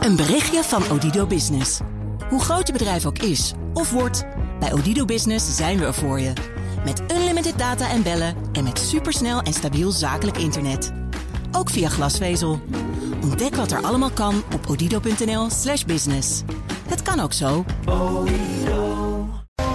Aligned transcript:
Een 0.00 0.16
berichtje 0.16 0.62
van 0.62 0.82
Odido 0.90 1.26
Business. 1.26 1.80
Hoe 2.28 2.40
groot 2.40 2.66
je 2.66 2.72
bedrijf 2.72 3.06
ook 3.06 3.18
is 3.18 3.52
of 3.74 3.90
wordt, 3.90 4.24
bij 4.60 4.72
Odido 4.72 5.04
Business 5.04 5.56
zijn 5.56 5.78
we 5.78 5.84
er 5.84 5.94
voor 5.94 6.20
je. 6.20 6.32
Met 6.84 7.02
unlimited 7.12 7.58
data 7.58 7.90
en 7.90 8.02
bellen 8.02 8.34
en 8.52 8.64
met 8.64 8.78
supersnel 8.78 9.40
en 9.40 9.52
stabiel 9.52 9.90
zakelijk 9.90 10.38
internet. 10.38 10.92
Ook 11.52 11.70
via 11.70 11.88
glasvezel. 11.88 12.60
Ontdek 13.22 13.54
wat 13.54 13.70
er 13.70 13.82
allemaal 13.82 14.10
kan 14.10 14.42
op 14.54 14.66
odido.nl/slash 14.68 15.84
business. 15.84 16.42
Het 16.88 17.02
kan 17.02 17.20
ook 17.20 17.32
zo. 17.32 17.64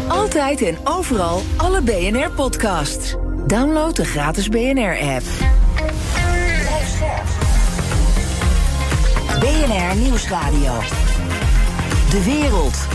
Altijd 0.08 0.62
en 0.62 0.78
overal 0.84 1.42
alle 1.58 1.82
BNR-podcasts. 1.82 3.16
Download 3.48 3.96
de 3.96 4.06
gratis 4.06 4.50
BNR-app. 4.50 5.24
BNR 9.66 9.96
Nieuwsradio. 9.96 10.80
De 12.10 12.24
wereld. 12.26 12.88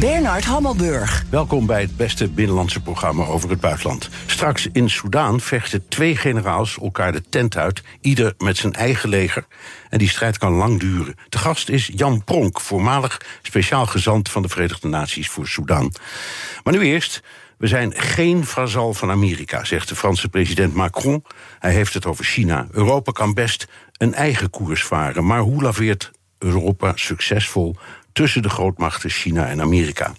Bernard 0.00 0.44
Hammelburg. 0.44 1.24
Welkom 1.30 1.66
bij 1.66 1.80
het 1.80 1.96
beste 1.96 2.28
binnenlandse 2.28 2.80
programma 2.80 3.24
over 3.24 3.50
het 3.50 3.60
buitenland. 3.60 4.08
Straks 4.26 4.68
in 4.72 4.90
Soedan 4.90 5.40
vechten 5.40 5.88
twee 5.88 6.16
generaals 6.16 6.78
elkaar 6.78 7.12
de 7.12 7.22
tent 7.28 7.56
uit, 7.56 7.82
ieder 8.00 8.34
met 8.38 8.56
zijn 8.56 8.72
eigen 8.72 9.08
leger. 9.08 9.46
En 9.88 9.98
die 9.98 10.08
strijd 10.08 10.38
kan 10.38 10.52
lang 10.52 10.80
duren. 10.80 11.14
De 11.28 11.38
gast 11.38 11.68
is 11.68 11.90
Jan 11.94 12.24
Pronk, 12.24 12.60
voormalig 12.60 13.20
speciaal 13.42 13.86
gezant 13.86 14.30
van 14.30 14.42
de 14.42 14.48
Verenigde 14.48 14.88
Naties 14.88 15.28
voor 15.28 15.46
Soedan. 15.46 15.94
Maar 16.62 16.74
nu 16.74 16.80
eerst. 16.80 17.22
We 17.62 17.68
zijn 17.68 17.92
geen 17.94 18.44
vazal 18.44 18.94
van 18.94 19.10
Amerika, 19.10 19.64
zegt 19.64 19.88
de 19.88 19.96
Franse 19.96 20.28
president 20.28 20.74
Macron. 20.74 21.24
Hij 21.58 21.72
heeft 21.72 21.94
het 21.94 22.06
over 22.06 22.24
China. 22.24 22.66
Europa 22.72 23.12
kan 23.12 23.34
best 23.34 23.66
een 23.96 24.14
eigen 24.14 24.50
koers 24.50 24.84
varen. 24.84 25.26
Maar 25.26 25.40
hoe 25.40 25.62
laveert 25.62 26.10
Europa 26.38 26.92
succesvol 26.94 27.76
tussen 28.12 28.42
de 28.42 28.48
grootmachten 28.48 29.10
China 29.10 29.46
en 29.46 29.60
Amerika. 29.60 30.12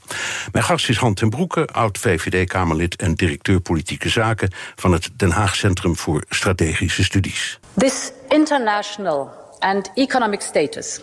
Mijn 0.52 0.64
gast 0.64 0.90
is 0.90 0.98
Han 0.98 1.14
ten 1.14 1.30
Broeke, 1.30 1.68
oud-VVD-Kamerlid 1.68 2.96
en 2.96 3.14
directeur 3.14 3.60
politieke 3.60 4.10
zaken 4.10 4.54
van 4.76 4.92
het 4.92 5.10
Den 5.16 5.32
Haag 5.32 5.56
Centrum 5.56 5.98
voor 5.98 6.24
Strategische 6.30 7.04
Studies. 7.04 7.60
This 7.78 8.12
international 8.30 9.32
and 9.60 9.92
economic 9.94 10.42
status, 10.42 11.02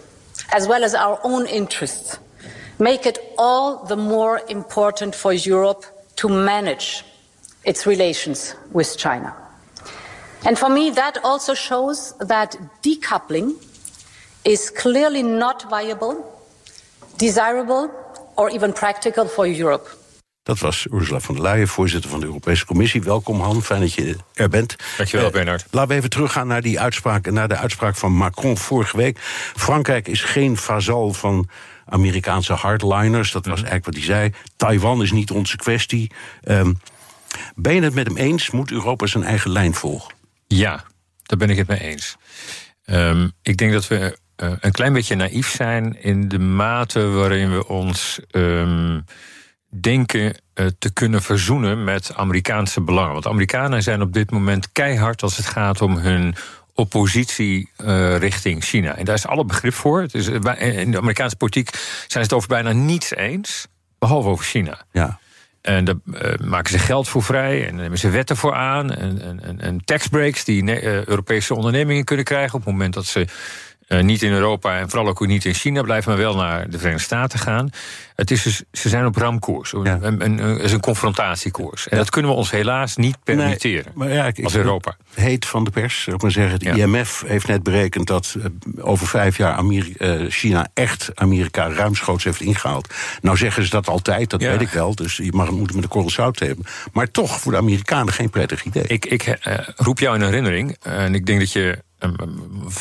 as 0.49 0.67
well 0.67 0.83
as 0.83 0.95
our 0.95 1.19
own 1.23 1.47
interests, 1.47 2.19
make 2.77 3.09
it 3.09 3.21
all 3.37 3.87
the 3.87 3.97
more 3.97 4.43
important 4.47 5.17
for 5.17 5.35
Europe 5.47 5.99
to 6.21 6.29
manage 6.29 7.05
its 7.63 7.85
relations 7.87 8.55
with 8.73 8.97
China. 8.97 9.35
And 10.45 10.59
for 10.59 10.71
me, 10.71 10.91
that 10.91 11.19
also 11.23 11.55
shows 11.55 12.15
that 12.19 12.57
decoupling 12.83 13.55
is 14.45 14.71
clearly 14.71 15.23
not 15.23 15.69
viable 15.69 16.31
desirable 17.21 17.91
or 18.37 18.51
even 18.51 18.73
practical 18.73 19.27
for 19.27 19.47
Europe. 19.47 19.89
Dat 20.43 20.59
was 20.59 20.87
Ursula 20.91 21.21
von 21.21 21.35
der 21.35 21.45
Leyen, 21.45 21.69
voorzitter 21.69 22.11
van 22.11 22.21
de 22.21 22.27
Europese 22.27 22.65
Commissie. 22.67 23.03
Welkom 23.03 23.41
Han, 23.41 23.63
fijn 23.63 23.81
dat 23.81 23.93
je 23.93 24.17
er 24.35 24.49
bent. 24.49 24.77
Dankjewel, 24.97 25.27
uh, 25.27 25.33
Bernard. 25.33 25.67
Laten 25.71 25.89
we 25.89 25.95
even 25.95 26.11
teruggaan 26.11 26.47
naar 26.47 26.63
die 26.63 26.81
uitspraak, 26.81 27.31
naar 27.31 27.49
de 27.49 27.57
uitspraak 27.57 27.97
van 27.97 28.13
Macron 28.13 28.59
vorige 28.59 28.97
week. 28.97 29.19
Frankrijk 29.57 30.09
is 30.09 30.23
geen 30.23 30.57
vazal 30.57 31.13
van 31.13 31.49
Amerikaanse 31.87 32.53
hardliners. 32.53 33.33
Dat 33.33 33.47
was 33.47 33.61
mhm. 33.61 33.71
eigenlijk 33.71 33.85
wat 33.85 33.95
hij 33.95 34.05
zei. 34.05 34.33
Taiwan 34.57 35.03
is 35.03 35.13
niet 35.13 35.31
onze 35.31 35.57
kwestie. 35.57 36.11
Um, 36.45 36.79
ben 37.55 37.75
je 37.75 37.83
het 37.83 37.95
met 37.95 38.07
hem 38.07 38.17
eens? 38.17 38.51
Moet 38.51 38.71
Europa 38.71 39.07
zijn 39.07 39.25
eigen 39.25 39.51
lijn 39.51 39.75
volgen? 39.75 40.15
Ja, 40.47 40.85
daar 41.23 41.39
ben 41.39 41.51
ik 41.51 41.57
het 41.57 41.69
mee 41.69 41.81
eens. 41.81 42.17
Um, 42.85 43.33
ik 43.43 43.57
denk 43.57 43.73
dat 43.73 43.89
we 43.89 44.19
uh, 44.37 44.53
een 44.61 44.73
klein 44.73 44.93
beetje 44.93 45.15
naïef 45.15 45.51
zijn 45.51 46.03
in 46.03 46.29
de 46.29 46.39
mate 46.39 47.07
waarin 47.07 47.53
we 47.53 47.67
ons 47.67 48.21
um, 48.31 49.05
denken 49.69 50.41
uh, 50.55 50.67
te 50.79 50.93
kunnen 50.93 51.23
verzoenen 51.23 51.85
met 51.85 52.15
Amerikaanse 52.15 52.81
belangen. 52.81 53.13
Want 53.13 53.27
Amerikanen 53.27 53.83
zijn 53.83 54.03
op 54.03 54.13
dit 54.13 54.31
moment 54.31 54.73
keihard 54.73 55.23
als 55.23 55.37
het 55.37 55.47
gaat 55.47 55.83
om 55.83 55.97
hun 55.97 56.35
oppositie 56.81 57.71
uh, 57.79 58.17
richting 58.17 58.65
China. 58.65 58.97
En 58.97 59.05
daar 59.05 59.15
is 59.15 59.27
alle 59.27 59.45
begrip 59.45 59.75
voor. 59.75 60.01
Het 60.01 60.15
is, 60.15 60.29
in 60.59 60.91
de 60.91 60.99
Amerikaanse 60.99 61.37
politiek 61.37 61.71
zijn 61.71 62.09
ze 62.09 62.19
het 62.19 62.33
over 62.33 62.49
bijna 62.49 62.73
niets 62.73 63.15
eens, 63.15 63.67
behalve 63.99 64.29
over 64.29 64.45
China. 64.45 64.85
Ja. 64.93 65.19
En 65.61 65.85
daar 65.85 65.95
uh, 66.05 66.35
maken 66.45 66.71
ze 66.71 66.79
geld 66.79 67.09
voor 67.09 67.23
vrij 67.23 67.67
en 67.67 67.75
nemen 67.75 67.99
ze 67.99 68.11
wetten 68.11 68.37
voor 68.37 68.55
aan. 68.55 68.95
En, 68.95 69.43
en, 69.43 69.61
en 69.61 69.85
taxbreaks 69.85 70.45
die 70.45 70.63
uh, 70.63 71.05
Europese 71.05 71.55
ondernemingen 71.55 72.05
kunnen 72.05 72.25
krijgen 72.25 72.55
op 72.55 72.65
het 72.65 72.73
moment 72.73 72.95
dat 72.95 73.07
ze 73.07 73.27
uh, 73.93 74.03
niet 74.03 74.23
in 74.23 74.33
Europa 74.33 74.79
en 74.79 74.91
vooral 74.91 75.09
ook 75.09 75.27
niet 75.27 75.45
in 75.45 75.55
China 75.55 75.83
blijven, 75.83 76.11
maar 76.11 76.21
wel 76.21 76.35
naar 76.35 76.71
de 76.71 76.79
Verenigde 76.79 77.05
Staten 77.05 77.39
gaan. 77.39 77.71
Het 78.15 78.31
is 78.31 78.43
dus, 78.43 78.63
ze 78.73 78.89
zijn 78.89 79.07
op 79.07 79.17
ramkoers. 79.17 79.71
Ja. 79.83 79.99
Een, 80.03 80.25
een, 80.25 80.45
een, 80.45 80.61
is 80.61 80.73
een 80.73 80.81
confrontatiekoers. 80.81 81.89
En 81.89 81.97
dat 81.97 82.11
kunnen 82.11 82.31
we 82.31 82.37
ons 82.37 82.51
helaas 82.51 82.97
niet 82.97 83.17
permitteren. 83.25 83.85
Nee, 83.85 83.95
maar 83.95 84.13
ja, 84.13 84.27
ik, 84.27 84.45
als 84.45 84.57
Europa. 84.57 84.97
Heet 85.15 85.47
van 85.47 85.65
de 85.65 85.71
pers, 85.71 86.03
zou 86.03 86.17
ik 86.17 86.23
maar 86.23 86.31
zeggen. 86.31 86.53
Het 86.53 86.77
IMF 86.77 87.23
heeft 87.27 87.47
net 87.47 87.63
berekend 87.63 88.07
dat 88.07 88.35
uh, 88.37 88.45
over 88.81 89.07
vijf 89.07 89.37
jaar 89.37 89.53
Amerika, 89.53 90.17
uh, 90.17 90.31
China 90.31 90.69
echt 90.75 91.11
Amerika 91.15 91.73
ruimschoots 91.73 92.25
heeft 92.25 92.41
ingehaald. 92.41 92.95
Nou 93.21 93.37
zeggen 93.37 93.65
ze 93.65 93.71
dat 93.71 93.89
altijd, 93.89 94.31
dat 94.31 94.43
weet 94.43 94.61
ik 94.61 94.69
wel. 94.69 94.95
Dus 94.95 95.17
je 95.17 95.33
mag, 95.33 95.51
moet 95.51 95.67
het 95.67 95.75
met 95.75 95.83
de 95.83 95.89
korrel 95.89 96.11
zout 96.11 96.39
hebben. 96.39 96.67
Maar 96.93 97.11
toch 97.11 97.41
voor 97.41 97.53
de 97.53 97.59
Amerikanen 97.59 98.13
geen 98.13 98.31
prettig 98.31 98.65
idee. 98.65 98.85
Ik, 98.87 99.05
ik 99.05 99.39
roep 99.77 99.99
jou 99.99 100.17
in 100.17 100.23
herinnering. 100.23 100.77
en 100.81 101.15
ik 101.15 101.27
denk 101.27 101.39
dat 101.39 101.53
je 101.53 101.79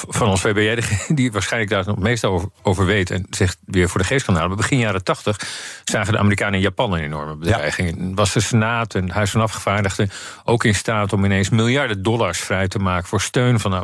van 0.07 0.27
ons 0.27 0.41
VBJ, 0.41 0.83
die 1.15 1.31
waarschijnlijk 1.31 1.71
daar 1.71 1.85
het 1.85 1.99
meest 1.99 2.25
over, 2.25 2.49
over 2.61 2.85
weet 2.85 3.11
en 3.11 3.25
zegt 3.29 3.57
weer 3.65 3.89
voor 3.89 4.01
de 4.01 4.07
geest 4.07 4.25
kan 4.25 4.35
halen. 4.35 4.57
Begin 4.57 4.77
jaren 4.77 5.03
tachtig 5.03 5.39
zagen 5.83 6.13
de 6.13 6.19
Amerikanen 6.19 6.53
en 6.53 6.59
Japan 6.59 6.93
een 6.93 6.99
enorme 6.99 7.35
bedreiging. 7.35 7.95
Ja. 7.97 8.13
Was 8.13 8.33
de 8.33 8.39
Senaat 8.39 8.95
en 8.95 9.03
het 9.03 9.13
Huis 9.13 9.31
van 9.31 9.41
Afgevaardigden 9.41 10.11
ook 10.43 10.63
in 10.63 10.75
staat 10.75 11.13
om 11.13 11.25
ineens 11.25 11.49
miljarden 11.49 12.03
dollars 12.03 12.39
vrij 12.39 12.67
te 12.67 12.79
maken 12.79 13.07
voor 13.07 13.21
steun 13.21 13.59
van 13.59 13.71
de 13.71 13.83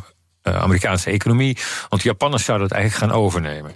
uh, 0.51 0.61
Amerikaanse 0.61 1.09
economie? 1.09 1.57
Want 1.89 2.01
de 2.01 2.07
Japanners 2.07 2.45
zouden 2.45 2.67
het 2.67 2.75
eigenlijk 2.75 3.11
gaan 3.11 3.21
overnemen. 3.21 3.75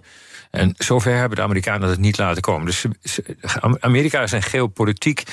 En 0.52 0.74
zover 0.78 1.16
hebben 1.16 1.38
de 1.38 1.44
Amerikanen 1.44 1.90
het 1.90 2.00
niet 2.00 2.18
laten 2.18 2.42
komen. 2.42 2.66
Dus 2.66 2.86
Amerika 3.80 4.22
is 4.22 4.31
een 4.31 4.44
geopolitiek 4.44 5.24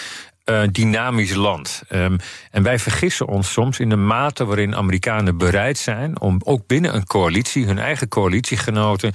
uh, 0.51 0.63
dynamisch 0.73 1.35
land. 1.35 1.83
Um, 1.91 2.17
en 2.51 2.63
wij 2.63 2.79
vergissen 2.79 3.27
ons 3.27 3.53
soms 3.53 3.79
in 3.79 3.89
de 3.89 3.97
mate 3.97 4.45
waarin 4.45 4.77
Amerikanen 4.77 5.39
bereid 5.39 5.79
zijn 5.79 6.21
om 6.21 6.41
ook 6.45 6.67
binnen 6.67 6.95
een 6.95 7.07
coalitie, 7.07 7.67
hun 7.67 7.79
eigen 7.79 8.09
coalitiegenoten, 8.09 9.13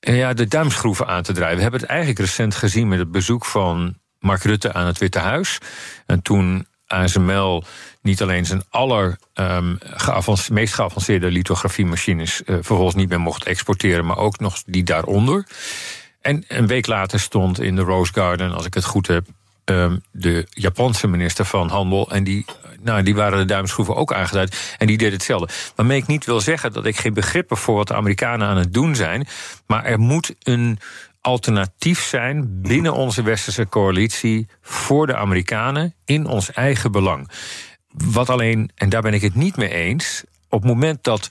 uh, 0.00 0.16
ja, 0.16 0.32
de 0.32 0.46
duimschroeven 0.46 1.06
aan 1.06 1.22
te 1.22 1.32
draaien. 1.32 1.56
We 1.56 1.62
hebben 1.62 1.80
het 1.80 1.88
eigenlijk 1.88 2.20
recent 2.20 2.54
gezien 2.54 2.88
met 2.88 2.98
het 2.98 3.10
bezoek 3.10 3.44
van 3.44 3.96
Mark 4.18 4.42
Rutte 4.42 4.72
aan 4.72 4.86
het 4.86 4.98
Witte 4.98 5.18
Huis. 5.18 5.58
En 6.06 6.22
toen 6.22 6.66
ASML 6.86 7.64
niet 8.02 8.22
alleen 8.22 8.46
zijn 8.46 8.62
aller 8.68 9.18
um, 9.34 9.78
meest 10.50 10.74
geavanceerde 10.74 11.30
lithografiemachines 11.30 12.40
uh, 12.40 12.54
vervolgens 12.54 12.94
niet 12.94 13.08
meer 13.08 13.20
mocht 13.20 13.44
exporteren, 13.44 14.06
maar 14.06 14.18
ook 14.18 14.38
nog 14.38 14.62
die 14.66 14.82
daaronder. 14.82 15.46
En 16.20 16.44
een 16.48 16.66
week 16.66 16.86
later 16.86 17.20
stond 17.20 17.60
in 17.60 17.76
de 17.76 17.82
Rose 17.82 18.12
Garden, 18.12 18.52
als 18.52 18.66
ik 18.66 18.74
het 18.74 18.84
goed 18.84 19.06
heb, 19.06 19.26
um, 19.70 20.02
de 20.12 20.46
Japanse 20.50 21.06
minister 21.06 21.44
van 21.44 21.68
Handel. 21.68 22.10
En 22.10 22.24
die, 22.24 22.44
nou, 22.80 23.02
die 23.02 23.14
waren 23.14 23.38
de 23.38 23.44
duimschroeven 23.44 23.96
ook 23.96 24.12
aangeduid. 24.12 24.74
En 24.78 24.86
die 24.86 24.98
deed 24.98 25.12
hetzelfde. 25.12 25.48
Waarmee 25.74 25.98
ik 25.98 26.06
niet 26.06 26.24
wil 26.24 26.40
zeggen 26.40 26.72
dat 26.72 26.86
ik 26.86 26.96
geen 26.96 27.14
begrip 27.14 27.48
heb 27.48 27.58
voor 27.58 27.74
wat 27.74 27.88
de 27.88 27.94
Amerikanen 27.94 28.48
aan 28.48 28.56
het 28.56 28.74
doen 28.74 28.94
zijn. 28.94 29.26
Maar 29.66 29.84
er 29.84 29.98
moet 29.98 30.34
een 30.42 30.78
alternatief 31.20 32.00
zijn 32.00 32.60
binnen 32.62 32.94
onze 32.94 33.22
westerse 33.22 33.68
coalitie 33.68 34.48
voor 34.62 35.06
de 35.06 35.16
Amerikanen 35.16 35.94
in 36.04 36.26
ons 36.26 36.52
eigen 36.52 36.92
belang. 36.92 37.30
Wat 37.90 38.30
alleen, 38.30 38.70
en 38.74 38.88
daar 38.88 39.02
ben 39.02 39.14
ik 39.14 39.22
het 39.22 39.34
niet 39.34 39.56
mee 39.56 39.74
eens, 39.74 40.24
op 40.48 40.62
het 40.62 40.70
moment 40.70 41.04
dat 41.04 41.28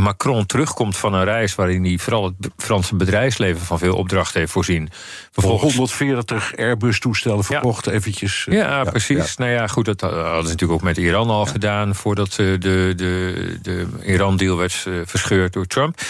Macron 0.00 0.46
terugkomt 0.46 0.96
van 0.96 1.14
een 1.14 1.24
reis 1.24 1.54
waarin 1.54 1.84
hij 1.84 1.98
vooral 1.98 2.24
het 2.24 2.50
Franse 2.56 2.96
bedrijfsleven 2.96 3.66
van 3.66 3.78
veel 3.78 3.96
opdrachten 3.96 4.40
heeft 4.40 4.52
voorzien. 4.52 4.90
Vervolgens 5.30 5.74
140 5.74 6.56
Airbus-toestellen 6.56 7.44
verkocht, 7.44 7.84
ja. 7.84 7.92
eventjes. 7.92 8.46
Ja, 8.50 8.54
ja 8.54 8.84
precies. 8.84 9.36
Nou 9.36 9.50
ja, 9.50 9.66
goed, 9.66 9.84
dat 9.84 10.00
hadden 10.00 10.42
ze 10.42 10.50
natuurlijk 10.50 10.72
ook 10.72 10.82
met 10.82 10.96
Iran 10.96 11.30
al 11.30 11.46
gedaan 11.46 11.94
voordat 11.94 12.28
eh, 12.28 12.36
de, 12.36 12.92
de, 12.96 13.58
de 13.62 13.86
Iran-deal 14.04 14.56
werd 14.56 14.84
eh, 14.86 14.94
verscheurd 15.04 15.52
door 15.52 15.66
Trump. 15.66 16.00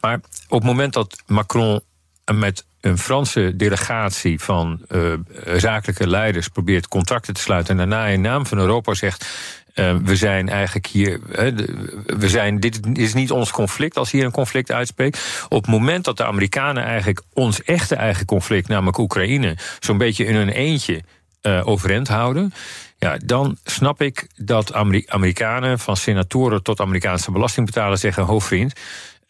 Maar 0.00 0.20
op 0.48 0.58
het 0.58 0.68
moment 0.68 0.92
dat 0.92 1.22
Macron 1.26 1.80
met 2.32 2.64
een 2.80 2.98
Franse 2.98 3.56
delegatie 3.56 4.40
van 4.40 4.80
uh, 4.88 5.12
zakelijke 5.56 6.08
leiders 6.08 6.48
probeert 6.48 6.88
contracten 6.88 7.34
te 7.34 7.40
sluiten 7.40 7.70
en 7.70 7.76
daarna 7.88 8.06
in 8.06 8.20
naam 8.20 8.46
van 8.46 8.58
Europa 8.58 8.94
zegt 8.94 9.26
uh, 9.74 9.96
we 10.02 10.16
zijn 10.16 10.48
eigenlijk 10.48 10.86
hier. 10.86 11.20
we 12.06 12.28
zijn, 12.28 12.60
dit 12.60 12.80
is 12.92 13.14
niet 13.14 13.30
ons 13.30 13.50
conflict 13.50 13.96
als 13.96 14.10
hier 14.10 14.24
een 14.24 14.30
conflict 14.30 14.72
uitspreekt. 14.72 15.46
Op 15.48 15.62
het 15.62 15.70
moment 15.70 16.04
dat 16.04 16.16
de 16.16 16.24
Amerikanen 16.24 16.84
eigenlijk 16.84 17.22
ons 17.32 17.62
echte 17.62 17.94
eigen 17.94 18.26
conflict, 18.26 18.68
namelijk 18.68 18.98
Oekraïne, 18.98 19.56
zo'n 19.80 19.98
beetje 19.98 20.24
in 20.24 20.34
hun 20.34 20.48
eentje 20.48 21.02
uh, 21.42 21.66
overeind 21.66 22.08
houden 22.08 22.52
Ja, 22.98 23.16
dan 23.24 23.58
snap 23.64 24.02
ik 24.02 24.26
dat 24.36 24.72
Amerikanen, 25.06 25.78
van 25.78 25.96
senatoren 25.96 26.62
tot 26.62 26.80
Amerikaanse 26.80 27.30
belastingbetalers, 27.30 28.00
zeggen: 28.00 28.22
hoofdvriend. 28.24 28.72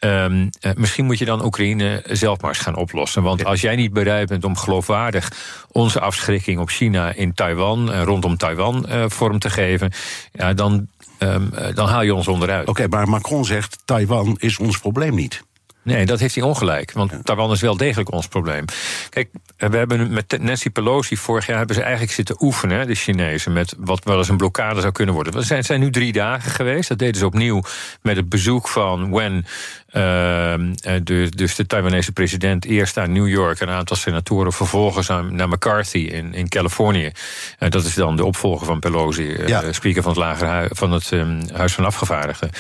Um, 0.05 0.51
misschien 0.77 1.05
moet 1.05 1.19
je 1.19 1.25
dan 1.25 1.45
Oekraïne 1.45 2.03
zelf 2.07 2.41
maar 2.41 2.51
eens 2.51 2.59
gaan 2.59 2.77
oplossen. 2.77 3.23
Want 3.23 3.45
als 3.45 3.61
jij 3.61 3.77
niet 3.77 3.93
bereid 3.93 4.29
bent 4.29 4.45
om 4.45 4.57
geloofwaardig 4.57 5.33
onze 5.73 6.01
afschrikking 6.01 6.59
op 6.59 6.71
China 6.71 7.13
in 7.13 7.35
Taiwan 7.35 7.93
en 7.93 8.05
rondom 8.05 8.37
Taiwan 8.37 8.87
uh, 8.89 9.05
vorm 9.09 9.39
te 9.39 9.51
geven, 9.51 9.93
ja, 10.33 10.55
dan, 10.55 10.87
um, 11.19 11.51
dan 11.75 11.89
haal 11.89 12.03
je 12.03 12.15
ons 12.15 12.29
onderuit. 12.29 12.69
Oké, 12.69 12.89
maar 12.89 13.09
Macron 13.09 13.45
zegt: 13.45 13.79
Taiwan 13.85 14.37
is 14.39 14.59
ons 14.59 14.79
probleem 14.79 15.15
niet. 15.15 15.43
Nee, 15.85 16.07
dat 16.07 16.21
heeft 16.21 16.35
hij 16.35 16.45
ongelijk. 16.45 16.93
Want 16.93 17.13
Taiwan 17.23 17.53
is 17.53 17.61
wel 17.61 17.77
degelijk 17.77 18.13
ons 18.13 18.29
probleem. 18.29 18.65
Kijk, 19.09 19.29
we 19.57 19.77
hebben 19.77 20.13
met 20.13 20.39
Nancy 20.41 20.71
Pelosi 20.71 21.17
vorig 21.17 21.47
jaar 21.47 21.57
hebben 21.57 21.77
ze 21.77 21.83
eigenlijk 21.83 22.13
zitten 22.13 22.37
oefenen, 22.43 22.87
de 22.87 22.95
Chinezen, 22.95 23.53
met 23.53 23.75
wat 23.79 24.05
wel 24.05 24.19
eens 24.19 24.29
een 24.29 24.37
blokkade 24.37 24.81
zou 24.81 24.93
kunnen 24.93 25.15
worden. 25.15 25.37
Het 25.37 25.47
zijn, 25.47 25.65
zijn 25.65 25.81
nu 25.81 25.91
drie 25.91 26.13
dagen 26.13 26.51
geweest. 26.51 26.89
Dat 26.89 26.99
deden 26.99 27.17
ze 27.17 27.27
opnieuw 27.27 27.63
met 28.03 28.17
het 28.17 28.29
bezoek 28.29 28.69
van 28.69 29.13
Wen 29.13 29.47
Ehm, 29.95 30.73
eh, 30.83 30.95
dus, 31.03 31.31
dus 31.31 31.55
de 31.55 31.67
Taiwanese 31.67 32.13
president 32.13 32.65
eerst 32.65 32.97
naar 32.97 33.09
New 33.09 33.29
York, 33.29 33.61
een 33.61 33.69
aantal 33.69 33.97
senatoren, 33.97 34.53
vervolgens 34.53 35.09
naar 35.09 35.49
McCarthy 35.49 35.99
in, 35.99 36.35
in 36.35 36.49
Californië. 36.49 37.13
Uh, 37.59 37.69
dat 37.69 37.85
is 37.85 37.95
dan 37.95 38.17
de 38.17 38.25
opvolger 38.25 38.67
van 38.67 38.81
Pelosi, 38.81 39.27
uh, 39.27 39.59
speaker 39.71 40.03
van 40.03 40.11
het, 40.11 40.21
lager 40.21 40.69
van 40.71 40.93
het 40.93 41.11
um, 41.11 41.41
Huis 41.53 41.73
van 41.73 41.85
Afgevaardigden. 41.85 42.51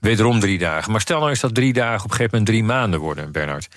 Wederom 0.00 0.40
drie 0.40 0.58
dagen. 0.58 0.90
Maar 0.92 1.00
stel 1.00 1.18
nou 1.18 1.30
eens 1.30 1.40
dat 1.40 1.54
drie 1.54 1.72
dagen 1.72 2.04
op 2.04 2.10
een 2.10 2.16
gegeven 2.16 2.38
moment 2.38 2.46
drie 2.46 2.64
maanden 2.64 3.00
worden, 3.00 3.32
Bernard. 3.32 3.68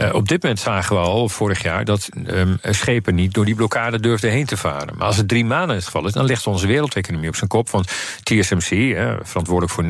Uh, 0.00 0.14
op 0.14 0.28
dit 0.28 0.42
moment 0.42 0.60
zagen 0.60 0.96
we 0.96 1.02
al 1.02 1.28
vorig 1.28 1.62
jaar 1.62 1.84
dat 1.84 2.08
um, 2.26 2.58
schepen 2.62 3.14
niet 3.14 3.34
door 3.34 3.44
die 3.44 3.54
blokkade 3.54 4.00
durfden 4.00 4.30
heen 4.30 4.46
te 4.46 4.56
varen. 4.56 4.96
Maar 4.96 5.06
als 5.06 5.16
het 5.16 5.28
drie 5.28 5.44
maanden 5.44 5.76
het 5.76 5.84
geval 5.84 6.06
is, 6.06 6.12
dan 6.12 6.24
ligt 6.24 6.46
onze 6.46 6.66
wereldeconomie 6.66 7.28
op 7.28 7.36
zijn 7.36 7.48
kop. 7.48 7.70
Want 7.70 7.86
TSMC, 8.22 8.96
verantwoordelijk 9.22 9.72
voor 9.72 9.84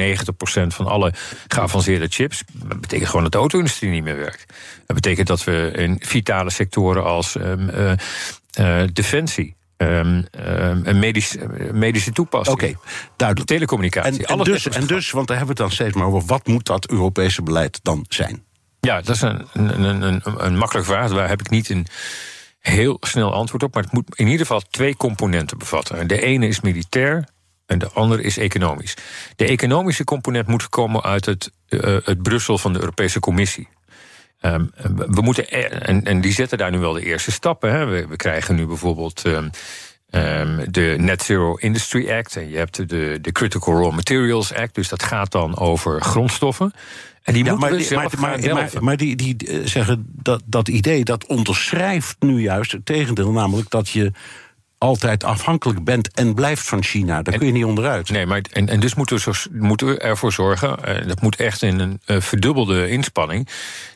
90% 0.64 0.66
van 0.66 0.86
alle 0.86 1.12
geavanceerde 1.48 2.06
chips, 2.08 2.42
dat 2.52 2.80
betekent 2.80 3.08
gewoon 3.08 3.22
dat 3.22 3.32
de 3.32 3.38
auto-industrie 3.38 3.90
niet 3.90 4.04
meer 4.04 4.16
werkt. 4.16 4.52
Dat 4.86 4.96
betekent 4.96 5.26
dat 5.26 5.44
we 5.44 5.72
in 5.76 5.96
vitale 6.00 6.50
sectoren 6.50 7.04
als 7.04 7.34
um, 7.34 7.70
uh, 8.58 8.82
defensie. 8.92 9.56
Um, 9.76 10.26
um, 10.46 10.98
medisch, 10.98 11.36
medische 11.72 12.12
toepassing. 12.12 12.56
Oké, 12.56 12.66
okay, 12.66 12.78
duidelijk. 13.16 13.48
Telecommunicatie. 13.48 14.26
En, 14.26 14.38
en, 14.38 14.44
dus, 14.44 14.68
en 14.68 14.86
dus, 14.86 15.10
want 15.10 15.26
daar 15.26 15.36
hebben 15.36 15.56
we 15.56 15.62
het 15.62 15.70
dan 15.70 15.80
steeds 15.80 15.96
maar 15.96 16.06
over, 16.06 16.26
wat 16.28 16.46
moet 16.46 16.66
dat 16.66 16.90
Europese 16.90 17.42
beleid 17.42 17.80
dan 17.82 18.04
zijn? 18.08 18.46
Ja, 18.80 19.00
dat 19.00 19.14
is 19.14 19.20
een, 19.20 19.46
een, 19.52 20.22
een, 20.24 20.56
makkelijke 20.56 20.90
vraag. 20.90 21.10
Daar 21.10 21.28
heb 21.28 21.40
ik 21.40 21.50
niet 21.50 21.70
een 21.70 21.86
heel 22.60 22.96
snel 23.00 23.32
antwoord 23.32 23.62
op. 23.62 23.74
Maar 23.74 23.82
het 23.82 23.92
moet 23.92 24.14
in 24.14 24.26
ieder 24.26 24.46
geval 24.46 24.62
twee 24.70 24.96
componenten 24.96 25.58
bevatten. 25.58 26.06
De 26.06 26.22
ene 26.22 26.48
is 26.48 26.60
militair 26.60 27.28
en 27.66 27.78
de 27.78 27.90
andere 27.90 28.22
is 28.22 28.38
economisch. 28.38 28.96
De 29.36 29.44
economische 29.44 30.04
component 30.04 30.46
moet 30.46 30.68
komen 30.68 31.02
uit 31.02 31.24
het, 31.24 31.52
uh, 31.68 31.96
het 32.04 32.22
Brussel 32.22 32.58
van 32.58 32.72
de 32.72 32.80
Europese 32.80 33.20
Commissie. 33.20 33.68
Um, 34.42 34.70
we 35.08 35.20
moeten, 35.20 35.44
e- 35.48 35.62
en, 35.62 36.04
en, 36.04 36.20
die 36.20 36.32
zetten 36.32 36.58
daar 36.58 36.70
nu 36.70 36.78
wel 36.78 36.92
de 36.92 37.04
eerste 37.04 37.30
stappen. 37.30 37.72
Hè. 37.72 37.86
We, 37.86 38.06
we, 38.06 38.16
krijgen 38.16 38.54
nu 38.54 38.66
bijvoorbeeld 38.66 39.24
um, 39.26 39.50
um, 40.10 40.72
de 40.72 40.94
Net 40.98 41.22
Zero 41.22 41.54
Industry 41.54 42.10
Act. 42.10 42.36
En 42.36 42.48
je 42.50 42.56
hebt 42.56 42.88
de, 42.88 43.18
de 43.20 43.32
Critical 43.32 43.82
Raw 43.82 43.94
Materials 43.94 44.54
Act. 44.54 44.74
Dus 44.74 44.88
dat 44.88 45.02
gaat 45.02 45.32
dan 45.32 45.58
over 45.58 46.02
grondstoffen. 46.02 46.72
En 47.22 47.34
die 47.34 47.44
ja, 47.44 47.50
moeten 47.50 47.70
maar, 47.70 48.08
we 48.08 48.16
maar, 48.20 48.40
maar, 48.40 48.54
maar, 48.54 48.70
maar, 48.80 48.96
die, 48.96 49.16
die 49.16 49.36
eh, 49.36 49.66
zeggen 49.66 50.06
dat, 50.12 50.42
dat 50.44 50.68
idee 50.68 51.04
dat 51.04 51.26
onderschrijft 51.26 52.16
nu 52.18 52.40
juist 52.40 52.72
het 52.72 52.86
tegendeel, 52.86 53.32
namelijk 53.32 53.70
dat 53.70 53.88
je 53.88 54.12
altijd 54.78 55.24
afhankelijk 55.24 55.84
bent 55.84 56.12
en 56.12 56.34
blijft 56.34 56.66
van 56.66 56.82
China. 56.82 57.22
Daar 57.22 57.38
kun 57.38 57.46
je 57.46 57.52
niet 57.52 57.64
onderuit. 57.64 58.10
Nee, 58.10 58.26
maar 58.26 58.42
en, 58.52 58.68
en 58.68 58.80
dus 58.80 58.94
moeten 58.94 59.16
we, 59.16 59.22
zo, 59.22 59.32
moeten 59.52 59.86
we 59.86 59.98
ervoor 59.98 60.32
zorgen, 60.32 60.78
uh, 60.88 61.06
dat 61.06 61.20
moet 61.20 61.36
echt 61.36 61.62
in 61.62 61.78
een 61.78 62.00
uh, 62.06 62.20
verdubbelde 62.20 62.88
inspanning, 62.88 63.48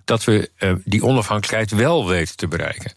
dat 0.05 0.25
we 0.25 0.51
uh, 0.59 0.73
die 0.85 1.05
onafhankelijkheid 1.05 1.71
wel 1.71 2.09
weten 2.09 2.37
te 2.37 2.49
bereiken. 2.49 2.93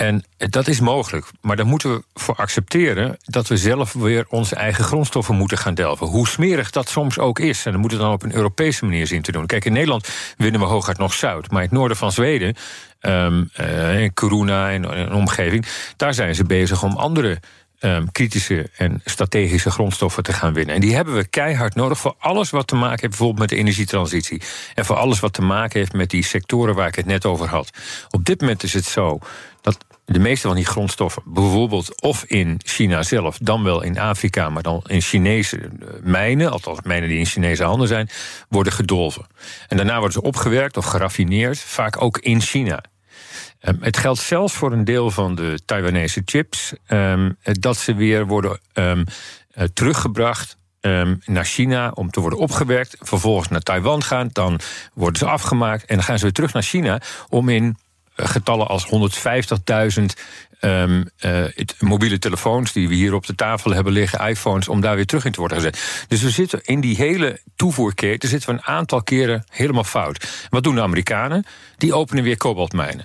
En 0.00 0.24
dat 0.36 0.68
is 0.68 0.80
mogelijk. 0.80 1.26
Maar 1.40 1.56
dan 1.56 1.66
moeten 1.66 1.94
we 1.94 2.02
voor 2.14 2.34
accepteren 2.34 3.16
dat 3.24 3.48
we 3.48 3.56
zelf 3.56 3.92
weer 3.92 4.26
onze 4.28 4.54
eigen 4.54 4.84
grondstoffen 4.84 5.34
moeten 5.34 5.58
gaan 5.58 5.74
delven. 5.74 6.06
Hoe 6.06 6.28
smerig 6.28 6.70
dat 6.70 6.88
soms 6.88 7.18
ook 7.18 7.38
is. 7.38 7.66
En 7.66 7.72
dat 7.72 7.80
moeten 7.80 7.98
we 7.98 8.04
dan 8.04 8.12
op 8.12 8.22
een 8.22 8.34
Europese 8.34 8.84
manier 8.84 9.06
zien 9.06 9.22
te 9.22 9.32
doen. 9.32 9.46
Kijk, 9.46 9.64
in 9.64 9.72
Nederland 9.72 10.08
winnen 10.36 10.60
we 10.60 10.66
hooguit 10.66 10.98
nog 10.98 11.12
zout. 11.12 11.50
Maar 11.50 11.62
in 11.62 11.68
het 11.68 11.78
noorden 11.78 11.96
van 11.96 12.12
Zweden, 12.12 12.54
um, 13.00 13.50
uh, 13.60 14.00
in 14.02 14.14
Coruna 14.14 14.70
en 14.70 14.98
een 14.98 15.12
omgeving, 15.12 15.66
daar 15.96 16.14
zijn 16.14 16.34
ze 16.34 16.44
bezig 16.44 16.82
om 16.82 16.96
andere 16.96 17.40
um, 17.80 18.12
kritische 18.12 18.70
en 18.76 19.00
strategische 19.04 19.70
grondstoffen 19.70 20.22
te 20.22 20.32
gaan 20.32 20.52
winnen. 20.52 20.74
En 20.74 20.80
die 20.80 20.94
hebben 20.94 21.14
we 21.14 21.26
keihard 21.26 21.74
nodig 21.74 21.98
voor 21.98 22.14
alles 22.18 22.50
wat 22.50 22.66
te 22.66 22.74
maken 22.74 22.90
heeft 22.90 23.08
bijvoorbeeld 23.08 23.38
met 23.38 23.48
de 23.48 23.56
energietransitie. 23.56 24.42
En 24.74 24.84
voor 24.84 24.96
alles 24.96 25.20
wat 25.20 25.32
te 25.32 25.42
maken 25.42 25.78
heeft 25.78 25.92
met 25.92 26.10
die 26.10 26.24
sectoren 26.24 26.74
waar 26.74 26.88
ik 26.88 26.94
het 26.94 27.06
net 27.06 27.26
over 27.26 27.48
had. 27.48 27.70
Op 28.10 28.24
dit 28.24 28.40
moment 28.40 28.62
is 28.62 28.72
het 28.72 28.84
zo 28.84 29.18
de 30.12 30.18
meeste 30.18 30.46
van 30.46 30.56
die 30.56 30.66
grondstoffen, 30.66 31.22
bijvoorbeeld 31.26 32.00
of 32.02 32.24
in 32.24 32.60
China 32.64 33.02
zelf, 33.02 33.38
dan 33.38 33.62
wel 33.62 33.82
in 33.82 33.98
Afrika, 33.98 34.50
maar 34.50 34.62
dan 34.62 34.82
in 34.86 35.00
Chinese 35.00 35.58
eh, 35.58 35.68
mijnen, 36.02 36.50
althans 36.50 36.80
mijnen 36.82 37.08
die 37.08 37.18
in 37.18 37.26
Chinese 37.26 37.64
handen 37.64 37.88
zijn, 37.88 38.08
worden 38.48 38.72
gedolven. 38.72 39.26
En 39.68 39.76
daarna 39.76 39.94
worden 39.94 40.12
ze 40.12 40.22
opgewerkt 40.22 40.76
of 40.76 40.84
geraffineerd, 40.84 41.58
vaak 41.58 42.02
ook 42.02 42.18
in 42.18 42.40
China. 42.40 42.82
Um, 43.62 43.78
het 43.80 43.96
geldt 43.96 44.20
zelfs 44.20 44.54
voor 44.54 44.72
een 44.72 44.84
deel 44.84 45.10
van 45.10 45.34
de 45.34 45.60
Taiwanese 45.64 46.22
chips, 46.24 46.72
um, 46.88 47.36
dat 47.42 47.76
ze 47.76 47.94
weer 47.94 48.26
worden 48.26 48.60
um, 48.74 49.04
uh, 49.54 49.64
teruggebracht 49.64 50.58
naar 51.24 51.44
China 51.44 51.90
om 51.94 52.10
te 52.10 52.20
worden 52.20 52.38
opgewerkt. 52.38 52.96
Vervolgens 53.00 53.48
naar 53.48 53.60
Taiwan 53.60 54.02
gaan, 54.02 54.28
dan 54.32 54.60
worden 54.94 55.18
ze 55.18 55.26
afgemaakt 55.26 55.84
en 55.84 55.94
dan 55.94 56.04
gaan 56.04 56.18
ze 56.18 56.24
weer 56.24 56.32
terug 56.32 56.52
naar 56.52 56.62
China 56.62 57.00
om 57.28 57.48
in 57.48 57.76
getallen 58.28 58.68
als 58.68 58.86
150.000 59.98 60.04
Um, 60.62 61.10
uh, 61.24 61.44
mobiele 61.78 62.18
telefoons 62.18 62.72
die 62.72 62.88
we 62.88 62.94
hier 62.94 63.14
op 63.14 63.26
de 63.26 63.34
tafel 63.34 63.70
hebben 63.70 63.92
liggen, 63.92 64.28
iPhones, 64.28 64.68
om 64.68 64.80
daar 64.80 64.96
weer 64.96 65.06
terug 65.06 65.24
in 65.24 65.32
te 65.32 65.40
worden 65.40 65.56
gezet. 65.56 66.04
Dus 66.08 66.22
we 66.22 66.30
zitten 66.30 66.60
in 66.64 66.80
die 66.80 66.96
hele 66.96 67.40
toevoerketen 67.56 68.28
zitten 68.28 68.48
we 68.48 68.54
een 68.54 68.64
aantal 68.64 69.02
keren 69.02 69.44
helemaal 69.48 69.84
fout. 69.84 70.46
Wat 70.50 70.62
doen 70.62 70.74
de 70.74 70.82
Amerikanen? 70.82 71.44
Die 71.76 71.94
openen 71.94 72.24
weer 72.24 72.36
kobaltmijnen. 72.36 73.04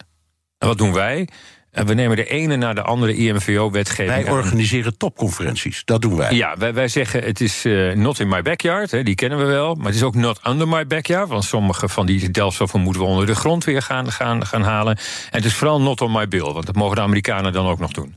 En 0.58 0.68
wat 0.68 0.78
doen 0.78 0.94
wij? 0.94 1.28
En 1.76 1.86
we 1.86 1.94
nemen 1.94 2.16
de 2.16 2.26
ene 2.26 2.56
na 2.56 2.74
de 2.74 2.82
andere 2.82 3.16
IMVO-wetgeving. 3.16 4.24
Wij 4.24 4.32
organiseren 4.32 4.98
topconferenties, 4.98 5.82
dat 5.86 6.02
doen 6.02 6.16
wij. 6.16 6.34
Ja, 6.34 6.58
wij, 6.58 6.74
wij 6.74 6.88
zeggen 6.88 7.24
het 7.24 7.42
is 7.42 7.66
uh, 7.66 7.94
not 7.94 8.20
in 8.20 8.28
my 8.28 8.42
backyard, 8.42 8.92
hè, 8.92 9.04
die 9.04 9.16
kennen 9.16 9.38
we 9.40 9.46
wel. 9.46 9.76
Maar 9.76 9.86
het 9.86 9.96
is 9.96 10.04
ook 10.04 10.16
not 10.16 10.40
under 10.48 10.68
my 10.68 10.88
backyard. 10.88 11.30
Want 11.30 11.44
sommige 11.44 11.90
van 11.90 12.06
die 12.06 12.32
delfstoffen 12.32 12.80
moeten 12.80 13.02
we 13.02 13.08
onder 13.08 13.26
de 13.26 13.36
grond 13.36 13.64
weer 13.64 13.82
gaan, 13.82 14.12
gaan, 14.12 14.46
gaan 14.46 14.62
halen. 14.62 14.98
En 14.98 15.38
het 15.38 15.46
is 15.46 15.56
vooral 15.56 15.82
not 15.82 16.02
on 16.02 16.12
my 16.12 16.28
bill, 16.28 16.52
want 16.52 16.66
dat 16.66 16.76
mogen 16.76 16.96
de 16.96 17.02
Amerikanen 17.02 17.54
dan 17.54 17.68
ook 17.68 17.80
nog 17.80 17.92
doen. 17.92 18.16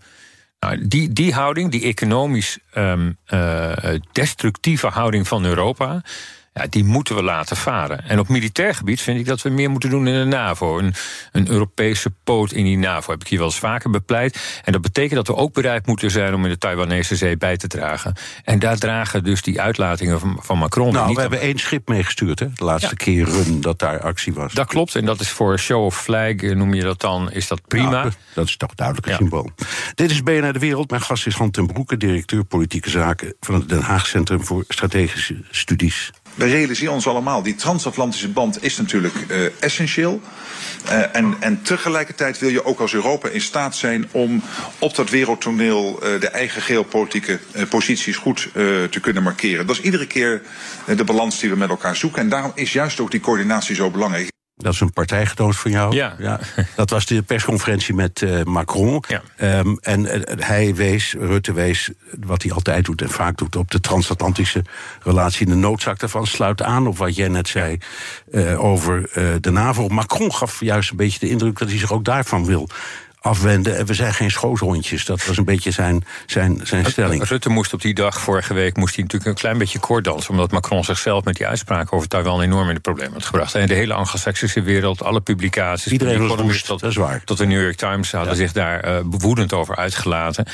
Nou, 0.61 0.89
die, 0.89 1.13
die 1.13 1.33
houding, 1.33 1.71
die 1.71 1.83
economisch 1.83 2.59
um, 2.75 3.17
uh, 3.29 3.73
destructieve 4.13 4.87
houding 4.87 5.29
van 5.29 5.45
Europa 5.45 6.03
ja, 6.59 6.67
die 6.71 6.85
moeten 6.85 7.15
we 7.15 7.23
laten 7.23 7.57
varen. 7.57 8.05
En 8.09 8.19
op 8.19 8.29
militair 8.29 8.75
gebied 8.75 9.01
vind 9.01 9.19
ik 9.19 9.27
dat 9.27 9.43
we 9.43 9.49
meer 9.49 9.71
moeten 9.71 9.91
doen 9.91 10.07
in 10.07 10.15
de 10.15 10.37
NAVO. 10.37 10.79
Een, 10.79 10.95
een 11.33 11.49
Europese 11.49 12.11
poot 12.25 12.53
in 12.53 12.65
die 12.65 12.79
NAVO 12.79 13.13
heb 13.13 13.21
ik 13.21 13.29
hier 13.29 13.39
wel 13.39 13.47
eens 13.47 13.59
vaker 13.59 13.91
bepleit. 13.91 14.61
En 14.65 14.73
dat 14.73 14.81
betekent 14.81 15.15
dat 15.15 15.27
we 15.27 15.43
ook 15.43 15.53
bereid 15.53 15.87
moeten 15.87 16.11
zijn 16.11 16.35
om 16.35 16.45
in 16.45 16.51
de 16.51 16.59
Taiwanese 16.59 17.17
zee 17.17 17.37
bij 17.37 17.57
te 17.57 17.67
dragen. 17.67 18.15
En 18.45 18.59
daar 18.59 18.79
dragen 18.79 19.25
dus 19.25 19.43
die 19.43 19.61
uitlatingen 19.61 20.21
van, 20.21 20.39
van 20.41 20.59
Macron. 20.59 20.93
Nou, 20.93 21.15
we 21.15 21.21
hebben 21.21 21.41
één 21.41 21.59
schip 21.59 21.89
meegestuurd, 21.89 22.39
hè? 22.39 22.47
De 22.55 22.65
laatste 22.65 22.95
ja. 22.99 23.05
keren 23.05 23.61
dat 23.61 23.79
daar 23.79 24.01
actie 24.01 24.33
was. 24.33 24.53
Dat 24.53 24.67
klopt, 24.67 24.95
en 24.95 25.05
dat 25.05 25.21
is 25.21 25.29
voor 25.29 25.59
show 25.59 25.85
of 25.85 26.03
flag, 26.03 26.35
noem 26.35 26.75
je 26.75 26.83
dat 26.83 27.01
dan, 27.01 27.33
is 27.33 27.49
dat 27.49 27.61
prima. 27.67 27.91
Nou, 27.91 28.11
dat 28.35 28.47
is 28.47 28.57
toch 28.57 28.75
duidelijk 28.75 29.07
een 29.07 29.13
ja. 29.13 29.19
symbool. 29.19 29.51
Dit 29.95 30.11
is 30.11 30.23
BNR 30.23 30.53
De 30.53 30.59
Wereld. 30.59 30.91
Mijn 30.91 31.03
gast 31.03 31.27
is 31.27 31.35
Han 31.35 31.51
ten 31.51 31.67
Broeke, 31.67 31.97
directeur 31.97 32.45
politieke 32.45 32.91
zaken 32.91 33.35
van 33.41 33.55
het 33.55 33.69
Den 33.69 33.83
Haag 33.83 34.07
Centrum 34.07 34.45
voor 34.45 34.65
Strategische 34.69 35.45
Studies 35.51 36.11
we 36.35 36.47
realiseren 36.47 36.95
ons 36.95 37.07
allemaal, 37.07 37.43
die 37.43 37.55
transatlantische 37.55 38.29
band 38.29 38.63
is 38.63 38.77
natuurlijk 38.77 39.15
uh, 39.29 39.47
essentieel. 39.61 40.21
Uh, 40.87 41.17
en, 41.17 41.37
en 41.41 41.63
tegelijkertijd 41.63 42.39
wil 42.39 42.51
je 42.51 42.65
ook 42.65 42.81
als 42.81 42.95
Europa 42.95 43.29
in 43.29 43.41
staat 43.41 43.77
zijn 43.77 44.09
om 44.11 44.43
op 44.79 44.95
dat 44.95 45.11
wereldtoneel 45.11 45.99
uh, 46.03 46.21
de 46.21 46.29
eigen 46.29 46.63
geopolitieke 46.63 47.39
posities 47.69 48.17
goed 48.17 48.49
te 48.91 48.99
kunnen 49.01 49.23
markeren. 49.23 49.67
Dat 49.67 49.77
is 49.77 49.83
iedere 49.83 50.07
keer 50.07 50.43
de 50.97 51.05
balans 51.05 51.39
die 51.41 51.51
we 51.51 51.57
met 51.57 51.69
elkaar 51.69 51.97
zoeken. 51.97 52.23
En 52.23 52.29
daarom 52.29 52.53
is 52.55 52.73
juist 52.73 53.01
ook 53.01 53.11
die 53.11 53.21
coördinatie 53.21 53.75
zo 53.75 53.91
belangrijk. 53.91 54.38
Dat 54.59 54.73
is 54.73 54.81
een 54.81 54.93
partijgenoot 54.93 55.57
van 55.57 55.71
jou. 55.71 55.95
Ja. 55.95 56.15
ja. 56.19 56.41
Dat 56.77 56.91
was 56.91 57.07
de 57.07 57.23
persconferentie 57.23 57.95
met 57.95 58.21
uh, 58.21 58.43
Macron. 58.43 59.05
Ja. 59.09 59.59
Um, 59.59 59.79
en 59.81 60.01
uh, 60.01 60.21
hij 60.39 60.75
wees, 60.75 61.15
Rutte 61.19 61.53
wees, 61.53 61.91
wat 62.21 62.43
hij 62.43 62.53
altijd 62.53 62.85
doet 62.85 63.03
en 63.03 63.11
vaak 63.11 63.37
doet, 63.37 63.57
op 63.57 63.71
de 63.71 63.81
transatlantische 63.81 64.65
relatie. 65.03 65.47
De 65.47 65.55
noodzaak 65.55 65.99
daarvan 65.99 66.27
sluit 66.27 66.63
aan 66.63 66.87
op 66.87 66.99
wat 66.99 67.17
jij 67.17 67.29
net 67.29 67.49
zei 67.49 67.79
uh, 68.31 68.65
over 68.65 69.11
de 69.41 69.51
NAVO. 69.51 69.89
Macron 69.89 70.35
gaf 70.35 70.61
juist 70.61 70.91
een 70.91 70.97
beetje 70.97 71.19
de 71.19 71.29
indruk 71.29 71.59
dat 71.59 71.69
hij 71.69 71.79
zich 71.79 71.93
ook 71.93 72.05
daarvan 72.05 72.45
wil 72.45 72.69
afwenden. 73.21 73.77
En 73.77 73.87
we 73.87 73.95
zijn 73.95 74.15
geen 74.15 74.31
schoothondjes. 74.31 75.05
Dat 75.05 75.27
was 75.27 75.37
een 75.37 75.45
beetje 75.45 75.71
zijn, 75.71 76.05
zijn, 76.27 76.61
zijn 76.63 76.85
stelling. 76.85 77.25
Rutte 77.25 77.49
moest 77.49 77.73
op 77.73 77.81
die 77.81 77.95
dag, 77.95 78.21
vorige 78.21 78.55
week, 78.55 78.77
moest 78.77 78.95
hij 78.95 79.03
natuurlijk 79.03 79.31
een 79.31 79.41
klein 79.41 79.59
beetje 79.59 79.79
koorddansen. 79.79 80.31
Omdat 80.31 80.51
Macron 80.51 80.85
zichzelf 80.85 81.25
met 81.25 81.37
die 81.37 81.47
uitspraak 81.47 81.93
over 81.93 82.09
Taiwan 82.09 82.41
enorm 82.41 82.69
in 82.69 82.75
de 82.75 82.81
problemen 82.81 83.13
had 83.13 83.25
gebracht. 83.25 83.55
En 83.55 83.67
de 83.67 83.75
hele 83.75 83.95
anglo-saxische 83.95 84.63
wereld, 84.63 85.03
alle 85.03 85.21
publicaties. 85.21 85.93
Iedereen 85.93 86.27
was 86.27 86.41
woest, 86.41 86.67
tot, 86.67 86.81
dat 86.81 86.91
is 86.91 86.97
waar. 86.97 87.23
Tot 87.25 87.39
de 87.39 87.47
New 87.47 87.63
York 87.63 87.77
Times 87.77 88.13
hadden 88.13 88.37
zich 88.37 88.53
daar 88.53 88.89
uh, 88.89 89.01
woedend 89.05 89.53
over 89.53 89.77
uitgelaten. 89.77 90.47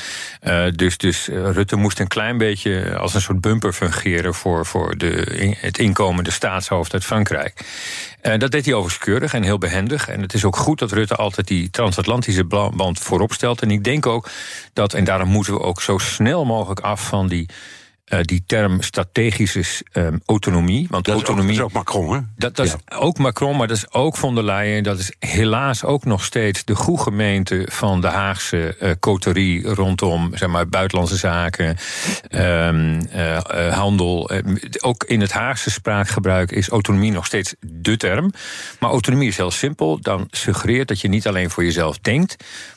Uh, 0.43 0.65
dus 0.75 0.97
dus 0.97 1.29
uh, 1.29 1.51
Rutte 1.51 1.75
moest 1.75 1.99
een 1.99 2.07
klein 2.07 2.37
beetje 2.37 2.97
als 2.97 3.13
een 3.13 3.21
soort 3.21 3.41
bumper 3.41 3.73
fungeren 3.73 4.33
voor, 4.33 4.65
voor 4.65 4.97
de, 4.97 5.55
het 5.59 5.77
inkomende 5.77 6.31
staatshoofd 6.31 6.93
uit 6.93 7.05
Frankrijk. 7.05 7.65
Uh, 8.25 8.37
dat 8.37 8.51
deed 8.51 8.65
hij 8.65 8.73
overigens 8.73 9.03
keurig 9.03 9.33
en 9.33 9.43
heel 9.43 9.57
behendig. 9.57 10.07
En 10.07 10.21
het 10.21 10.33
is 10.33 10.45
ook 10.45 10.55
goed 10.55 10.79
dat 10.79 10.91
Rutte 10.91 11.15
altijd 11.15 11.47
die 11.47 11.69
transatlantische 11.69 12.43
band 12.75 12.99
voorop 12.99 13.33
stelt. 13.33 13.61
En 13.61 13.71
ik 13.71 13.83
denk 13.83 14.05
ook 14.05 14.29
dat, 14.73 14.93
en 14.93 15.03
daarom 15.03 15.29
moeten 15.29 15.53
we 15.53 15.59
ook 15.59 15.81
zo 15.81 15.97
snel 15.97 16.45
mogelijk 16.45 16.79
af 16.79 17.07
van 17.07 17.27
die 17.27 17.49
uh, 18.05 18.19
die 18.21 18.43
term 18.45 18.81
strategische 18.81 19.63
um, 19.93 20.21
autonomie. 20.25 20.87
Want 20.89 21.05
dat 21.05 21.15
autonomie. 21.15 21.53
Is 21.53 21.59
ook, 21.61 21.73
dat 21.73 21.81
is 21.81 21.87
ook 21.87 21.95
Macron, 21.95 22.15
hè? 22.15 22.19
Dat, 22.37 22.55
dat 22.55 22.67
ja. 22.67 22.73
is 22.87 22.97
ook 22.97 23.17
Macron, 23.17 23.57
maar 23.57 23.67
dat 23.67 23.77
is 23.77 23.91
ook 23.91 24.17
von 24.17 24.35
der 24.35 24.43
Leyen. 24.43 24.83
Dat 24.83 24.99
is 24.99 25.11
helaas 25.19 25.83
ook 25.83 26.05
nog 26.05 26.23
steeds 26.23 26.63
de 26.65 26.75
goede 26.75 27.03
gemeente 27.03 27.67
van 27.71 28.01
de 28.01 28.07
Haagse 28.07 28.75
uh, 28.79 28.91
coterie 28.99 29.63
rondom 29.67 30.31
zeg 30.33 30.49
maar, 30.49 30.67
buitenlandse 30.67 31.15
zaken, 31.15 31.77
um, 32.29 32.99
uh, 33.15 33.37
handel. 33.73 34.31
ook 34.79 35.03
in 35.03 35.21
het 35.21 35.31
Haagse 35.31 35.71
spraakgebruik 35.71 36.51
is 36.51 36.69
autonomie 36.69 37.11
nog 37.11 37.25
steeds 37.25 37.55
de 37.59 37.97
term. 37.97 38.31
Maar 38.79 38.89
autonomie 38.89 39.27
is 39.27 39.37
heel 39.37 39.51
simpel. 39.51 39.99
Dan 40.01 40.27
suggereert 40.31 40.87
dat 40.87 41.01
je 41.01 41.07
niet 41.07 41.27
alleen 41.27 41.49
voor 41.49 41.63
jezelf 41.63 41.99
denkt, 41.99 42.35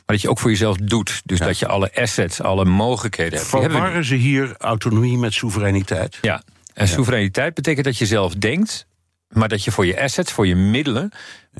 maar 0.08 0.16
dat 0.16 0.26
je 0.26 0.30
ook 0.32 0.38
voor 0.38 0.50
jezelf 0.50 0.76
doet. 0.76 1.22
Dus 1.24 1.38
ja. 1.38 1.46
dat 1.46 1.58
je 1.58 1.66
alle 1.66 1.90
assets, 1.94 2.42
alle 2.42 2.64
mogelijkheden 2.64 3.38
hebt. 3.38 3.50
Verwarren 3.50 4.04
ze 4.04 4.14
hier 4.14 4.54
autonomie 4.58 5.18
met 5.18 5.32
soevereiniteit? 5.32 6.18
Ja, 6.20 6.42
en 6.74 6.86
ja. 6.86 6.92
soevereiniteit 6.92 7.54
betekent 7.54 7.84
dat 7.84 7.98
je 7.98 8.06
zelf 8.06 8.34
denkt, 8.34 8.86
maar 9.28 9.48
dat 9.48 9.64
je 9.64 9.70
voor 9.70 9.86
je 9.86 10.00
assets, 10.00 10.32
voor 10.32 10.46
je 10.46 10.54
middelen, 10.54 11.12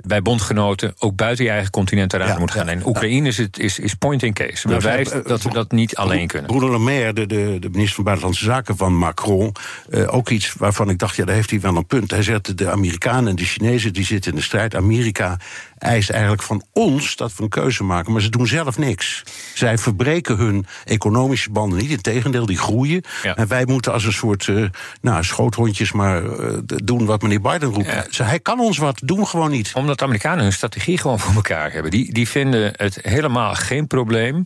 bij 0.07 0.23
bondgenoten 0.23 0.95
ook 0.99 1.17
buiten 1.17 1.45
je 1.45 1.51
eigen 1.51 1.71
continent 1.71 2.13
eruit 2.13 2.31
ja, 2.31 2.39
moet 2.39 2.51
gaan. 2.51 2.69
En 2.69 2.87
Oekraïne 2.87 3.29
is, 3.29 3.39
het, 3.39 3.59
is, 3.59 3.79
is 3.79 3.95
point 3.95 4.23
in 4.23 4.33
case. 4.33 4.69
Bewijst 4.69 5.13
nou, 5.13 5.29
dat 5.29 5.43
we 5.43 5.51
dat 5.51 5.73
niet 5.73 5.97
alleen 5.97 6.27
kunnen. 6.27 6.51
Bruno 6.51 6.71
Le 6.71 6.79
Maire, 6.79 7.13
de, 7.13 7.27
de, 7.27 7.57
de, 7.61 7.69
minister 7.71 7.95
van 7.95 8.05
Buitenlandse 8.05 8.45
Zaken 8.45 8.77
van 8.77 8.95
Macron... 8.95 9.53
Uh, 9.91 10.15
ook 10.15 10.29
iets 10.29 10.55
waarvan 10.55 10.91
ik 10.91 10.99
dacht, 10.99 11.17
ja, 11.17 11.25
daar 11.25 11.35
heeft 11.35 11.51
hij 11.51 11.61
wel 11.61 11.77
een 11.77 11.87
punt. 11.87 12.11
Hij 12.11 12.23
zegt, 12.23 12.59
de 12.59 12.71
Amerikanen 12.71 13.29
en 13.29 13.37
de 13.37 13.45
Chinezen 13.45 13.93
die 13.93 14.05
zitten 14.05 14.31
in 14.31 14.37
de 14.37 14.45
strijd. 14.45 14.75
Amerika 14.75 15.39
eist 15.79 16.11
eigenlijk 16.11 16.43
van 16.43 16.63
ons 16.73 17.17
dat 17.17 17.37
we 17.37 17.43
een 17.43 17.49
keuze 17.49 17.85
maken... 17.85 18.13
maar 18.13 18.23
ze 18.23 18.29
doen 18.29 18.47
zelf 18.47 18.79
niks. 18.79 19.23
Zij 19.55 19.79
verbreken 19.79 20.37
hun 20.37 20.67
economische 20.85 21.51
banden 21.51 21.79
niet. 21.79 21.91
Integendeel, 21.91 22.47
die 22.47 22.59
groeien. 22.59 23.03
Ja. 23.23 23.37
En 23.37 23.49
wij 23.49 23.65
moeten 23.67 23.93
als 23.93 24.05
een 24.05 24.13
soort 24.13 24.47
uh, 24.47 24.69
nou, 25.01 25.25
schoothondjes 25.25 25.93
maar 25.93 26.23
uh, 26.23 26.59
doen 26.65 27.05
wat 27.05 27.23
meneer 27.23 27.41
Biden 27.41 27.73
roept. 27.73 28.17
Ja. 28.17 28.25
Hij 28.25 28.41
kan 28.41 28.61
ons 28.61 28.79
wat, 28.79 29.01
doen 29.05 29.27
gewoon 29.27 29.51
niet 29.51 29.69
omdat 29.89 29.99
de 29.99 30.05
Amerikanen 30.05 30.43
hun 30.43 30.53
strategie 30.53 30.99
gewoon 30.99 31.19
voor 31.19 31.35
elkaar 31.35 31.73
hebben. 31.73 31.91
Die, 31.91 32.13
die 32.13 32.29
vinden 32.29 32.73
het 32.77 32.99
helemaal 33.03 33.55
geen 33.55 33.87
probleem 33.87 34.43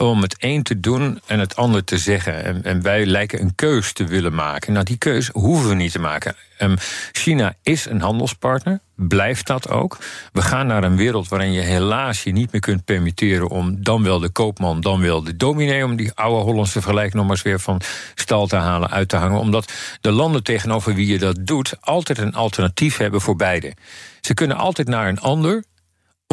om 0.00 0.22
het 0.22 0.36
een 0.38 0.62
te 0.62 0.80
doen 0.80 1.20
en 1.26 1.38
het 1.38 1.56
ander 1.56 1.84
te 1.84 1.98
zeggen. 1.98 2.44
En, 2.44 2.64
en, 2.64 2.82
wij 2.82 3.06
lijken 3.06 3.40
een 3.40 3.54
keus 3.54 3.92
te 3.92 4.04
willen 4.04 4.34
maken. 4.34 4.72
Nou, 4.72 4.84
die 4.84 4.96
keus 4.96 5.28
hoeven 5.32 5.68
we 5.68 5.74
niet 5.74 5.92
te 5.92 5.98
maken. 5.98 6.36
Um, 6.58 6.76
China 7.12 7.54
is 7.62 7.86
een 7.86 8.00
handelspartner, 8.00 8.80
blijft 8.94 9.46
dat 9.46 9.70
ook. 9.70 9.98
We 10.32 10.42
gaan 10.42 10.66
naar 10.66 10.84
een 10.84 10.96
wereld 10.96 11.28
waarin 11.28 11.52
je 11.52 11.60
helaas 11.60 12.22
je 12.22 12.32
niet 12.32 12.52
meer 12.52 12.60
kunt 12.60 12.84
permitteren... 12.84 13.48
om 13.48 13.82
dan 13.82 14.02
wel 14.02 14.18
de 14.18 14.28
koopman, 14.28 14.80
dan 14.80 15.00
wel 15.00 15.22
de 15.22 15.36
dominee... 15.36 15.84
om 15.84 15.96
die 15.96 16.12
oude 16.14 16.44
Hollandse 16.44 16.72
vergelijking 16.72 17.14
nog 17.14 17.22
maar 17.22 17.34
eens 17.34 17.42
weer 17.42 17.60
van 17.60 17.80
stal 18.14 18.46
te 18.46 18.56
halen, 18.56 18.90
uit 18.90 19.08
te 19.08 19.16
hangen. 19.16 19.38
Omdat 19.38 19.72
de 20.00 20.10
landen 20.10 20.42
tegenover 20.42 20.94
wie 20.94 21.06
je 21.06 21.18
dat 21.18 21.36
doet... 21.40 21.74
altijd 21.80 22.18
een 22.18 22.34
alternatief 22.34 22.96
hebben 22.96 23.20
voor 23.20 23.36
beide. 23.36 23.74
Ze 24.20 24.34
kunnen 24.34 24.56
altijd 24.56 24.88
naar 24.88 25.08
een 25.08 25.20
ander 25.20 25.64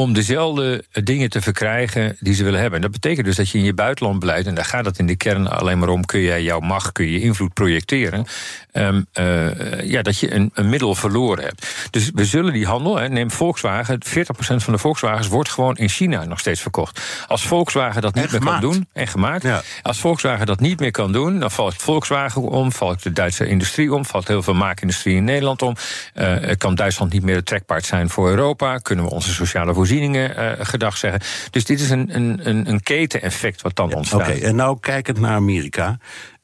om 0.01 0.13
dezelfde 0.13 0.83
dingen 0.91 1.29
te 1.29 1.41
verkrijgen 1.41 2.17
die 2.19 2.33
ze 2.33 2.43
willen 2.43 2.59
hebben. 2.59 2.75
En 2.75 2.81
dat 2.81 3.01
betekent 3.01 3.25
dus 3.25 3.35
dat 3.35 3.49
je 3.49 3.57
in 3.57 3.63
je 3.63 3.73
buitenlandbeleid, 3.73 4.47
en 4.47 4.55
daar 4.55 4.65
gaat 4.65 4.85
het 4.85 4.99
in 4.99 5.07
de 5.07 5.15
kern 5.15 5.47
alleen 5.47 5.79
maar 5.79 5.89
om, 5.89 6.05
kun 6.05 6.19
je 6.19 6.43
jouw 6.43 6.59
macht, 6.59 6.91
kun 6.91 7.09
je 7.09 7.21
invloed 7.21 7.53
projecteren, 7.53 8.25
um, 8.73 9.05
uh, 9.19 9.89
ja, 9.89 10.01
dat 10.01 10.19
je 10.19 10.33
een, 10.33 10.51
een, 10.53 10.69
middel 10.69 10.95
verloren 10.95 11.43
hebt. 11.43 11.87
Dus 11.89 12.11
we 12.13 12.25
zullen 12.25 12.53
die 12.53 12.65
handel, 12.65 12.97
hè, 12.97 13.09
neem 13.09 13.31
Volkswagen, 13.31 13.99
40% 14.05 14.09
van 14.39 14.73
de 14.73 14.79
Volkswagens 14.79 15.27
wordt 15.27 15.49
gewoon 15.49 15.75
in 15.75 15.89
China 15.89 16.25
nog 16.25 16.39
steeds 16.39 16.61
verkocht. 16.61 17.01
Als 17.27 17.47
Volkswagen 17.47 18.01
dat 18.01 18.15
niet 18.15 18.31
meer 18.31 18.41
kan 18.41 18.61
doen, 18.61 18.87
en 18.93 19.07
gemaakt, 19.07 19.43
ja. 19.43 19.61
als 19.81 19.99
Volkswagen 19.99 20.45
dat 20.45 20.59
niet 20.59 20.79
meer 20.79 20.91
kan 20.91 21.11
doen, 21.11 21.39
dan 21.39 21.51
valt 21.51 21.75
Volkswagen 21.75 22.41
om, 22.41 22.71
valt 22.71 23.03
de 23.03 23.13
Duitse 23.13 23.47
industrie 23.47 23.93
om, 23.93 24.05
valt 24.05 24.27
heel 24.27 24.43
veel 24.43 24.53
maakindustrie 24.53 25.15
in 25.15 25.23
Nederland 25.23 25.61
om, 25.61 25.75
uh, 26.15 26.35
kan 26.57 26.75
Duitsland 26.75 27.13
niet 27.13 27.23
meer 27.23 27.35
het 27.35 27.45
trekpaard 27.45 27.85
zijn 27.85 28.09
voor 28.09 28.29
Europa, 28.29 28.77
kunnen 28.77 29.05
we 29.05 29.11
onze 29.11 29.33
sociale 29.33 29.73
voorzieningen 29.87 30.57
uh, 30.59 30.65
gedag 30.65 30.97
zeggen. 30.97 31.21
Dus 31.51 31.65
dit 31.65 31.79
is 31.79 31.89
een, 31.89 32.15
een, 32.15 32.69
een 32.69 32.81
keteneffect 32.81 33.61
wat 33.61 33.75
dan 33.75 33.89
ja, 33.89 33.95
ontstaat. 33.95 34.19
Oké, 34.19 34.29
okay, 34.29 34.41
en 34.41 34.55
nou 34.55 34.79
kijkend 34.79 35.19
naar 35.19 35.35
Amerika, 35.35 35.97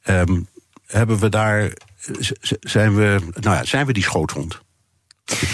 um, 0.04 0.48
hebben 0.86 1.18
we 1.18 1.28
daar, 1.28 1.72
zijn 2.60 2.94
we, 2.94 3.18
nou 3.40 3.56
ja, 3.56 3.64
zijn 3.64 3.86
we 3.86 3.92
die 3.92 4.02
schoothond? 4.02 4.62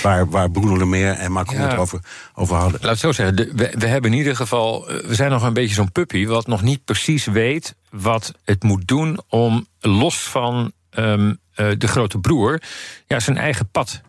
Waar, 0.02 0.28
waar 0.28 0.50
Bruno 0.50 0.76
Le 0.76 0.84
Maire 0.84 1.10
en 1.10 1.32
Macron 1.32 1.60
ja, 1.60 1.68
het 1.68 1.78
over, 1.78 2.00
over 2.34 2.56
hadden. 2.56 2.80
Laat 2.80 2.90
het 2.90 2.98
zo 2.98 3.12
zeggen, 3.12 3.36
de, 3.36 3.52
we, 3.54 3.74
we, 3.78 3.86
hebben 3.86 4.12
in 4.12 4.18
ieder 4.18 4.36
geval... 4.36 4.86
we 4.86 5.14
zijn 5.14 5.30
nog 5.30 5.42
een 5.42 5.52
beetje 5.52 5.74
zo'n 5.74 5.92
puppy... 5.92 6.26
wat 6.26 6.46
nog 6.46 6.62
niet 6.62 6.84
precies 6.84 7.24
weet 7.24 7.74
wat 7.90 8.34
het 8.44 8.62
moet 8.62 8.88
doen... 8.88 9.20
om 9.28 9.66
los 9.80 10.16
van 10.16 10.72
um, 10.90 11.28
uh, 11.28 11.68
de 11.78 11.88
grote 11.88 12.18
broer... 12.18 12.62
Ja, 13.06 13.20
zijn 13.20 13.36
eigen 13.36 13.70
pad 13.70 14.00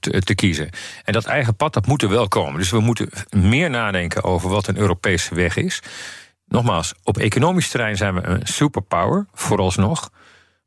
te, 0.00 0.20
te, 0.20 0.34
kiezen. 0.34 0.70
En 1.04 1.12
dat 1.12 1.24
eigen 1.24 1.56
pad, 1.56 1.72
dat 1.72 1.86
moet 1.86 2.02
er 2.02 2.08
wel 2.08 2.28
komen. 2.28 2.58
Dus 2.58 2.70
we 2.70 2.80
moeten 2.80 3.08
meer 3.30 3.70
nadenken 3.70 4.24
over 4.24 4.50
wat 4.50 4.66
een 4.66 4.78
Europese 4.78 5.34
weg 5.34 5.56
is. 5.56 5.82
Nogmaals, 6.48 6.94
op 7.02 7.18
economisch 7.18 7.68
terrein 7.68 7.96
zijn 7.96 8.14
we 8.14 8.22
een 8.22 8.46
superpower, 8.46 9.26
vooralsnog. 9.34 10.10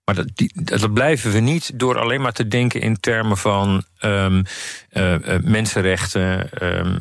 Maar 0.05 0.15
dat, 0.15 0.27
dat 0.53 0.93
blijven 0.93 1.31
we 1.31 1.39
niet 1.39 1.79
door 1.79 1.99
alleen 1.99 2.21
maar 2.21 2.33
te 2.33 2.47
denken 2.47 2.81
in 2.81 2.99
termen 2.99 3.37
van 3.37 3.83
um, 4.01 4.43
uh, 4.91 5.13
uh, 5.13 5.39
mensenrechten. 5.41 6.49
Um, 6.63 6.99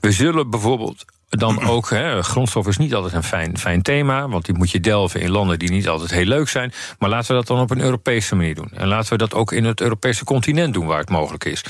we 0.00 0.12
zullen 0.12 0.50
bijvoorbeeld 0.50 1.04
dan 1.38 1.62
ook, 1.62 1.90
hè, 1.90 2.22
grondstof 2.22 2.66
is 2.66 2.76
niet 2.76 2.94
altijd 2.94 3.12
een 3.12 3.22
fijn, 3.22 3.58
fijn 3.58 3.82
thema, 3.82 4.28
want 4.28 4.44
die 4.44 4.54
moet 4.54 4.70
je 4.70 4.80
delven 4.80 5.20
in 5.20 5.30
landen 5.30 5.58
die 5.58 5.70
niet 5.70 5.88
altijd 5.88 6.10
heel 6.10 6.24
leuk 6.24 6.48
zijn. 6.48 6.72
Maar 6.98 7.08
laten 7.08 7.28
we 7.28 7.34
dat 7.34 7.46
dan 7.46 7.60
op 7.60 7.70
een 7.70 7.80
Europese 7.80 8.34
manier 8.34 8.54
doen. 8.54 8.70
En 8.74 8.88
laten 8.88 9.12
we 9.12 9.18
dat 9.18 9.34
ook 9.34 9.52
in 9.52 9.64
het 9.64 9.80
Europese 9.80 10.24
continent 10.24 10.74
doen 10.74 10.86
waar 10.86 10.98
het 10.98 11.10
mogelijk 11.10 11.44
is. 11.44 11.64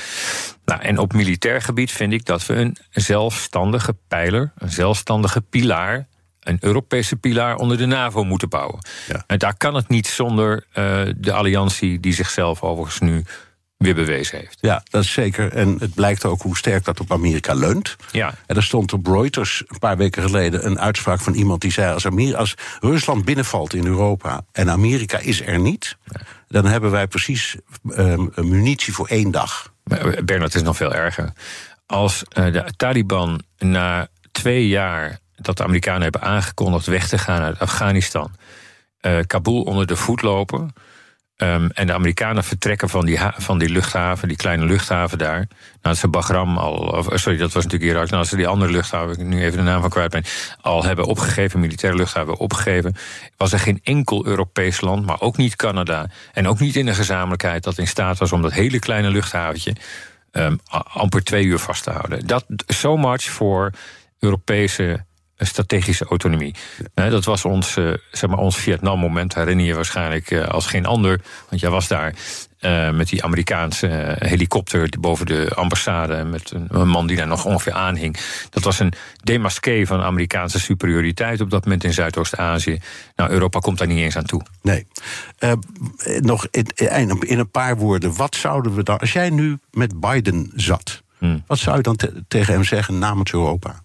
Nou, 0.65 0.81
en 0.81 0.97
op 0.97 1.13
militair 1.13 1.61
gebied 1.61 1.91
vind 1.91 2.13
ik 2.13 2.25
dat 2.25 2.45
we 2.45 2.53
een 2.53 2.77
zelfstandige 2.91 3.95
pijler, 4.07 4.51
een 4.57 4.71
zelfstandige 4.71 5.41
pilaar 5.41 6.07
een 6.43 6.57
Europese 6.59 7.15
pilaar 7.15 7.55
onder 7.55 7.77
de 7.77 7.85
NAVO 7.85 8.23
moeten 8.23 8.49
bouwen. 8.49 8.79
Ja. 9.07 9.23
En 9.27 9.37
daar 9.37 9.57
kan 9.57 9.75
het 9.75 9.87
niet 9.87 10.07
zonder 10.07 10.65
uh, 10.73 11.01
de 11.17 11.33
alliantie 11.33 11.99
die 11.99 12.13
zichzelf 12.13 12.61
overigens 12.61 12.99
nu 12.99 13.23
weer 13.83 13.95
bewezen 13.95 14.37
heeft. 14.37 14.57
Ja, 14.61 14.83
dat 14.89 15.03
is 15.03 15.11
zeker. 15.11 15.51
En 15.51 15.75
het 15.79 15.93
blijkt 15.93 16.25
ook 16.25 16.41
hoe 16.41 16.57
sterk 16.57 16.85
dat 16.85 16.99
op 16.99 17.11
Amerika 17.11 17.53
leunt. 17.53 17.95
Ja. 18.11 18.33
En 18.45 18.55
er 18.55 18.63
stond 18.63 18.93
op 18.93 19.07
Reuters 19.07 19.63
een 19.67 19.79
paar 19.79 19.97
weken 19.97 20.23
geleden 20.23 20.65
een 20.65 20.79
uitspraak 20.79 21.19
van 21.19 21.33
iemand 21.33 21.61
die 21.61 21.71
zei: 21.71 21.93
als, 21.93 22.05
Amerika, 22.05 22.37
als 22.37 22.55
Rusland 22.79 23.25
binnenvalt 23.25 23.73
in 23.73 23.85
Europa 23.85 24.45
en 24.51 24.69
Amerika 24.69 25.17
is 25.17 25.41
er 25.41 25.59
niet, 25.59 25.97
ja. 26.03 26.19
dan 26.47 26.65
hebben 26.65 26.91
wij 26.91 27.07
precies 27.07 27.55
um, 27.97 28.31
munitie 28.35 28.93
voor 28.93 29.07
één 29.07 29.31
dag. 29.31 29.73
Bernard, 30.25 30.55
is 30.55 30.61
nog 30.61 30.75
veel 30.75 30.93
erger. 30.93 31.33
Als 31.85 32.23
uh, 32.37 32.53
de 32.53 32.73
Taliban 32.75 33.41
na 33.57 34.07
twee 34.31 34.67
jaar 34.67 35.19
dat 35.35 35.57
de 35.57 35.63
Amerikanen 35.63 36.01
hebben 36.01 36.21
aangekondigd 36.21 36.85
weg 36.85 37.07
te 37.07 37.17
gaan 37.17 37.41
uit 37.41 37.59
Afghanistan, 37.59 38.31
uh, 39.01 39.19
Kabul 39.27 39.61
onder 39.61 39.87
de 39.87 39.95
voet 39.95 40.21
lopen. 40.21 40.73
Um, 41.43 41.69
en 41.73 41.87
de 41.87 41.93
Amerikanen 41.93 42.43
vertrekken 42.43 42.89
van 42.89 43.05
die, 43.05 43.19
van 43.37 43.57
die 43.57 43.69
luchthaven, 43.69 44.27
die 44.27 44.37
kleine 44.37 44.65
luchthaven 44.65 45.17
daar. 45.17 45.47
Nou, 45.81 45.95
ze 45.95 46.07
Bagram 46.07 46.57
al, 46.57 46.73
of, 46.73 47.07
sorry, 47.13 47.37
dat 47.37 47.51
was 47.51 47.63
natuurlijk 47.63 47.91
Irak. 47.91 48.09
Nou, 48.09 48.25
ze 48.25 48.35
die 48.35 48.47
andere 48.47 48.71
luchthaven, 48.71 49.19
ik 49.19 49.25
nu 49.25 49.43
even 49.43 49.57
de 49.57 49.63
naam 49.63 49.81
van 49.81 49.89
kwijt 49.89 50.11
ben, 50.11 50.23
al 50.61 50.83
hebben 50.83 51.05
opgegeven, 51.05 51.59
militaire 51.59 51.97
luchthaven 51.97 52.37
opgegeven, 52.37 52.95
was 53.37 53.53
er 53.53 53.59
geen 53.59 53.79
enkel 53.83 54.25
Europees 54.25 54.81
land, 54.81 55.05
maar 55.05 55.21
ook 55.21 55.37
niet 55.37 55.55
Canada. 55.55 56.09
En 56.33 56.47
ook 56.47 56.59
niet 56.59 56.75
in 56.75 56.85
de 56.85 56.93
gezamenlijkheid 56.93 57.63
dat 57.63 57.77
in 57.77 57.87
staat 57.87 58.17
was 58.17 58.31
om 58.31 58.41
dat 58.41 58.53
hele 58.53 58.79
kleine 58.79 59.09
luchthaventje 59.09 59.75
um, 60.31 60.59
amper 60.93 61.23
twee 61.23 61.45
uur 61.45 61.59
vast 61.59 61.83
te 61.83 61.91
houden. 61.91 62.27
Dat, 62.27 62.45
so 62.67 62.97
much 62.97 63.23
voor 63.23 63.71
Europese 64.19 65.05
strategische 65.45 66.05
autonomie. 66.05 66.55
dat 66.93 67.25
was 67.25 67.45
ons, 67.45 67.73
zeg 68.11 68.29
maar 68.29 68.37
ons 68.37 68.57
Vietnam-moment, 68.57 69.35
herinner 69.35 69.65
je 69.65 69.75
waarschijnlijk 69.75 70.33
als 70.33 70.65
geen 70.65 70.85
ander, 70.85 71.21
want 71.49 71.61
jij 71.61 71.69
was 71.69 71.87
daar. 71.87 72.13
Uh, 72.65 72.91
met 72.91 73.09
die 73.09 73.23
Amerikaanse 73.23 74.15
helikopter 74.19 74.89
boven 74.99 75.25
de 75.25 75.51
ambassade. 75.55 76.23
Met 76.23 76.51
een, 76.51 76.67
een, 76.69 76.87
man 76.87 77.07
die 77.07 77.17
daar 77.17 77.27
nog 77.27 77.45
ongeveer 77.45 77.73
aanhing. 77.73 78.17
Dat 78.49 78.63
was 78.63 78.79
een 78.79 78.93
demasqué 79.23 79.85
van 79.85 80.01
Amerikaanse 80.01 80.59
superioriteit 80.59 81.41
op 81.41 81.49
dat 81.49 81.63
moment 81.63 81.83
in 81.83 81.93
Zuidoost-Azië. 81.93 82.79
Nou, 83.15 83.31
Europa 83.31 83.59
komt 83.59 83.77
daar 83.77 83.87
niet 83.87 83.97
eens 83.97 84.17
aan 84.17 84.23
toe. 84.23 84.41
Nee. 84.61 84.87
Uh, 85.39 85.51
nog 86.19 86.47
in, 86.51 86.65
in, 87.19 87.39
een 87.39 87.51
paar 87.51 87.77
woorden. 87.77 88.15
Wat 88.15 88.35
zouden 88.35 88.75
we 88.75 88.83
dan. 88.83 88.97
Als 88.97 89.13
jij 89.13 89.29
nu 89.29 89.57
met 89.71 89.99
Biden 89.99 90.51
zat. 90.55 91.03
Hmm. 91.17 91.43
Wat 91.47 91.57
zou 91.57 91.77
je 91.77 91.83
dan 91.83 91.97
tegen 92.27 92.53
hem 92.53 92.63
zeggen 92.63 92.99
namens 92.99 93.33
Europa? 93.33 93.82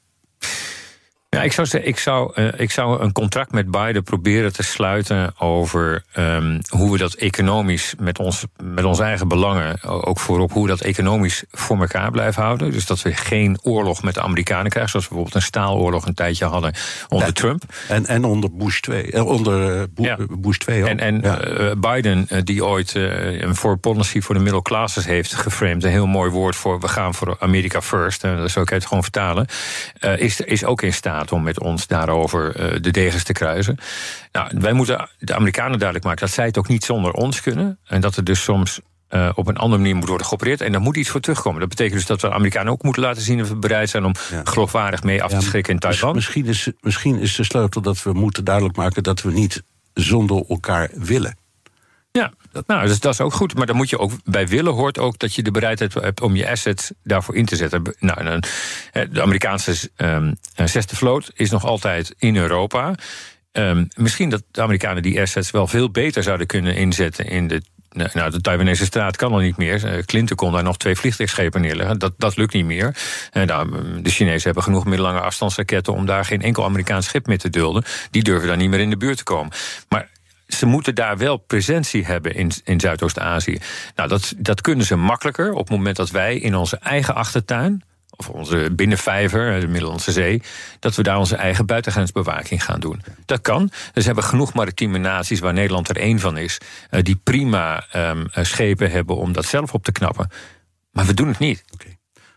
Ja, 1.31 1.43
ik 1.43 1.53
zou, 1.53 1.69
ik, 1.83 1.99
zou, 1.99 2.33
uh, 2.35 2.49
ik 2.57 2.71
zou 2.71 3.01
een 3.03 3.13
contract 3.13 3.53
met 3.53 3.71
Biden 3.71 4.03
proberen 4.03 4.53
te 4.53 4.63
sluiten 4.63 5.35
over 5.39 6.05
um, 6.17 6.61
hoe 6.69 6.93
we 6.93 6.99
dat 6.99 7.15
economisch 7.15 7.95
met, 7.99 8.19
ons, 8.19 8.45
met 8.63 8.85
onze 8.85 9.03
eigen 9.03 9.29
belangen, 9.29 9.83
ook 9.83 10.19
voorop 10.19 10.53
hoe 10.53 10.63
we 10.63 10.69
dat 10.69 10.81
economisch 10.81 11.45
voor 11.51 11.81
elkaar 11.81 12.11
blijven 12.11 12.43
houden. 12.43 12.73
Dus 12.73 12.87
dat 12.87 13.03
we 13.03 13.15
geen 13.15 13.59
oorlog 13.63 14.03
met 14.03 14.15
de 14.15 14.23
Amerikanen 14.23 14.71
krijgen, 14.71 14.91
zoals 14.91 15.09
we 15.09 15.15
bijvoorbeeld 15.15 15.43
een 15.43 15.49
staaloorlog 15.49 16.07
een 16.07 16.15
tijdje 16.15 16.45
hadden 16.45 16.75
onder 17.09 17.33
Trump. 17.33 17.63
En, 17.89 18.07
en 18.07 18.25
onder 18.25 18.57
Bush 18.57 18.81
2, 18.81 19.11
eh, 19.11 19.27
onder 19.27 19.77
uh, 19.77 19.83
ja. 19.95 20.17
Bush 20.39 20.59
2 20.59 20.83
ook. 20.83 20.89
En, 20.89 21.01
en 21.01 21.21
ja. 21.21 21.77
Biden, 21.77 22.29
die 22.45 22.65
ooit 22.65 22.95
een 22.95 23.57
foreign 23.57 23.81
policy 23.81 24.21
voor 24.21 24.35
de 24.35 24.41
middle 24.41 24.63
classes 24.63 25.05
heeft 25.05 25.35
geframed, 25.35 25.85
een 25.85 25.91
heel 25.91 26.07
mooi 26.07 26.31
woord 26.31 26.57
voor 26.57 26.81
we 26.81 26.89
gaan 26.89 27.15
voor 27.15 27.37
America 27.39 27.83
first, 27.83 28.25
en 28.25 28.37
dat 28.37 28.51
zou 28.51 28.65
ik 28.65 28.71
het 28.71 28.87
gewoon 28.87 29.03
vertalen, 29.03 29.47
is, 30.17 30.41
is 30.41 30.65
ook 30.65 30.83
in 30.83 30.93
staat 30.93 31.18
om 31.27 31.43
met 31.43 31.61
ons 31.61 31.87
daarover 31.87 32.61
uh, 32.61 32.81
de 32.81 32.91
degens 32.91 33.23
te 33.23 33.33
kruisen. 33.33 33.79
Nou, 34.33 34.51
wij 34.59 34.73
moeten 34.73 35.09
de 35.19 35.35
Amerikanen 35.35 35.79
duidelijk 35.79 36.07
maken 36.07 36.27
dat 36.27 36.35
zij 36.35 36.47
het 36.47 36.59
ook 36.59 36.69
niet 36.69 36.85
zonder 36.85 37.13
ons 37.13 37.41
kunnen. 37.41 37.79
En 37.85 38.01
dat 38.01 38.17
er 38.17 38.25
dus 38.25 38.43
soms 38.43 38.81
uh, 39.11 39.29
op 39.35 39.47
een 39.47 39.57
andere 39.57 39.81
manier 39.83 39.97
moet 39.97 40.09
worden 40.09 40.27
geopereerd. 40.27 40.61
En 40.61 40.73
daar 40.73 40.81
moet 40.81 40.97
iets 40.97 41.09
voor 41.09 41.21
terugkomen. 41.21 41.61
Dat 41.61 41.69
betekent 41.69 41.95
dus 41.95 42.07
dat 42.07 42.21
we 42.21 42.29
de 42.29 42.35
Amerikanen 42.35 42.73
ook 42.73 42.83
moeten 42.83 43.03
laten 43.03 43.23
zien 43.23 43.39
dat 43.39 43.49
we 43.49 43.57
bereid 43.57 43.91
zijn 43.91 44.05
om 44.05 44.15
ja. 44.31 44.41
geloofwaardig 44.45 45.03
mee 45.03 45.23
af 45.23 45.31
te 45.31 45.41
schrikken 45.41 45.73
in 45.73 45.79
Taiwan. 45.79 46.15
Misschien 46.15 46.47
is, 46.47 46.71
misschien 46.81 47.19
is 47.19 47.37
de 47.37 47.45
sleutel 47.45 47.81
dat 47.81 48.03
we 48.03 48.13
moeten 48.13 48.45
duidelijk 48.45 48.77
maken 48.77 49.03
dat 49.03 49.23
we 49.23 49.33
niet 49.33 49.63
zonder 49.95 50.45
elkaar 50.49 50.91
willen. 50.95 51.37
Ja, 52.11 52.33
nou, 52.67 52.87
dus 52.87 53.01
dat 53.01 53.13
is 53.13 53.21
ook 53.21 53.33
goed. 53.33 53.55
Maar 53.55 53.67
dan 53.67 53.77
moet 53.77 53.91
je 53.91 53.99
ook 53.99 54.13
bij 54.25 54.49
willen 54.49 54.73
hoort 54.73 54.99
ook 54.99 55.19
dat 55.19 55.35
je 55.35 55.43
de 55.43 55.51
bereidheid 55.51 55.95
hebt 55.95 56.21
om 56.21 56.37
je 56.37 56.51
assets 56.51 56.91
daarvoor 57.03 57.37
in 57.37 57.45
te 57.45 57.57
zetten. 57.57 57.95
Nou, 57.99 58.41
de 59.11 59.23
Amerikaanse 59.23 59.91
um, 59.97 60.37
zesde 60.55 60.97
vloot 60.97 61.31
is 61.35 61.51
nog 61.51 61.65
altijd 61.65 62.15
in 62.19 62.37
Europa. 62.37 62.95
Um, 63.53 63.89
misschien 63.97 64.29
dat 64.29 64.43
de 64.51 64.63
Amerikanen 64.63 65.03
die 65.03 65.21
assets 65.21 65.51
wel 65.51 65.67
veel 65.67 65.91
beter 65.91 66.23
zouden 66.23 66.47
kunnen 66.47 66.77
inzetten 66.77 67.27
in 67.27 67.49
de 67.49 67.63
nou, 67.89 68.31
de 68.31 68.41
Taiwanese 68.41 68.85
straat 68.85 69.17
kan 69.17 69.33
al 69.33 69.39
niet 69.39 69.57
meer. 69.57 69.85
Eh, 69.85 70.03
Clinton 70.03 70.37
kon 70.37 70.53
daar 70.53 70.63
nog 70.63 70.77
twee 70.77 70.97
vliegtuigschepen 70.97 71.61
neerleggen. 71.61 71.99
Dat, 71.99 72.13
dat 72.17 72.37
lukt 72.37 72.53
niet 72.53 72.65
meer. 72.65 72.97
En 73.31 73.47
nou, 73.47 73.69
de 74.03 74.11
Chinezen 74.11 74.45
hebben 74.45 74.63
genoeg 74.63 74.85
middellange 74.85 75.21
afstandsraketten 75.21 75.95
om 75.95 76.07
daar 76.07 76.25
geen 76.25 76.43
enkel 76.43 76.65
Amerikaans 76.65 77.07
schip 77.07 77.27
meer 77.27 77.39
te 77.39 77.51
dulden. 77.51 77.85
Die 78.11 78.23
durven 78.23 78.49
daar 78.49 78.57
niet 78.57 78.71
meer 78.71 78.81
in 78.81 78.91
de 78.91 78.97
buurt 78.97 79.17
te 79.17 79.25
komen. 79.25 79.53
Maar 79.89 80.09
ze 80.49 80.67
moeten 80.67 80.95
daar 80.95 81.19
wel 81.19 81.37
presentie 81.37 82.05
hebben 82.05 82.35
in, 82.35 82.51
in 82.65 82.81
Zuidoost-Azië. 82.81 83.59
Nou, 83.95 84.09
dat, 84.09 84.35
dat 84.37 84.61
kunnen 84.61 84.87
ze 84.87 84.97
makkelijker 84.97 85.53
op 85.53 85.69
het 85.69 85.77
moment 85.77 85.97
dat 85.97 86.11
wij 86.11 86.37
in 86.37 86.55
onze 86.55 86.77
eigen 86.77 87.15
achtertuin 87.15 87.83
of 88.19 88.29
onze 88.29 88.69
binnenvijver, 88.73 89.61
de 89.61 89.67
Middellandse 89.67 90.13
Zee, 90.13 90.43
dat 90.79 90.95
we 90.95 91.03
daar 91.03 91.19
onze 91.19 91.37
eigen 91.37 91.67
buitengrensbewaking 91.67 92.65
gaan 92.65 92.81
doen. 92.81 93.03
Dat 93.27 93.41
kan. 93.41 93.71
Dus 93.93 94.05
hebben 94.05 94.25
genoeg 94.25 94.55
maritieme 94.55 94.99
naties, 94.99 95.41
waar 95.41 95.53
Nederland 95.53 95.89
er 95.89 95.97
één 95.97 96.19
van 96.19 96.37
is, 96.37 96.61
eh, 96.91 97.03
die 97.03 97.21
prima 97.23 97.87
um, 97.97 98.27
schepen 98.33 98.91
hebben 98.91 99.17
om 99.17 99.33
dat 99.33 99.45
zelf 99.45 99.75
op 99.75 99.85
te 99.85 99.93
knappen. 99.93 100.31
Maar 100.91 101.07
we 101.07 101.15
doen 101.15 101.29
het 101.29 101.39
niet. 101.39 101.65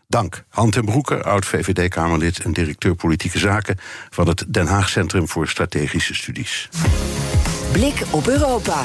Dank. 0.08 0.44
Han 0.48 0.70
ten 0.70 0.84
Broeke, 0.84 1.22
oud-VVD-Kamerlid 1.22 2.38
en 2.38 2.52
directeur 2.52 2.94
politieke 2.94 3.38
zaken 3.38 3.76
van 4.10 4.28
het 4.28 4.44
Den 4.48 4.66
Haag 4.66 4.88
Centrum 4.88 5.28
voor 5.28 5.48
Strategische 5.48 6.14
Studies. 6.14 6.68
Blik 7.72 8.02
op 8.10 8.26
Europa. 8.26 8.84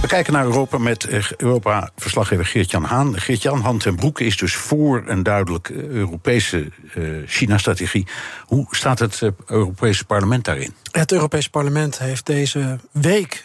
We 0.00 0.12
kijken 0.12 0.32
naar 0.32 0.44
Europa 0.44 0.78
met 0.78 1.04
eh, 1.04 1.24
Europa-verslaggever 1.36 2.46
Geert-Jan 2.46 2.84
Haan. 2.84 3.20
Geert-Jan, 3.20 3.60
Hand 3.60 3.86
en 3.86 3.96
Broeke 3.96 4.24
is 4.24 4.36
dus 4.36 4.54
voor 4.54 5.02
een 5.06 5.22
duidelijk 5.22 5.68
eh, 5.68 5.76
Europese 5.76 6.68
uh, 6.94 7.22
China-strategie. 7.26 8.06
Hoe 8.46 8.66
staat 8.70 8.98
het 8.98 9.22
Europese 9.46 10.04
parlement 10.04 10.44
daarin? 10.44 10.74
Het 10.90 11.12
Europese 11.12 11.50
parlement 11.50 11.98
heeft 11.98 12.26
deze 12.26 12.78
week 12.90 13.44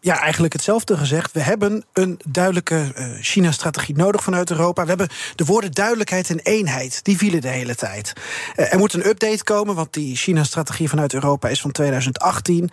ja, 0.00 0.20
eigenlijk 0.20 0.52
hetzelfde 0.52 0.96
gezegd. 0.96 1.32
We 1.32 1.40
hebben 1.40 1.84
een 1.92 2.20
duidelijke 2.28 2.92
China-strategie 3.20 3.96
nodig 3.96 4.22
vanuit 4.22 4.50
Europa. 4.50 4.82
We 4.82 4.88
hebben 4.88 5.08
de 5.34 5.44
woorden 5.44 5.72
duidelijkheid 5.72 6.30
en 6.30 6.38
eenheid. 6.38 7.04
Die 7.04 7.16
vielen 7.16 7.40
de 7.40 7.48
hele 7.48 7.74
tijd. 7.74 8.12
Er 8.54 8.78
moet 8.78 8.92
een 8.92 9.06
update 9.06 9.44
komen, 9.44 9.74
want 9.74 9.92
die 9.92 10.16
China-strategie 10.16 10.88
vanuit 10.88 11.14
Europa 11.14 11.48
is 11.48 11.60
van 11.60 11.72
2018. 11.72 12.70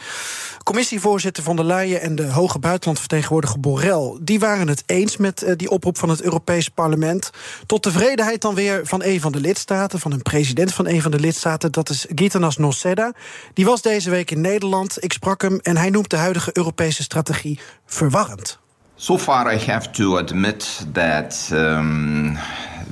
Commissievoorzitter 0.63 1.43
von 1.43 1.55
der 1.55 1.65
Leyen 1.65 2.01
en 2.01 2.15
de 2.15 2.31
hoge 2.31 2.59
buitenlandvertegenwoordiger 2.59 3.10
Borrell... 3.59 4.17
die 4.21 4.39
waren 4.39 4.67
het 4.67 4.83
eens 4.85 5.17
met 5.17 5.53
die 5.57 5.69
oproep 5.69 5.97
van 5.97 6.09
het 6.09 6.21
Europese 6.21 6.71
parlement. 6.71 7.29
Tot 7.65 7.81
tevredenheid 7.81 8.41
dan 8.41 8.55
weer 8.55 8.81
van 8.83 9.03
een 9.03 9.21
van 9.21 9.31
de 9.31 9.39
lidstaten... 9.39 9.99
van 9.99 10.11
een 10.11 10.21
president 10.21 10.73
van 10.73 10.87
een 10.87 11.01
van 11.01 11.11
de 11.11 11.19
lidstaten, 11.19 11.71
dat 11.71 11.89
is 11.89 12.05
Gitanas 12.15 12.57
Noceda. 12.57 13.13
Die 13.53 13.65
was 13.65 13.81
deze 13.81 14.09
week 14.09 14.31
in 14.31 14.41
Nederland. 14.41 15.03
Ik 15.03 15.13
sprak 15.13 15.41
hem 15.41 15.59
en 15.59 15.77
hij 15.77 15.89
noemt 15.89 16.09
de 16.09 16.17
huidige 16.17 16.49
Europese 16.53 17.03
strategie 17.03 17.59
verwarrend. 17.85 18.59
So 18.95 19.17
far 19.17 19.53
I 19.53 19.71
have 19.71 19.89
to 19.89 20.17
admit 20.17 20.85
that 20.93 21.49
um, 21.51 22.37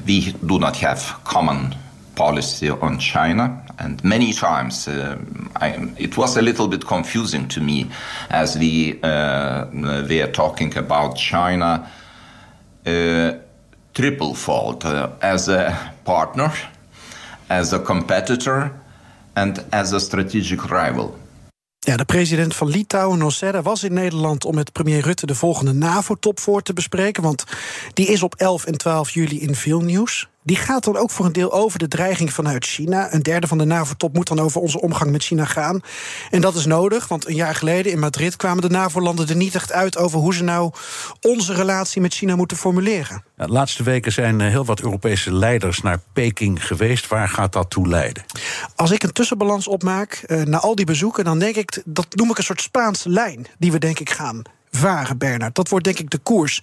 we 0.05 0.33
do 0.39 0.57
not 0.57 0.81
have 0.81 1.13
common 1.23 1.73
policy 2.19 2.69
on 2.69 2.99
China. 2.99 3.63
And 3.77 4.03
many 4.03 4.33
times 4.33 4.87
uh, 4.87 5.15
I, 5.61 5.67
it 5.97 6.15
was 6.15 6.37
a 6.37 6.41
little 6.41 6.67
bit 6.67 6.83
confusing 6.85 7.47
to 7.49 7.61
me 7.61 7.87
as 8.29 8.57
we 8.57 8.99
uh, 9.01 9.65
were 10.09 10.31
talking 10.31 10.77
about 10.77 11.17
China 11.17 11.89
uh, 12.85 13.31
triplefold 13.93 14.85
uh, 14.85 15.09
as 15.21 15.47
a 15.47 15.93
partner, 16.03 16.51
as 17.47 17.73
a 17.73 17.79
competitor, 17.79 18.71
and 19.35 19.63
as 19.71 19.93
a 19.93 19.99
strategic 19.99 20.61
rival. 20.69 21.17
Ja, 21.79 21.97
de 21.97 22.05
president 22.05 22.55
van 22.55 22.67
Litouwen, 22.67 23.19
Noseda, 23.19 23.61
was 23.61 23.83
in 23.83 23.93
Nederland 23.93 24.45
om 24.45 24.55
met 24.55 24.71
premier 24.71 25.01
Rutte 25.01 25.25
de 25.25 25.35
volgende 25.35 25.73
NAVO-top 25.73 26.39
voor 26.39 26.61
te 26.61 26.73
bespreken. 26.73 27.23
Want 27.23 27.43
die 27.93 28.07
is 28.07 28.23
op 28.23 28.35
11 28.35 28.65
en 28.65 28.77
12 28.77 29.09
juli 29.09 29.41
in 29.41 29.55
veel 29.55 29.81
nieuws 29.81 30.27
die 30.49 30.57
gaat 30.57 30.83
dan 30.83 30.97
ook 30.97 31.11
voor 31.11 31.25
een 31.25 31.33
deel 31.33 31.51
over 31.51 31.79
de 31.79 31.87
dreiging 31.87 32.33
vanuit 32.33 32.65
China. 32.65 33.13
Een 33.13 33.23
derde 33.23 33.47
van 33.47 33.57
de 33.57 33.65
NAVO-top 33.65 34.13
moet 34.13 34.27
dan 34.27 34.39
over 34.39 34.61
onze 34.61 34.81
omgang 34.81 35.11
met 35.11 35.23
China 35.23 35.45
gaan. 35.45 35.81
En 36.29 36.41
dat 36.41 36.55
is 36.55 36.65
nodig, 36.65 37.07
want 37.07 37.27
een 37.27 37.35
jaar 37.35 37.55
geleden 37.55 37.91
in 37.91 37.99
Madrid 37.99 38.35
kwamen 38.35 38.61
de 38.61 38.69
NAVO-landen 38.69 39.27
er 39.27 39.35
niet 39.35 39.55
echt 39.55 39.71
uit 39.71 39.97
over 39.97 40.19
hoe 40.19 40.33
ze 40.33 40.43
nou 40.43 40.71
onze 41.21 41.53
relatie 41.53 42.01
met 42.01 42.13
China 42.13 42.35
moeten 42.35 42.57
formuleren. 42.57 43.23
De 43.35 43.47
laatste 43.47 43.83
weken 43.83 44.11
zijn 44.11 44.41
eh, 44.41 44.47
heel 44.47 44.65
wat 44.65 44.81
Europese 44.81 45.33
leiders 45.33 45.81
naar 45.81 45.99
Peking 46.13 46.65
geweest. 46.67 47.07
Waar 47.07 47.29
gaat 47.29 47.53
dat 47.53 47.69
toe 47.69 47.87
leiden? 47.87 48.23
Als 48.75 48.91
ik 48.91 49.03
een 49.03 49.11
tussenbalans 49.11 49.67
opmaak 49.67 50.23
uh, 50.27 50.43
na 50.43 50.59
al 50.59 50.75
die 50.75 50.85
bezoeken, 50.85 51.23
dan 51.23 51.39
denk 51.39 51.55
ik 51.55 51.81
dat 51.85 52.15
noem 52.15 52.29
ik 52.29 52.37
een 52.37 52.43
soort 52.43 52.61
Spaanse 52.61 53.09
lijn 53.09 53.45
die 53.57 53.71
we 53.71 53.79
denk 53.79 53.99
ik 53.99 54.09
gaan 54.09 54.41
varen, 54.71 55.17
Bernard. 55.17 55.55
Dat 55.55 55.69
wordt 55.69 55.85
denk 55.85 55.99
ik 55.99 56.09
de 56.09 56.17
koers. 56.17 56.61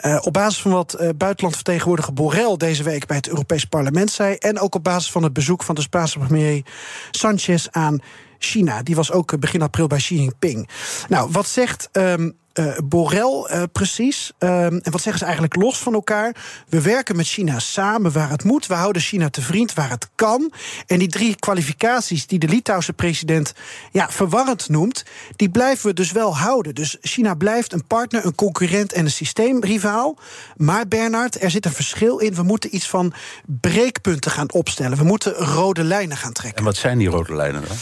Uh, 0.00 0.18
op 0.20 0.32
basis 0.32 0.62
van 0.62 0.70
wat 0.70 0.96
uh, 1.00 1.08
buitenlandvertegenwoordiger 1.16 2.12
Borrell 2.12 2.56
deze 2.56 2.82
week 2.82 3.06
bij 3.06 3.16
het 3.16 3.28
Europees 3.28 3.64
Parlement 3.64 4.10
zei. 4.10 4.34
En 4.34 4.60
ook 4.60 4.74
op 4.74 4.84
basis 4.84 5.10
van 5.10 5.22
het 5.22 5.32
bezoek 5.32 5.62
van 5.62 5.74
de 5.74 5.80
Spaanse 5.80 6.18
premier 6.18 6.64
Sanchez 7.10 7.66
aan 7.70 8.00
China. 8.38 8.82
Die 8.82 8.94
was 8.94 9.12
ook 9.12 9.38
begin 9.38 9.62
april 9.62 9.86
bij 9.86 9.98
Xi 9.98 10.16
Jinping. 10.16 10.68
Nou, 11.08 11.30
wat 11.30 11.46
zegt. 11.46 11.88
Um, 11.92 12.36
uh, 12.58 12.76
Borrell 12.84 13.46
uh, 13.50 13.62
precies. 13.72 14.32
Uh, 14.38 14.64
en 14.64 14.90
wat 14.90 15.00
zeggen 15.00 15.18
ze 15.18 15.24
eigenlijk 15.24 15.56
los 15.56 15.78
van 15.78 15.94
elkaar? 15.94 16.36
We 16.68 16.80
werken 16.80 17.16
met 17.16 17.26
China 17.26 17.58
samen 17.58 18.12
waar 18.12 18.30
het 18.30 18.44
moet. 18.44 18.66
We 18.66 18.74
houden 18.74 19.02
China 19.02 19.30
te 19.30 19.42
vriend 19.42 19.74
waar 19.74 19.90
het 19.90 20.08
kan. 20.14 20.52
En 20.86 20.98
die 20.98 21.08
drie 21.08 21.36
kwalificaties 21.36 22.26
die 22.26 22.38
de 22.38 22.48
Litouwse 22.48 22.92
president 22.92 23.52
ja, 23.92 24.10
verwarrend 24.10 24.68
noemt, 24.68 25.04
die 25.36 25.50
blijven 25.50 25.86
we 25.86 25.92
dus 25.92 26.12
wel 26.12 26.36
houden. 26.36 26.74
Dus 26.74 26.96
China 27.00 27.34
blijft 27.34 27.72
een 27.72 27.86
partner, 27.86 28.26
een 28.26 28.34
concurrent 28.34 28.92
en 28.92 29.04
een 29.04 29.10
systeemrivaal. 29.10 30.18
Maar 30.56 30.88
Bernard, 30.88 31.42
er 31.42 31.50
zit 31.50 31.64
een 31.64 31.72
verschil 31.72 32.18
in. 32.18 32.34
We 32.34 32.42
moeten 32.42 32.74
iets 32.74 32.88
van 32.88 33.12
breekpunten 33.46 34.30
gaan 34.30 34.52
opstellen. 34.52 34.98
We 34.98 35.04
moeten 35.04 35.32
rode 35.32 35.84
lijnen 35.84 36.16
gaan 36.16 36.32
trekken. 36.32 36.58
En 36.58 36.64
wat 36.64 36.76
zijn 36.76 36.98
die 36.98 37.08
rode 37.08 37.34
lijnen 37.34 37.62
dan? 37.68 37.76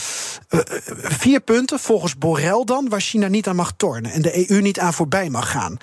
vier 1.03 1.39
punten 1.39 1.79
volgens 1.79 2.17
Borrell 2.17 2.63
dan, 2.65 2.89
waar 2.89 3.01
China 3.01 3.27
niet 3.27 3.47
aan 3.47 3.55
mag 3.55 3.73
tornen. 3.77 4.11
En 4.11 4.21
de 4.21 4.51
EU 4.51 4.61
niet 4.65 4.79
aan 4.79 4.93
voorbij 4.93 5.29
mag 5.29 5.51
gaan. 5.51 5.77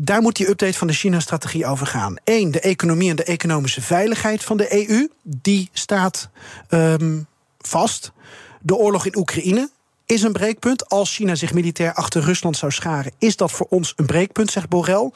Daar 0.00 0.22
moet 0.22 0.36
die 0.36 0.48
update 0.48 0.78
van 0.78 0.86
de 0.86 0.92
China-strategie 0.92 1.66
over 1.66 1.86
gaan. 1.86 2.16
Eén, 2.24 2.50
de 2.50 2.60
economie 2.60 3.10
en 3.10 3.16
de 3.16 3.24
economische 3.24 3.82
veiligheid 3.82 4.44
van 4.44 4.56
de 4.56 4.88
EU. 4.88 5.08
Die 5.22 5.68
staat. 5.72 6.28
Um, 6.68 7.26
vast. 7.58 8.12
De 8.60 8.74
oorlog 8.74 9.06
in 9.06 9.16
Oekraïne 9.16 9.70
is 10.06 10.22
een 10.22 10.32
breekpunt. 10.32 10.88
Als 10.88 11.14
China 11.14 11.34
zich 11.34 11.52
militair 11.52 11.92
achter 11.92 12.22
Rusland 12.22 12.56
zou 12.56 12.72
scharen, 12.72 13.12
is 13.18 13.36
dat 13.36 13.52
voor 13.52 13.66
ons 13.70 13.92
een 13.96 14.06
breekpunt, 14.06 14.50
zegt 14.50 14.68
Borrell. 14.68 15.10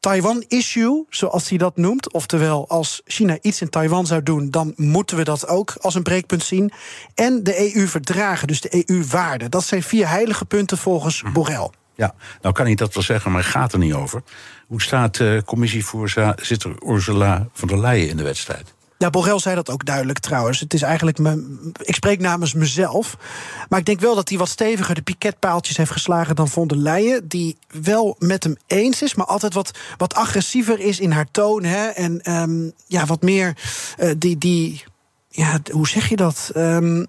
Taiwan-issue, 0.00 1.04
zoals 1.10 1.48
hij 1.48 1.58
dat 1.58 1.76
noemt. 1.76 2.12
Oftewel, 2.12 2.68
als 2.68 3.00
China 3.04 3.38
iets 3.42 3.60
in 3.60 3.68
Taiwan 3.68 4.06
zou 4.06 4.22
doen, 4.22 4.50
dan 4.50 4.72
moeten 4.76 5.16
we 5.16 5.24
dat 5.24 5.48
ook 5.48 5.76
als 5.80 5.94
een 5.94 6.02
breekpunt 6.02 6.42
zien. 6.42 6.72
En 7.14 7.42
de 7.42 7.74
EU-verdragen, 7.74 8.46
dus 8.46 8.60
de 8.60 8.82
EU-waarden. 8.86 9.50
Dat 9.50 9.64
zijn 9.64 9.82
vier 9.82 10.08
heilige 10.08 10.44
punten 10.44 10.78
volgens 10.78 11.20
hm. 11.20 11.32
Borrell. 11.32 11.70
Ja, 11.98 12.14
nou 12.42 12.54
kan 12.54 12.66
ik 12.66 12.76
dat 12.76 12.94
wel 12.94 13.02
zeggen, 13.02 13.32
maar 13.32 13.44
gaat 13.44 13.72
er 13.72 13.78
niet 13.78 13.92
over. 13.92 14.22
Hoe 14.66 14.82
staat 14.82 15.18
uh, 15.18 15.40
commissievoorzitter 15.42 16.74
Ursula 16.86 17.48
von 17.52 17.68
der 17.68 17.80
Leyen 17.80 18.08
in 18.08 18.16
de 18.16 18.22
wedstrijd? 18.22 18.74
Ja, 18.98 19.10
Borrell 19.10 19.38
zei 19.38 19.54
dat 19.54 19.70
ook 19.70 19.84
duidelijk 19.84 20.18
trouwens. 20.18 20.60
Het 20.60 20.74
is 20.74 20.82
eigenlijk 20.82 21.18
me, 21.18 21.58
ik 21.82 21.94
spreek 21.94 22.20
namens 22.20 22.54
mezelf. 22.54 23.16
Maar 23.68 23.78
ik 23.78 23.84
denk 23.84 24.00
wel 24.00 24.14
dat 24.14 24.28
hij 24.28 24.38
wat 24.38 24.48
steviger 24.48 24.94
de 24.94 25.02
piketpaaltjes 25.02 25.76
heeft 25.76 25.90
geslagen 25.90 26.36
dan 26.36 26.48
von 26.48 26.68
der 26.68 26.76
Leyen. 26.76 27.28
Die 27.28 27.58
wel 27.82 28.16
met 28.18 28.44
hem 28.44 28.56
eens 28.66 29.02
is, 29.02 29.14
maar 29.14 29.26
altijd 29.26 29.54
wat, 29.54 29.78
wat 29.96 30.14
agressiever 30.14 30.80
is 30.80 31.00
in 31.00 31.10
haar 31.10 31.30
toon. 31.30 31.64
Hè, 31.64 31.86
en 31.86 32.32
um, 32.32 32.72
ja, 32.86 33.06
wat 33.06 33.22
meer 33.22 33.56
uh, 33.98 34.10
die. 34.18 34.38
die 34.38 34.84
ja, 35.30 35.58
hoe 35.70 35.88
zeg 35.88 36.08
je 36.08 36.16
dat? 36.16 36.50
Um, 36.56 37.06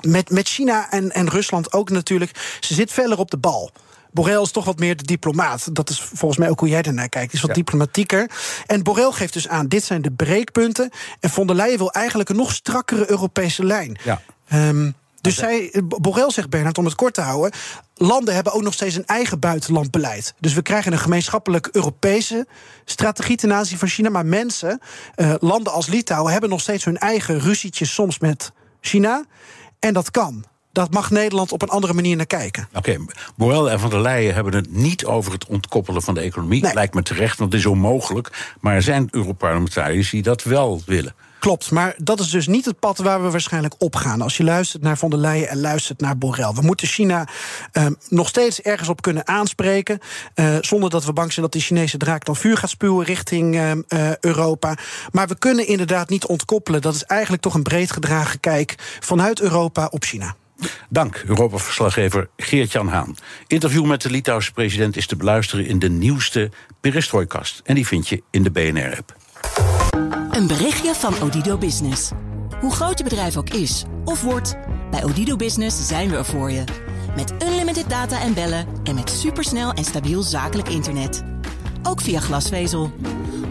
met, 0.00 0.30
met 0.30 0.48
China 0.48 0.90
en, 0.90 1.12
en 1.12 1.28
Rusland 1.28 1.72
ook 1.72 1.90
natuurlijk. 1.90 2.58
Ze 2.60 2.74
zit 2.74 2.92
verder 2.92 3.18
op 3.18 3.30
de 3.30 3.36
bal. 3.36 3.70
Borrell 4.12 4.42
is 4.42 4.50
toch 4.50 4.64
wat 4.64 4.78
meer 4.78 4.96
de 4.96 5.04
diplomaat. 5.04 5.74
Dat 5.74 5.90
is 5.90 6.00
volgens 6.00 6.40
mij 6.40 6.50
ook 6.50 6.60
hoe 6.60 6.68
jij 6.68 6.82
ernaar 6.82 7.08
kijkt. 7.08 7.32
Is 7.32 7.40
wat 7.40 7.54
diplomatieker. 7.54 8.30
En 8.66 8.82
Borrell 8.82 9.10
geeft 9.10 9.32
dus 9.32 9.48
aan: 9.48 9.68
dit 9.68 9.84
zijn 9.84 10.02
de 10.02 10.10
breekpunten. 10.10 10.90
En 11.20 11.30
von 11.30 11.46
der 11.46 11.56
Leyen 11.56 11.78
wil 11.78 11.90
eigenlijk 11.90 12.28
een 12.28 12.36
nog 12.36 12.52
strakkere 12.52 13.10
Europese 13.10 13.64
lijn. 13.64 13.98
Ja. 14.04 14.22
Um, 14.52 14.94
dus 15.20 15.34
zij, 15.34 15.82
Borrell 15.84 16.30
zegt 16.30 16.50
Bernard, 16.50 16.78
om 16.78 16.84
het 16.84 16.94
kort 16.94 17.14
te 17.14 17.20
houden. 17.20 17.52
Landen 17.94 18.34
hebben 18.34 18.52
ook 18.52 18.62
nog 18.62 18.72
steeds 18.72 18.94
een 18.94 19.06
eigen 19.06 19.38
buitenlandbeleid. 19.38 20.34
Dus 20.40 20.54
we 20.54 20.62
krijgen 20.62 20.92
een 20.92 20.98
gemeenschappelijk 20.98 21.68
Europese 21.72 22.46
strategie 22.84 23.36
ten 23.36 23.52
aanzien 23.52 23.78
van 23.78 23.88
China. 23.88 24.08
Maar 24.08 24.26
mensen, 24.26 24.80
uh, 25.16 25.34
landen 25.40 25.72
als 25.72 25.86
Litouwen, 25.86 26.32
hebben 26.32 26.50
nog 26.50 26.60
steeds 26.60 26.84
hun 26.84 26.98
eigen 26.98 27.40
ruzietjes 27.40 27.94
soms 27.94 28.18
met 28.18 28.52
China. 28.86 29.24
En 29.78 29.94
dat 29.94 30.10
kan 30.10 30.44
dat 30.74 30.90
mag 30.90 31.10
Nederland 31.10 31.52
op 31.52 31.62
een 31.62 31.68
andere 31.68 31.92
manier 31.92 32.16
naar 32.16 32.26
kijken. 32.26 32.68
Oké, 32.74 32.78
okay, 32.78 33.06
Borrell 33.36 33.72
en 33.72 33.80
Van 33.80 33.90
der 33.90 34.00
Leyen 34.00 34.34
hebben 34.34 34.54
het 34.54 34.70
niet 34.70 35.04
over 35.04 35.32
het 35.32 35.46
ontkoppelen 35.46 36.02
van 36.02 36.14
de 36.14 36.20
economie. 36.20 36.62
Nee. 36.62 36.74
Lijkt 36.74 36.94
me 36.94 37.02
terecht, 37.02 37.38
want 37.38 37.52
het 37.52 37.60
is 37.60 37.66
onmogelijk. 37.66 38.54
Maar 38.60 38.74
er 38.74 38.82
zijn 38.82 39.08
Europarlementariërs 39.10 40.10
die 40.10 40.22
dat 40.22 40.42
wel 40.42 40.82
willen. 40.86 41.14
Klopt, 41.44 41.70
maar 41.70 41.94
dat 41.98 42.20
is 42.20 42.30
dus 42.30 42.46
niet 42.46 42.64
het 42.64 42.78
pad 42.78 42.98
waar 42.98 43.22
we 43.22 43.30
waarschijnlijk 43.30 43.74
op 43.78 43.96
gaan. 43.96 44.20
Als 44.20 44.36
je 44.36 44.44
luistert 44.44 44.82
naar 44.82 44.98
Von 44.98 45.10
der 45.10 45.18
Leyen 45.18 45.48
en 45.48 45.60
luistert 45.60 46.00
naar 46.00 46.18
Borrell. 46.18 46.52
We 46.52 46.62
moeten 46.62 46.86
China 46.86 47.28
uh, 47.72 47.86
nog 48.08 48.28
steeds 48.28 48.60
ergens 48.60 48.88
op 48.88 49.02
kunnen 49.02 49.28
aanspreken. 49.28 49.98
Uh, 50.34 50.56
zonder 50.60 50.90
dat 50.90 51.04
we 51.04 51.12
bang 51.12 51.32
zijn 51.32 51.44
dat 51.44 51.54
de 51.54 51.60
Chinese 51.60 51.96
draak 51.96 52.24
dan 52.24 52.36
vuur 52.36 52.56
gaat 52.56 52.70
spuwen 52.70 53.04
richting 53.04 53.54
uh, 53.54 54.16
Europa. 54.20 54.76
Maar 55.12 55.28
we 55.28 55.38
kunnen 55.38 55.66
inderdaad 55.66 56.08
niet 56.08 56.26
ontkoppelen. 56.26 56.82
Dat 56.82 56.94
is 56.94 57.04
eigenlijk 57.04 57.42
toch 57.42 57.54
een 57.54 57.62
breed 57.62 57.92
gedragen 57.92 58.40
kijk 58.40 58.74
vanuit 59.00 59.40
Europa 59.40 59.88
op 59.90 60.04
China. 60.04 60.34
Dank, 60.88 61.22
Europa-verslaggever 61.26 62.28
Geert-Jan 62.36 62.88
Haan. 62.88 63.16
Interview 63.46 63.84
met 63.84 64.02
de 64.02 64.10
Litouwse 64.10 64.52
president 64.52 64.96
is 64.96 65.06
te 65.06 65.16
beluisteren 65.16 65.66
in 65.66 65.78
de 65.78 65.90
nieuwste 65.90 66.50
Perestroikast. 66.80 67.60
En 67.64 67.74
die 67.74 67.86
vind 67.86 68.08
je 68.08 68.22
in 68.30 68.42
de 68.42 68.50
BNR-app. 68.50 69.14
Een 70.34 70.46
berichtje 70.46 70.94
van 70.94 71.14
Odido 71.22 71.58
Business. 71.58 72.10
Hoe 72.60 72.72
groot 72.72 72.98
je 72.98 73.04
bedrijf 73.04 73.36
ook 73.36 73.50
is 73.50 73.84
of 74.04 74.22
wordt, 74.22 74.56
bij 74.90 75.04
Odido 75.04 75.36
Business 75.36 75.86
zijn 75.86 76.10
we 76.10 76.16
er 76.16 76.24
voor 76.24 76.50
je. 76.50 76.64
Met 77.16 77.34
unlimited 77.42 77.90
data 77.90 78.20
en 78.20 78.34
bellen 78.34 78.66
en 78.84 78.94
met 78.94 79.10
supersnel 79.10 79.72
en 79.72 79.84
stabiel 79.84 80.22
zakelijk 80.22 80.68
internet. 80.68 81.24
Ook 81.82 82.00
via 82.00 82.20
glasvezel. 82.20 82.90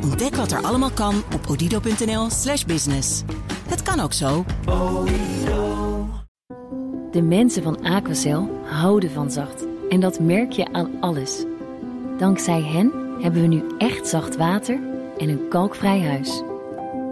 Ontdek 0.01 0.35
wat 0.35 0.51
er 0.51 0.63
allemaal 0.63 0.91
kan 0.91 1.23
op 1.33 1.49
odido.nl/slash 1.49 2.63
business. 2.63 3.23
Het 3.67 3.81
kan 3.81 3.99
ook 3.99 4.13
zo. 4.13 4.45
De 7.11 7.21
mensen 7.21 7.63
van 7.63 7.83
Aquacel 7.83 8.49
houden 8.63 9.11
van 9.11 9.31
zacht. 9.31 9.65
En 9.89 9.99
dat 9.99 10.19
merk 10.19 10.51
je 10.51 10.73
aan 10.73 10.91
alles. 10.99 11.43
Dankzij 12.17 12.61
hen 12.61 12.91
hebben 13.21 13.41
we 13.41 13.47
nu 13.47 13.63
echt 13.77 14.07
zacht 14.07 14.37
water 14.37 14.79
en 15.17 15.29
een 15.29 15.47
kalkvrij 15.49 16.01
huis. 16.01 16.43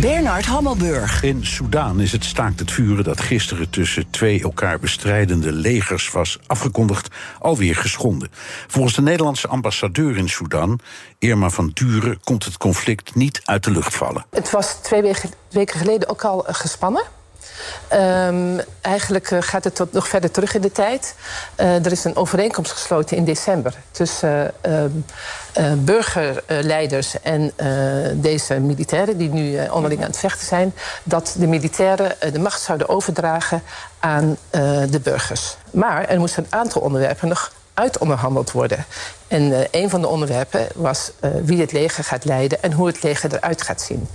Bernard 0.00 0.46
Hammelburg. 0.46 1.22
In 1.22 1.46
Soedan 1.46 2.00
is 2.00 2.12
het 2.12 2.24
staakt 2.24 2.58
het 2.58 2.70
vuren 2.70 3.04
dat 3.04 3.20
gisteren 3.20 3.70
tussen 3.70 4.10
twee 4.10 4.42
elkaar 4.42 4.78
bestrijdende 4.78 5.52
legers 5.52 6.10
was 6.10 6.38
afgekondigd 6.46 7.08
alweer 7.38 7.76
geschonden. 7.76 8.28
Volgens 8.66 8.94
de 8.94 9.02
Nederlandse 9.02 9.48
ambassadeur 9.48 10.16
in 10.16 10.28
Soedan, 10.28 10.80
Irma 11.18 11.50
van 11.50 11.70
Duren, 11.74 12.20
komt 12.24 12.44
het 12.44 12.56
conflict 12.56 13.14
niet 13.14 13.40
uit 13.44 13.64
de 13.64 13.70
lucht 13.70 13.94
vallen. 13.94 14.26
Het 14.30 14.50
was 14.50 14.74
twee 14.82 15.14
weken 15.50 15.78
geleden 15.78 16.08
ook 16.08 16.24
al 16.24 16.44
gespannen. 16.46 17.04
Um, 17.92 18.60
eigenlijk 18.80 19.30
uh, 19.30 19.42
gaat 19.42 19.64
het 19.64 19.74
tot 19.74 19.92
nog 19.92 20.08
verder 20.08 20.30
terug 20.30 20.54
in 20.54 20.60
de 20.60 20.72
tijd. 20.72 21.14
Uh, 21.60 21.84
er 21.84 21.92
is 21.92 22.04
een 22.04 22.16
overeenkomst 22.16 22.72
gesloten 22.72 23.16
in 23.16 23.24
december 23.24 23.74
tussen 23.90 24.52
uh, 24.66 24.82
burgerleiders 25.76 27.20
en 27.22 27.52
deze 28.14 28.54
militairen, 28.54 29.16
die 29.18 29.28
nu 29.28 29.66
onderling 29.68 30.00
aan 30.00 30.06
het 30.06 30.18
vechten 30.18 30.46
zijn, 30.46 30.74
dat 31.02 31.34
de 31.38 31.46
militairen 31.46 32.16
de 32.32 32.38
macht 32.38 32.60
zouden 32.60 32.88
overdragen 32.88 33.62
aan 33.98 34.36
de 34.90 35.00
burgers. 35.02 35.56
Maar 35.70 36.08
er 36.08 36.18
moesten 36.18 36.44
een 36.44 36.58
aantal 36.58 36.80
onderwerpen 36.80 37.28
nog 37.28 37.52
uitonderhandeld 37.74 38.52
worden. 38.52 38.86
En 39.28 39.42
uh, 39.42 39.60
een 39.70 39.90
van 39.90 40.00
de 40.00 40.06
onderwerpen 40.06 40.68
was 40.74 41.12
uh, 41.24 41.30
wie 41.44 41.60
het 41.60 41.72
leger 41.72 42.04
gaat 42.04 42.24
leiden 42.24 42.62
en 42.62 42.72
hoe 42.72 42.86
het 42.86 43.02
leger 43.02 43.34
eruit 43.34 43.62
gaat 43.62 43.82
zien. 43.82 44.08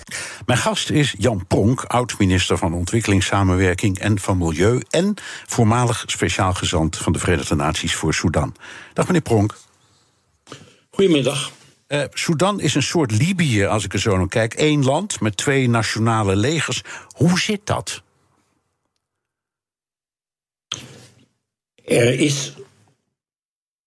Mijn 0.46 0.60
gast 0.60 0.90
is 0.90 1.16
Jan 1.18 1.48
Pronk, 1.48 1.84
oud-minister 1.84 2.58
van 2.58 2.74
Ontwikkelingssamenwerking 2.74 4.00
en 4.00 4.20
van 4.20 4.38
Milieu 4.38 4.82
en 4.90 5.14
voormalig 5.46 6.04
speciaal 6.08 6.54
gezant 6.54 6.98
van 6.98 7.14
de 7.14 7.20
Verenigde 7.20 7.56
Naties 7.56 7.96
voor 7.96 8.14
Sudan. 8.14 8.56
Dag 8.94 9.06
meneer 9.06 9.22
Pronk. 9.22 9.58
Goedemiddag. 10.90 11.52
Uh, 11.88 12.04
Sudan 12.14 12.60
is 12.60 12.76
een 12.76 12.84
soort 12.84 13.12
Libië, 13.12 13.66
als 13.66 13.84
ik 13.84 13.94
er 13.94 14.00
zo 14.00 14.18
naar 14.18 14.28
kijk. 14.28 14.54
Eén 14.58 14.84
land 14.84 15.20
met 15.20 15.38
twee 15.38 15.70
nationale 15.70 16.36
legers. 16.36 16.84
Hoe 17.16 17.40
zit 17.40 17.62
dat? 17.64 18.02
Er 21.86 22.20
is 22.20 22.54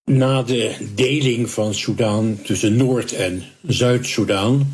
na 0.05 0.43
de 0.43 0.75
deling 0.95 1.51
van 1.51 1.75
Soedan 1.75 2.39
tussen 2.43 2.77
Noord- 2.77 3.13
en 3.13 3.43
Zuid-Soedan 3.67 4.67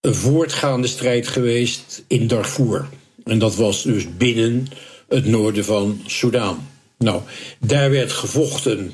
een 0.00 0.14
voortgaande 0.14 0.86
strijd 0.86 1.28
geweest 1.28 2.04
in 2.06 2.26
Darfur. 2.26 2.88
En 3.24 3.38
dat 3.38 3.56
was 3.56 3.82
dus 3.82 4.16
binnen 4.16 4.68
het 5.08 5.26
noorden 5.26 5.64
van 5.64 6.00
Soedan. 6.06 6.66
Nou, 6.98 7.22
daar 7.58 7.90
werd 7.90 8.12
gevochten 8.12 8.92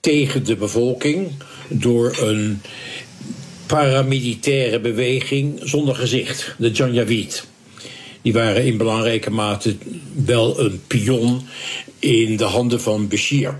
tegen 0.00 0.44
de 0.44 0.56
bevolking 0.56 1.30
door 1.68 2.16
een 2.20 2.60
paramilitaire 3.66 4.80
beweging 4.80 5.60
zonder 5.62 5.94
gezicht, 5.94 6.54
de 6.58 6.70
Janjaweed. 6.70 7.46
Die 8.22 8.32
waren 8.32 8.64
in 8.64 8.76
belangrijke 8.76 9.30
mate 9.30 9.76
wel 10.24 10.60
een 10.60 10.82
pion 10.86 11.40
in 11.98 12.36
de 12.36 12.44
handen 12.44 12.80
van 12.80 13.08
Bashir. 13.08 13.58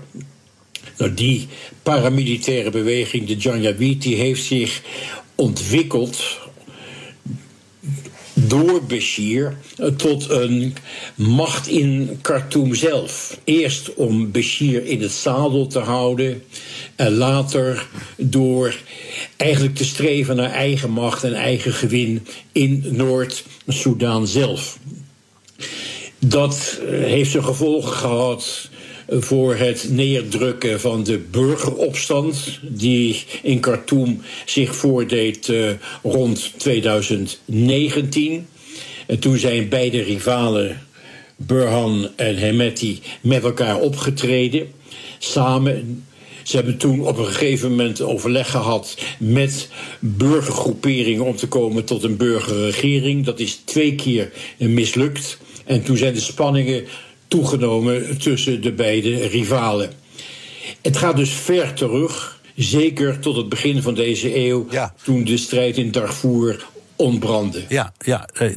Nou, 0.97 1.13
die 1.13 1.47
paramilitaire 1.83 2.69
beweging, 2.69 3.27
de 3.27 3.35
Janjaweed, 3.35 4.01
die 4.01 4.15
heeft 4.15 4.43
zich 4.43 4.81
ontwikkeld 5.35 6.37
door 8.33 8.83
Bashir 8.83 9.57
tot 9.95 10.29
een 10.29 10.75
macht 11.15 11.67
in 11.67 12.19
Khartoum 12.21 12.75
zelf. 12.75 13.39
Eerst 13.43 13.93
om 13.93 14.31
Bashir 14.31 14.85
in 14.85 15.01
het 15.01 15.11
zadel 15.11 15.67
te 15.67 15.79
houden 15.79 16.43
en 16.95 17.13
later 17.13 17.87
door 18.17 18.75
eigenlijk 19.37 19.75
te 19.75 19.85
streven 19.85 20.35
naar 20.35 20.51
eigen 20.51 20.89
macht 20.89 21.23
en 21.23 21.33
eigen 21.33 21.73
gewin 21.73 22.27
in 22.51 22.83
Noord-Soedan 22.89 24.27
zelf. 24.27 24.79
Dat 26.19 26.79
heeft 26.85 27.31
zijn 27.31 27.43
gevolgen 27.43 27.93
gehad 27.93 28.69
voor 29.09 29.55
het 29.55 29.87
neerdrukken 29.89 30.79
van 30.79 31.03
de 31.03 31.17
burgeropstand 31.17 32.59
die 32.61 33.23
in 33.41 33.59
Khartoum 33.59 34.21
zich 34.45 34.75
voordeed 34.75 35.47
uh, 35.47 35.69
rond 36.03 36.53
2019. 36.57 38.47
En 39.07 39.19
toen 39.19 39.37
zijn 39.37 39.69
beide 39.69 40.01
rivalen, 40.01 40.81
Burhan 41.35 42.09
en 42.15 42.35
Hemeti, 42.35 42.99
met 43.21 43.43
elkaar 43.43 43.79
opgetreden. 43.79 44.67
Samen 45.17 46.05
ze 46.47 46.55
hebben 46.55 46.77
toen 46.77 47.01
op 47.07 47.17
een 47.17 47.25
gegeven 47.25 47.69
moment 47.69 48.01
overleg 48.01 48.51
gehad 48.51 48.97
met 49.19 49.69
burgergroeperingen 49.99 51.25
om 51.25 51.35
te 51.35 51.47
komen 51.47 51.85
tot 51.85 52.03
een 52.03 52.17
burgerregering. 52.17 53.25
Dat 53.25 53.39
is 53.39 53.61
twee 53.65 53.95
keer 53.95 54.31
mislukt. 54.57 55.37
En 55.65 55.83
toen 55.83 55.97
zijn 55.97 56.13
de 56.13 56.19
spanningen 56.19 56.83
toegenomen 57.27 58.17
tussen 58.17 58.61
de 58.61 58.71
beide 58.71 59.27
rivalen. 59.27 59.91
Het 60.81 60.97
gaat 60.97 61.15
dus 61.15 61.33
ver 61.33 61.73
terug, 61.73 62.41
zeker 62.55 63.19
tot 63.19 63.35
het 63.35 63.49
begin 63.49 63.81
van 63.81 63.93
deze 63.93 64.35
eeuw, 64.35 64.67
toen 65.03 65.23
de 65.23 65.37
strijd 65.37 65.77
in 65.77 65.91
Darfur 65.91 66.65
ontbrandde. 66.95 67.63
Ja, 67.67 67.93
ja 67.97 68.27
eh, 68.33 68.55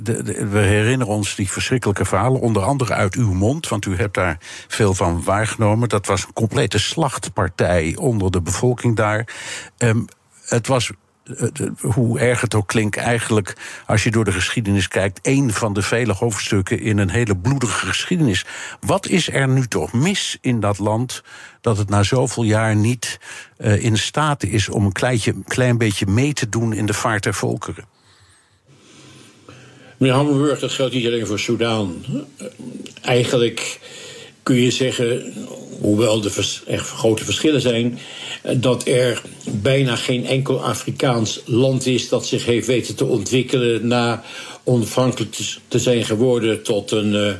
we 0.50 0.58
herinneren 0.58 1.14
ons 1.14 1.34
die 1.34 1.50
verschrikkelijke 1.50 2.04
verhalen, 2.04 2.40
onder 2.40 2.62
andere 2.62 2.92
uit 2.92 3.14
uw 3.14 3.32
mond, 3.32 3.68
want 3.68 3.86
u 3.86 3.96
hebt 3.96 4.14
daar 4.14 4.38
veel 4.68 4.94
van 4.94 5.22
waargenomen. 5.24 5.88
Dat 5.88 6.06
was 6.06 6.22
een 6.22 6.32
complete 6.32 6.78
slachtpartij 6.78 7.96
onder 7.96 8.30
de 8.30 8.42
bevolking 8.42 8.96
daar. 8.96 9.28
Um, 9.78 10.04
het 10.46 10.66
was 10.66 10.90
hoe 11.80 12.18
erg 12.18 12.40
het 12.40 12.54
ook 12.54 12.68
klinkt, 12.68 12.96
eigenlijk, 12.96 13.56
als 13.86 14.04
je 14.04 14.10
door 14.10 14.24
de 14.24 14.32
geschiedenis 14.32 14.88
kijkt, 14.88 15.20
één 15.22 15.50
van 15.50 15.72
de 15.72 15.82
vele 15.82 16.12
hoofdstukken 16.12 16.80
in 16.80 16.98
een 16.98 17.10
hele 17.10 17.36
bloedige 17.36 17.86
geschiedenis. 17.86 18.44
Wat 18.80 19.06
is 19.06 19.28
er 19.28 19.48
nu 19.48 19.66
toch 19.66 19.92
mis 19.92 20.38
in 20.40 20.60
dat 20.60 20.78
land 20.78 21.22
dat 21.60 21.78
het 21.78 21.88
na 21.88 22.02
zoveel 22.02 22.42
jaar 22.42 22.76
niet 22.76 23.18
uh, 23.58 23.84
in 23.84 23.98
staat 23.98 24.42
is 24.42 24.68
om 24.68 24.84
een 24.84 25.44
klein 25.44 25.78
beetje 25.78 26.06
mee 26.06 26.32
te 26.32 26.48
doen 26.48 26.72
in 26.72 26.86
de 26.86 26.94
vaart 26.94 27.22
der 27.22 27.34
volkeren? 27.34 27.84
Meneer 29.96 30.16
Hammerburg, 30.16 30.58
dat 30.58 30.72
geldt 30.72 30.94
niet 30.94 31.06
alleen 31.06 31.26
voor 31.26 31.38
Soudaan. 31.38 32.04
Eigenlijk 33.02 33.80
kun 34.42 34.56
je 34.56 34.70
zeggen, 34.70 35.32
hoewel 35.80 36.24
er 36.66 36.78
grote 36.78 37.24
verschillen 37.24 37.60
zijn, 37.60 37.98
dat 38.56 38.86
er 38.86 39.22
bijna 39.62 39.96
geen 39.96 40.26
enkel 40.26 40.62
Afrikaans 40.64 41.40
land 41.44 41.86
is 41.86 42.08
dat 42.08 42.26
zich 42.26 42.44
heeft 42.44 42.66
weten 42.66 42.94
te 42.94 43.04
ontwikkelen 43.04 43.86
na 43.86 44.24
onafhankelijk 44.64 45.36
te 45.68 45.78
zijn 45.78 46.04
geworden 46.04 46.62
tot 46.62 46.90
een 46.90 47.14
uh, 47.14 47.32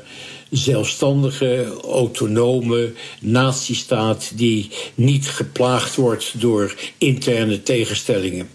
zelfstandige, 0.50 1.66
autonome 1.82 2.92
natiestaat 3.20 4.32
die 4.34 4.70
niet 4.94 5.28
geplaagd 5.28 5.96
wordt 5.96 6.40
door 6.40 6.74
interne 6.98 7.62
tegenstellingen. 7.62 8.48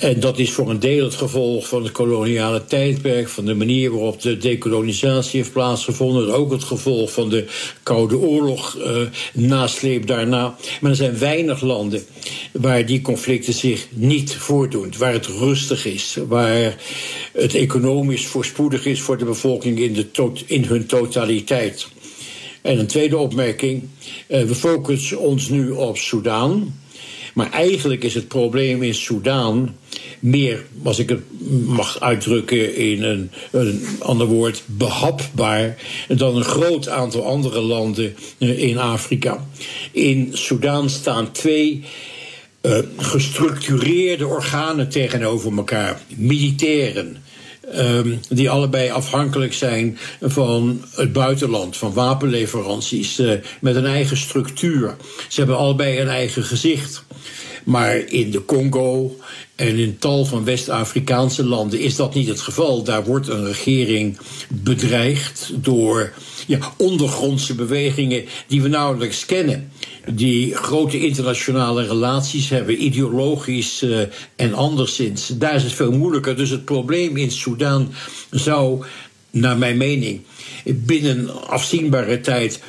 En 0.00 0.20
dat 0.20 0.38
is 0.38 0.52
voor 0.52 0.70
een 0.70 0.80
deel 0.80 1.04
het 1.04 1.14
gevolg 1.14 1.68
van 1.68 1.82
het 1.82 1.92
koloniale 1.92 2.64
tijdperk, 2.64 3.28
van 3.28 3.44
de 3.44 3.54
manier 3.54 3.90
waarop 3.90 4.22
de 4.22 4.36
dekolonisatie 4.36 5.40
heeft 5.40 5.52
plaatsgevonden. 5.52 6.34
Ook 6.34 6.52
het 6.52 6.64
gevolg 6.64 7.12
van 7.12 7.28
de 7.28 7.46
Koude 7.82 8.18
Oorlog 8.18 8.78
uh, 8.78 9.00
nasleep 9.32 10.06
daarna. 10.06 10.56
Maar 10.80 10.90
er 10.90 10.96
zijn 10.96 11.18
weinig 11.18 11.60
landen 11.60 12.02
waar 12.52 12.86
die 12.86 13.00
conflicten 13.00 13.52
zich 13.52 13.86
niet 13.90 14.36
voordoen. 14.36 14.92
Waar 14.98 15.12
het 15.12 15.26
rustig 15.26 15.86
is, 15.86 16.16
waar 16.28 16.76
het 17.32 17.54
economisch 17.54 18.26
voorspoedig 18.26 18.86
is 18.86 19.00
voor 19.00 19.18
de 19.18 19.24
bevolking 19.24 19.78
in, 19.78 19.92
de 19.92 20.32
in 20.46 20.64
hun 20.64 20.86
totaliteit. 20.86 21.88
En 22.62 22.78
een 22.78 22.86
tweede 22.86 23.16
opmerking. 23.16 23.82
Uh, 24.28 24.42
we 24.42 24.54
focussen 24.54 25.18
ons 25.18 25.48
nu 25.48 25.70
op 25.70 25.96
Soudaan. 25.96 26.78
Maar 27.34 27.50
eigenlijk 27.50 28.04
is 28.04 28.14
het 28.14 28.28
probleem 28.28 28.82
in 28.82 28.94
Soudaan 28.94 29.76
meer, 30.20 30.64
als 30.82 30.98
ik 30.98 31.08
het 31.08 31.20
mag 31.66 32.00
uitdrukken 32.00 32.76
in 32.76 33.02
een, 33.02 33.30
een 33.50 33.86
ander 33.98 34.26
woord, 34.26 34.62
behapbaar 34.66 35.76
dan 36.08 36.36
een 36.36 36.44
groot 36.44 36.88
aantal 36.88 37.26
andere 37.26 37.60
landen 37.60 38.14
eh, 38.38 38.58
in 38.62 38.78
Afrika. 38.78 39.46
In 39.92 40.30
Soudaan 40.32 40.90
staan 40.90 41.32
twee. 41.32 41.84
Uh, 42.62 42.78
gestructureerde 42.96 44.26
organen 44.26 44.88
tegenover 44.88 45.56
elkaar. 45.56 46.00
Militairen, 46.16 47.16
Um, 47.76 48.20
die 48.28 48.50
allebei 48.50 48.90
afhankelijk 48.90 49.54
zijn 49.54 49.98
van 50.20 50.84
het 50.94 51.12
buitenland, 51.12 51.76
van 51.76 51.92
wapenleveranties, 51.92 53.18
uh, 53.18 53.32
met 53.60 53.76
een 53.76 53.86
eigen 53.86 54.16
structuur. 54.16 54.96
Ze 55.28 55.40
hebben 55.40 55.58
allebei 55.58 56.00
een 56.00 56.08
eigen 56.08 56.42
gezicht. 56.42 57.04
Maar 57.64 57.96
in 57.96 58.30
de 58.30 58.44
Congo 58.44 59.16
en 59.54 59.76
in 59.76 59.98
tal 59.98 60.24
van 60.24 60.44
West-Afrikaanse 60.44 61.44
landen 61.44 61.80
is 61.80 61.96
dat 61.96 62.14
niet 62.14 62.28
het 62.28 62.40
geval. 62.40 62.82
Daar 62.82 63.04
wordt 63.04 63.28
een 63.28 63.46
regering 63.46 64.18
bedreigd 64.48 65.50
door 65.54 66.12
ja, 66.46 66.58
ondergrondse 66.76 67.54
bewegingen 67.54 68.24
die 68.46 68.62
we 68.62 68.68
nauwelijks 68.68 69.26
kennen. 69.26 69.72
Die 70.12 70.54
grote 70.54 71.00
internationale 71.00 71.86
relaties 71.86 72.48
hebben, 72.48 72.84
ideologisch 72.84 73.82
uh, 73.82 74.00
en 74.36 74.54
anderszins. 74.54 75.26
Daar 75.26 75.54
is 75.54 75.62
het 75.62 75.72
veel 75.72 75.92
moeilijker. 75.92 76.36
Dus 76.36 76.50
het 76.50 76.64
probleem 76.64 77.16
in 77.16 77.30
Soedan 77.30 77.92
zou, 78.30 78.84
naar 79.30 79.58
mijn 79.58 79.76
mening, 79.76 80.20
binnen 80.64 81.48
afzienbare 81.48 82.20
tijd 82.20 82.60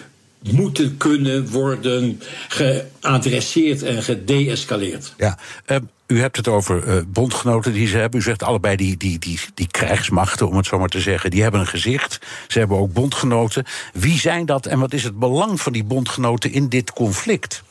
moeten 0.50 0.98
kunnen 0.98 1.50
worden 1.50 2.22
geadresseerd 2.48 3.84
en 3.84 4.04
gedeescaleerd. 4.04 5.14
Ja, 5.18 5.38
uh, 5.68 5.78
u 6.08 6.20
hebt 6.20 6.38
het 6.38 6.48
over 6.48 6.88
uh, 6.88 7.02
bondgenoten 7.08 7.74
die 7.74 7.88
ze 7.88 7.98
hebben. 7.98 8.20
U 8.20 8.24
zegt 8.24 8.44
allebei 8.44 8.76
die, 8.76 8.98
die, 8.98 9.20
die, 9.20 9.40
die 9.54 9.68
krijgsmachten, 9.68 10.48
om 10.48 10.58
het 10.58 10.66
zo 10.66 10.80
maar 10.80 10.90
te 10.90 11.00
zeggen, 11.00 11.30
die 11.30 11.42
hebben 11.42 11.60
een 11.60 11.68
gezicht. 11.68 12.20
Ze 12.48 12.60
hebben 12.60 12.78
ook 12.78 12.94
bondgenoten. 12.94 13.66
Wie 13.94 14.20
zijn 14.20 14.46
dat 14.46 14.66
en 14.66 14.80
wat 14.80 14.94
is 14.94 15.04
het 15.04 15.20
belang 15.20 15.62
van 15.62 15.74
die 15.74 15.84
bondgenoten 15.84 16.52
in 16.52 16.70
dit 16.70 16.92
conflict? 16.92 17.64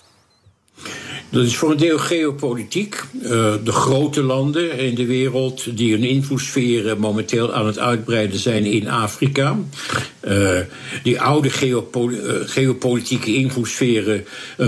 Dat 1.30 1.44
is 1.44 1.56
voor 1.56 1.70
een 1.70 1.76
deel 1.76 1.98
geopolitiek. 1.98 3.02
Uh, 3.22 3.54
de 3.64 3.72
grote 3.72 4.22
landen 4.22 4.78
in 4.78 4.94
de 4.94 5.06
wereld 5.06 5.76
die 5.76 5.92
hun 5.92 6.04
invloedssferen 6.04 6.98
momenteel 6.98 7.52
aan 7.52 7.66
het 7.66 7.78
uitbreiden 7.78 8.38
zijn 8.38 8.64
in 8.64 8.88
Afrika. 8.88 9.58
Uh, 10.28 10.58
die 11.02 11.20
oude 11.20 11.50
uh, 11.64 11.76
geopolitieke 12.44 13.34
invloedssferen, 13.34 14.24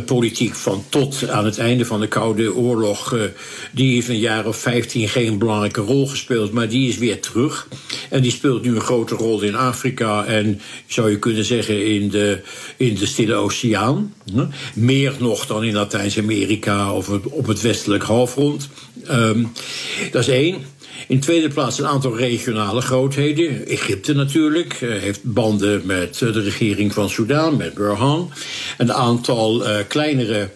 politiek 0.06 0.54
van 0.54 0.84
tot 0.88 1.28
aan 1.28 1.44
het 1.44 1.58
einde 1.58 1.84
van 1.84 2.00
de 2.00 2.08
Koude 2.08 2.54
Oorlog, 2.54 3.16
die 3.72 3.94
heeft 3.94 4.08
een 4.08 4.18
jaar 4.18 4.46
of 4.46 4.56
15 4.56 5.08
geen 5.08 5.38
belangrijke 5.38 5.80
rol 5.80 6.06
gespeeld, 6.06 6.52
maar 6.52 6.68
die 6.68 6.88
is 6.88 6.98
weer 6.98 7.20
terug. 7.20 7.68
En 8.10 8.22
die 8.22 8.30
speelt 8.30 8.62
nu 8.62 8.74
een 8.74 8.80
grote 8.80 9.14
rol 9.14 9.40
in 9.40 9.54
Afrika 9.54 10.24
en 10.24 10.60
zou 10.86 11.10
je 11.10 11.18
kunnen 11.18 11.44
zeggen 11.44 11.86
in 11.86 12.08
de, 12.08 12.40
in 12.76 12.94
de 12.94 13.06
Stille 13.06 13.34
Oceaan. 13.34 14.14
Meer 14.74 15.14
nog 15.18 15.46
dan 15.46 15.64
in 15.64 15.74
Latijns-Amerika 15.74 16.51
of 16.92 17.08
op 17.08 17.46
het 17.46 17.60
westelijk 17.60 18.02
halfrond. 18.02 18.68
Um, 19.10 19.52
dat 20.10 20.22
is 20.22 20.28
één. 20.28 20.64
In 21.08 21.20
tweede 21.20 21.48
plaats 21.48 21.78
een 21.78 21.86
aantal 21.86 22.16
regionale 22.16 22.80
grootheden. 22.80 23.66
Egypte 23.66 24.14
natuurlijk, 24.14 24.80
uh, 24.80 25.00
heeft 25.00 25.20
banden 25.22 25.82
met 25.84 26.20
uh, 26.20 26.32
de 26.32 26.40
regering 26.40 26.92
van 26.92 27.10
Soudaan, 27.10 27.56
met 27.56 27.74
Burhan. 27.74 28.32
Een 28.78 28.92
aantal 28.92 29.68
uh, 29.68 29.76
kleinere 29.88 30.50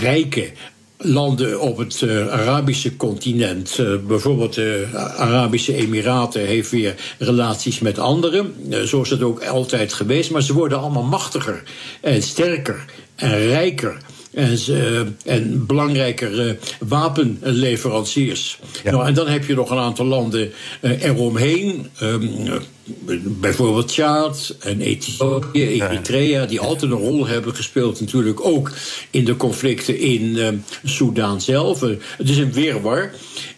rijke 0.00 0.50
landen 0.96 1.60
op 1.60 1.78
het 1.78 2.02
Arabische 2.30 2.96
continent. 2.96 3.78
bijvoorbeeld 4.06 4.54
de 4.54 4.86
Arabische 5.16 5.74
Emiraten 5.74 6.46
heeft 6.46 6.70
weer 6.70 6.94
relaties 7.18 7.78
met 7.78 7.98
anderen. 7.98 8.54
zo 8.86 9.02
is 9.02 9.10
het 9.10 9.22
ook 9.22 9.44
altijd 9.44 9.92
geweest. 9.92 10.30
Maar 10.30 10.42
ze 10.42 10.52
worden 10.52 10.78
allemaal 10.78 11.02
machtiger 11.02 11.62
en 12.00 12.22
sterker 12.22 12.84
en 13.14 13.38
rijker 13.38 13.96
en, 14.34 14.58
en 15.24 15.66
belangrijkere 15.66 16.58
wapenleveranciers. 16.78 18.58
Nou, 18.84 19.06
en 19.06 19.14
dan 19.14 19.28
heb 19.28 19.46
je 19.46 19.54
nog 19.54 19.70
een 19.70 19.78
aantal 19.78 20.06
landen 20.06 20.52
uh, 20.80 21.04
eromheen. 21.04 21.86
Um, 22.02 22.30
bijvoorbeeld 23.24 23.88
Tjaad 23.88 24.56
en 24.60 24.80
Ethiopië, 24.80 25.62
Eritrea, 25.62 26.46
die 26.46 26.60
altijd 26.60 26.92
een 26.92 26.98
rol 26.98 27.26
hebben 27.26 27.54
gespeeld, 27.54 28.00
natuurlijk 28.00 28.44
ook 28.44 28.72
in 29.10 29.24
de 29.24 29.36
conflicten 29.36 29.98
in 29.98 30.22
uh, 30.22 30.48
Soudaan 30.84 31.40
zelf. 31.40 31.80
Het 31.80 32.28
is 32.28 32.38
een 32.38 32.52
weerwar. 32.52 33.12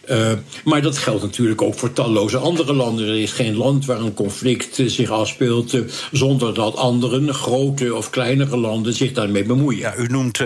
Uh, 0.09 0.31
maar 0.63 0.81
dat 0.81 0.97
geldt 0.97 1.21
natuurlijk 1.21 1.61
ook 1.61 1.75
voor 1.75 1.93
talloze 1.93 2.37
andere 2.37 2.73
landen. 2.73 3.07
Er 3.07 3.17
is 3.17 3.31
geen 3.31 3.55
land 3.55 3.85
waar 3.85 3.99
een 3.99 4.13
conflict 4.13 4.81
zich 4.85 5.09
afspeelt 5.09 5.77
zonder 6.11 6.53
dat 6.53 6.75
andere, 6.75 7.33
grote 7.33 7.95
of 7.95 8.09
kleinere 8.09 8.57
landen, 8.57 8.93
zich 8.93 9.11
daarmee 9.11 9.43
bemoeien. 9.43 9.79
Ja, 9.79 9.95
u 9.97 10.07
noemt 10.07 10.43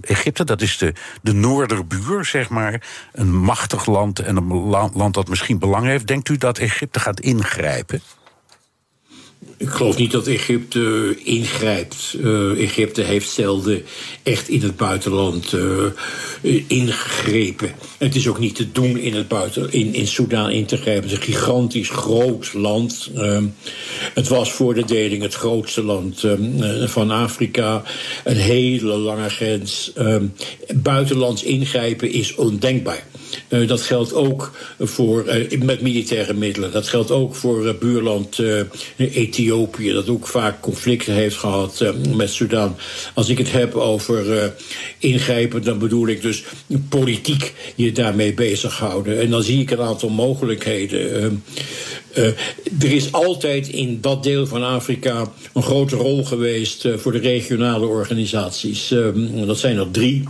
Egypte, 0.00 0.44
dat 0.44 0.62
is 0.62 0.78
de, 0.78 0.92
de 1.22 1.32
noorderbuur, 1.32 2.24
zeg 2.24 2.48
maar. 2.48 2.82
Een 3.12 3.34
machtig 3.34 3.86
land 3.86 4.18
en 4.18 4.36
een 4.36 4.52
land 4.94 5.14
dat 5.14 5.28
misschien 5.28 5.58
belang 5.58 5.86
heeft. 5.86 6.06
Denkt 6.06 6.28
u 6.28 6.36
dat 6.36 6.58
Egypte 6.58 7.00
gaat 7.00 7.20
ingrijpen? 7.20 8.02
Ik 9.64 9.70
geloof 9.70 9.96
niet 9.96 10.10
dat 10.10 10.26
Egypte 10.26 11.16
ingrijpt. 11.22 12.16
Uh, 12.20 12.62
Egypte 12.62 13.02
heeft 13.02 13.30
zelden 13.30 13.82
echt 14.22 14.48
in 14.48 14.62
het 14.62 14.76
buitenland 14.76 15.52
uh, 15.52 16.62
ingegrepen. 16.66 17.74
Het 17.98 18.14
is 18.14 18.28
ook 18.28 18.38
niet 18.38 18.54
te 18.54 18.72
doen 18.72 18.98
in 18.98 19.14
het 19.14 19.28
buiten, 19.28 19.72
in, 19.72 19.94
in 19.94 20.06
Soedan 20.06 20.50
in 20.50 20.66
te 20.66 20.76
grijpen. 20.76 21.02
Het 21.02 21.12
is 21.12 21.16
een 21.16 21.34
gigantisch 21.34 21.90
groot 21.90 22.52
land. 22.52 23.10
Uh, 23.16 23.42
het 24.14 24.28
was 24.28 24.52
voor 24.52 24.74
de 24.74 24.84
deling 24.84 25.22
het 25.22 25.34
grootste 25.34 25.82
land 25.82 26.24
van 26.84 27.10
Afrika. 27.10 27.82
Een 28.24 28.36
hele 28.36 28.96
lange 28.96 29.30
grens. 29.30 29.92
buitenlands 30.74 31.42
ingrijpen 31.42 32.12
is 32.12 32.34
ondenkbaar. 32.34 33.06
Uh, 33.54 33.68
dat 33.68 33.82
geldt 33.82 34.14
ook 34.14 34.52
voor, 34.78 35.24
uh, 35.26 35.60
met 35.62 35.80
militaire 35.80 36.34
middelen. 36.34 36.72
Dat 36.72 36.88
geldt 36.88 37.10
ook 37.10 37.34
voor 37.34 37.66
uh, 37.66 37.72
buurland 37.80 38.38
Ethiopië, 38.96 39.92
dat 39.92 40.08
ook 40.08 40.26
vaak 40.26 40.60
conflicten 40.60 41.14
heeft 41.14 41.36
gehad 41.36 41.84
met 42.16 42.30
Sudan. 42.30 42.76
Als 43.14 43.28
ik 43.28 43.38
het 43.38 43.52
heb 43.52 43.74
over 43.74 44.52
ingrijpen, 44.98 45.62
dan 45.62 45.78
bedoel 45.78 46.08
ik 46.08 46.22
dus 46.22 46.44
politiek 46.88 47.54
je 47.74 47.92
daarmee 47.92 48.34
bezighouden. 48.34 49.20
En 49.20 49.30
dan 49.30 49.42
zie 49.42 49.60
ik 49.60 49.70
een 49.70 49.80
aantal 49.80 50.08
mogelijkheden. 50.08 51.42
er 52.80 52.92
is 52.92 53.12
altijd 53.12 53.68
in 53.68 54.00
dat 54.00 54.22
deel 54.22 54.46
van 54.46 54.62
Afrika 54.62 55.32
een 55.52 55.62
grote 55.62 55.96
rol 55.96 56.24
geweest 56.24 56.88
voor 56.96 57.12
de 57.12 57.18
regionale 57.18 57.86
organisaties. 57.86 58.94
dat 59.46 59.58
zijn 59.58 59.76
er 59.76 59.90
drie 59.90 60.22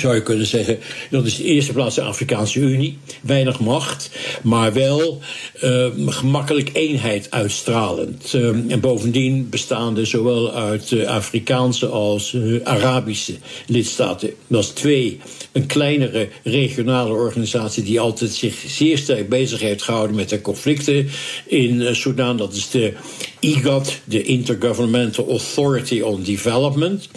zou 0.00 0.14
je 0.14 0.22
kunnen 0.22 0.46
zeggen. 0.46 0.78
Dat 1.10 1.26
is 1.26 1.36
de 1.36 1.44
eerste 1.44 1.72
plaats 1.72 1.94
de 1.94 2.02
Afrikaanse 2.02 2.60
Unie. 2.60 2.98
Weinig 3.22 3.60
macht, 3.60 4.10
maar 4.42 4.72
wel 4.72 5.20
uh, 5.64 5.86
gemakkelijk 6.06 6.70
eenheid 6.72 7.30
uitstralend. 7.30 8.32
Uh, 8.34 8.48
en 8.48 8.80
bovendien 8.80 9.48
bestaande 9.48 10.04
zowel 10.04 10.52
uit 10.52 10.90
uh, 10.90 11.08
Afrikaanse 11.08 11.86
als 11.86 12.36
Arabische 12.64 13.34
lidstaten. 13.66 14.30
Dat 14.46 14.62
is 14.62 14.68
twee. 14.68 15.20
Een 15.52 15.66
kleinere 15.66 16.28
regionale 16.42 17.12
organisatie 17.12 17.82
die 17.82 18.00
altijd 18.00 18.30
zich 18.30 18.54
zeer 18.66 18.98
sterk 18.98 19.28
bezig 19.28 19.60
heeft 19.60 19.82
gehouden 19.82 20.16
met 20.16 20.28
de 20.28 20.40
conflicten 20.40 21.08
in 21.46 21.96
Sudan. 21.96 22.36
Dat 22.36 22.54
is 22.54 22.70
de 22.70 22.92
IGAD, 23.40 24.00
de 24.04 24.22
Intergovernmental 24.22 25.28
Authority 25.28 26.00
on 26.00 26.22
Development. 26.22 27.08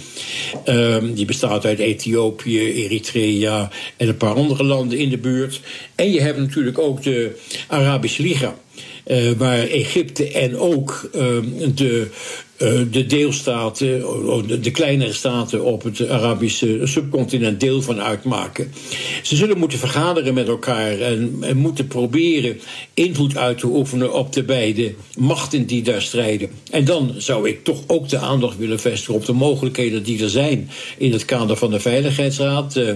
Ehm, 0.64 1.14
die 1.14 1.26
bestaat 1.26 1.66
uit 1.66 1.80
Ethiopië, 1.80 2.69
Eritrea 2.74 3.70
en 3.98 4.08
een 4.08 4.18
paar 4.18 4.34
andere 4.34 4.64
landen 4.64 4.98
in 4.98 5.10
de 5.10 5.18
buurt. 5.18 5.62
En 5.96 6.12
je 6.12 6.22
hebt 6.22 6.38
natuurlijk 6.38 6.78
ook 6.78 7.04
de 7.04 7.40
Arabische 7.68 8.22
Liga. 8.22 8.56
Uh, 9.08 9.32
waar 9.32 9.60
Egypte 9.60 10.32
en 10.32 10.58
ook 10.58 11.10
uh, 11.16 11.22
de 11.76 12.08
de 12.60 13.06
deelstaten, 13.08 14.02
de 14.62 14.72
kleinere 14.72 15.14
staten 15.14 15.64
op 15.64 15.84
het 15.84 16.08
Arabische 16.08 16.80
subcontinent 16.84 17.60
deel 17.60 17.82
van 17.82 18.02
uitmaken. 18.02 18.72
Ze 19.24 19.36
zullen 19.36 19.58
moeten 19.58 19.80
vergaderen 19.80 20.34
met 20.34 20.48
elkaar 20.48 21.00
en, 21.00 21.38
en, 21.42 21.58
moeten 21.58 21.88
proberen 21.88 22.60
invloed 22.94 23.38
uit 23.38 23.58
te 23.58 23.68
oefenen 23.68 24.14
op 24.14 24.34
de 24.34 24.44
beide 24.44 24.94
machten 25.18 25.66
die 25.66 25.82
daar 25.82 26.02
strijden. 26.02 26.50
En 26.72 26.86
dan 26.86 27.14
zou 27.18 27.48
ik 27.48 27.64
toch 27.64 27.82
ook 27.88 28.10
de 28.10 28.18
aandacht 28.18 28.58
willen 28.58 28.80
vestigen 28.80 29.16
op 29.16 29.26
de 29.26 29.34
mogelijkheden 29.34 30.04
die 30.04 30.24
er 30.24 30.30
zijn 30.30 30.70
in 30.98 31.12
het 31.12 31.26
kader 31.26 31.56
van 31.56 31.72
de 31.72 31.80
Veiligheidsraad. 31.80 32.76
Uh, 32.76 32.92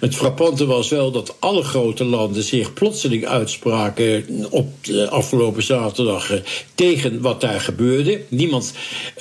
het 0.00 0.14
frappante 0.14 0.66
was 0.66 0.88
wel 0.88 1.10
dat 1.10 1.36
alle 1.38 1.62
grote 1.62 2.04
landen 2.04 2.42
zich 2.42 2.72
plotseling 2.72 3.26
uitspraken 3.26 4.46
op 4.50 4.68
de 4.80 5.08
afgelopen 5.08 5.62
zaterdag 5.62 6.30
tegen 6.74 7.20
wat 7.20 7.40
daar 7.40 7.60
gebeurde. 7.60 8.20
Niemand 8.28 8.72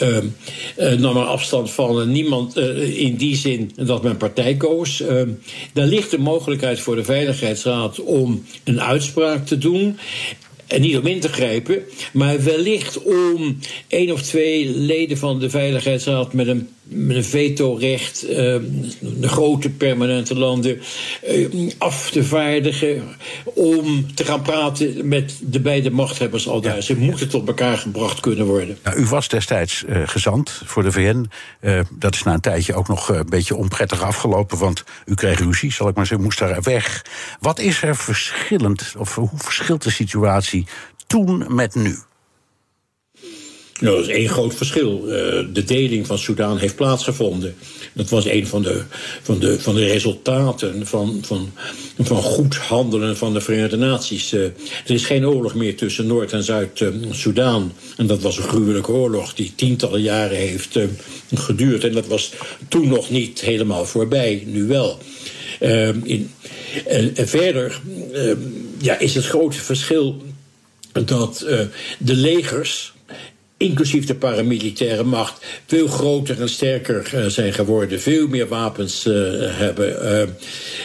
uh, 0.02 0.18
nam 0.98 1.18
er 1.18 1.24
afstand 1.24 1.72
van. 1.72 2.02
En 2.02 2.12
niemand 2.12 2.58
uh, 2.58 3.00
in 3.00 3.16
die 3.16 3.36
zin 3.36 3.72
dat 3.76 4.04
men 4.04 4.18
partij 4.18 4.56
koos. 4.56 5.02
Uh, 5.02 5.22
daar 5.74 5.86
ligt 5.86 6.12
de 6.12 6.20
mogelijkheid 6.20 6.80
voor 6.80 6.96
de 6.96 7.04
Veiligheidsraad 7.04 8.00
om 8.00 8.46
een 8.64 8.82
uitspraak 8.82 9.46
te 9.46 9.58
doen. 9.58 9.98
En 10.68 10.82
niet 10.82 10.98
om 10.98 11.08
in 11.08 11.20
te 11.20 11.30
grijpen, 11.30 11.82
maar 12.14 12.44
wellicht 12.44 13.04
om 13.04 13.60
één 13.88 14.12
of 14.12 14.22
twee 14.22 14.70
leden 14.70 15.18
van 15.18 15.40
de 15.40 15.50
Veiligheidsraad 15.50 16.34
met 16.34 16.48
een 16.48 16.70
met 16.84 17.16
een 17.16 17.24
vetorecht 17.24 18.24
uh, 18.30 18.36
de 19.00 19.28
grote 19.28 19.70
permanente 19.70 20.36
landen 20.36 20.82
uh, 21.30 21.72
af 21.78 22.10
te 22.12 22.24
vaardigen 22.24 23.04
om 23.44 24.16
te 24.16 24.26
gaan 24.26 24.42
praten 24.42 25.08
met 25.08 25.40
de 25.42 25.60
beide 25.60 25.92
machthebbers 25.92 26.48
al 26.48 26.62
daar. 26.62 26.76
Ja. 26.76 26.82
Ze 26.82 26.96
moeten 26.96 27.30
tot 27.30 27.48
elkaar 27.48 27.78
gebracht 27.78 28.20
kunnen 28.20 28.46
worden. 28.46 28.78
Nou, 28.84 28.98
u 28.98 29.06
was 29.06 29.28
destijds 29.28 29.84
uh, 29.88 30.02
gezant 30.06 30.62
voor 30.66 30.84
de 30.84 30.92
VN. 30.92 31.30
dat 31.92 32.14
is 32.14 32.24
na 32.24 32.34
een 32.34 32.40
tijdje 32.40 32.74
ook 32.74 32.88
nog 32.88 33.10
een 33.10 33.30
beetje 33.30 33.56
onprettig 33.56 34.02
afgelopen, 34.02 34.58
want 34.58 34.84
u 35.06 35.14
kreeg 35.14 35.40
ruzie, 35.40 35.72
zal 35.72 35.88
ik 35.88 35.96
maar 35.96 36.06
zeggen, 36.06 36.26
moest 36.26 36.40
daar 36.40 36.62
weg. 36.62 37.06
Wat 37.40 37.60
is 37.60 37.82
er 37.82 37.96
verschillend, 37.96 38.94
of 38.98 39.16
hoe 39.16 39.30
verschilt 39.36 39.84
de 39.84 39.92
situatie 39.92 40.68
toen 41.08 41.46
met 41.48 41.76
nu? 41.76 41.98
Nou, 43.80 43.96
dat 43.96 44.08
is 44.08 44.16
één 44.16 44.30
groot 44.30 44.56
verschil. 44.56 45.04
Uh, 45.06 45.14
de 45.54 45.64
deling 45.66 46.08
van 46.08 46.18
Soudaan 46.18 46.58
heeft 46.58 46.76
plaatsgevonden. 46.76 47.56
Dat 47.94 48.10
was 48.10 48.26
een 48.26 48.48
van 48.48 48.62
de, 48.62 48.84
van 49.22 49.40
de, 49.40 49.60
van 49.60 49.76
de 49.76 49.86
resultaten 49.86 50.88
van, 50.88 51.20
van, 51.22 51.52
van 52.00 52.22
goed 52.22 52.56
handelen 52.56 53.18
van 53.18 53.34
de 53.34 53.42
Verenigde 53.42 53.78
Naties. 53.78 54.34
Uh, 54.34 54.44
er 54.44 54.54
is 54.86 55.06
geen 55.06 55.28
oorlog 55.28 55.56
meer 55.56 55.76
tussen 55.76 56.08
Noord- 56.08 56.34
en 56.34 56.44
Zuid-Soedan. 56.44 57.74
en 57.98 58.08
dat 58.08 58.22
was 58.22 58.38
een 58.38 58.44
gruwelijke 58.44 58.92
oorlog 58.92 59.34
die 59.34 59.54
tientallen 59.56 60.02
jaren 60.02 60.38
heeft 60.38 60.80
geduurd. 61.34 61.84
En 61.84 61.92
dat 61.92 62.08
was 62.08 62.32
toen 62.68 62.88
nog 62.88 63.10
niet 63.10 63.42
helemaal 63.42 63.86
voorbij, 63.86 64.44
nu 64.46 64.68
wel. 64.68 65.00
in, 66.04 66.32
en 66.86 67.28
verder 67.28 67.82
ja, 68.82 69.00
is 69.00 69.16
het 69.16 69.26
grote 69.26 69.62
verschil 69.62 70.22
dat 71.06 71.46
de 72.00 72.16
legers 72.16 72.94
inclusief 73.64 74.06
de 74.06 74.16
paramilitaire 74.16 75.04
macht, 75.04 75.46
veel 75.66 75.88
groter 75.88 76.42
en 76.42 76.50
sterker 76.50 77.12
uh, 77.16 77.26
zijn 77.26 77.54
geworden, 77.54 78.02
veel 78.02 78.28
meer 78.28 78.48
wapens 78.48 79.06
uh, 79.06 79.14
hebben, 79.40 80.28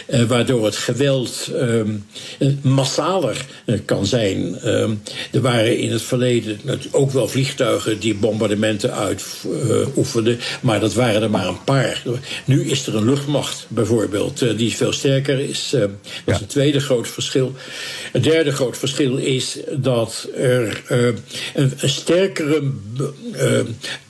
uh, 0.09 0.23
waardoor 0.23 0.65
het 0.65 0.75
geweld 0.75 1.51
massaler 2.61 3.45
kan 3.85 4.05
zijn. 4.05 4.55
er 5.31 5.41
waren 5.41 5.77
in 5.77 5.91
het 5.91 6.01
verleden 6.01 6.59
ook 6.91 7.11
wel 7.11 7.27
vliegtuigen 7.27 7.99
die 7.99 8.15
bombardementen 8.15 8.93
uitoefenden, 8.93 10.39
maar 10.61 10.79
dat 10.79 10.93
waren 10.93 11.21
er 11.21 11.29
maar 11.29 11.47
een 11.47 11.63
paar. 11.63 12.03
Nu 12.45 12.69
is 12.69 12.87
er 12.87 12.95
een 12.95 13.05
luchtmacht 13.05 13.65
bijvoorbeeld, 13.67 14.57
die 14.57 14.75
veel 14.75 14.93
sterker 14.93 15.39
is. 15.39 15.69
dat 15.69 15.89
is 16.25 16.39
een 16.39 16.47
tweede 16.47 16.79
groot 16.79 17.07
verschil. 17.07 17.53
Een 18.13 18.21
derde 18.21 18.51
groot 18.51 18.77
verschil 18.77 19.17
is 19.17 19.57
dat 19.71 20.29
er 20.35 20.83
een, 21.55 21.73
sterkere 21.83 22.61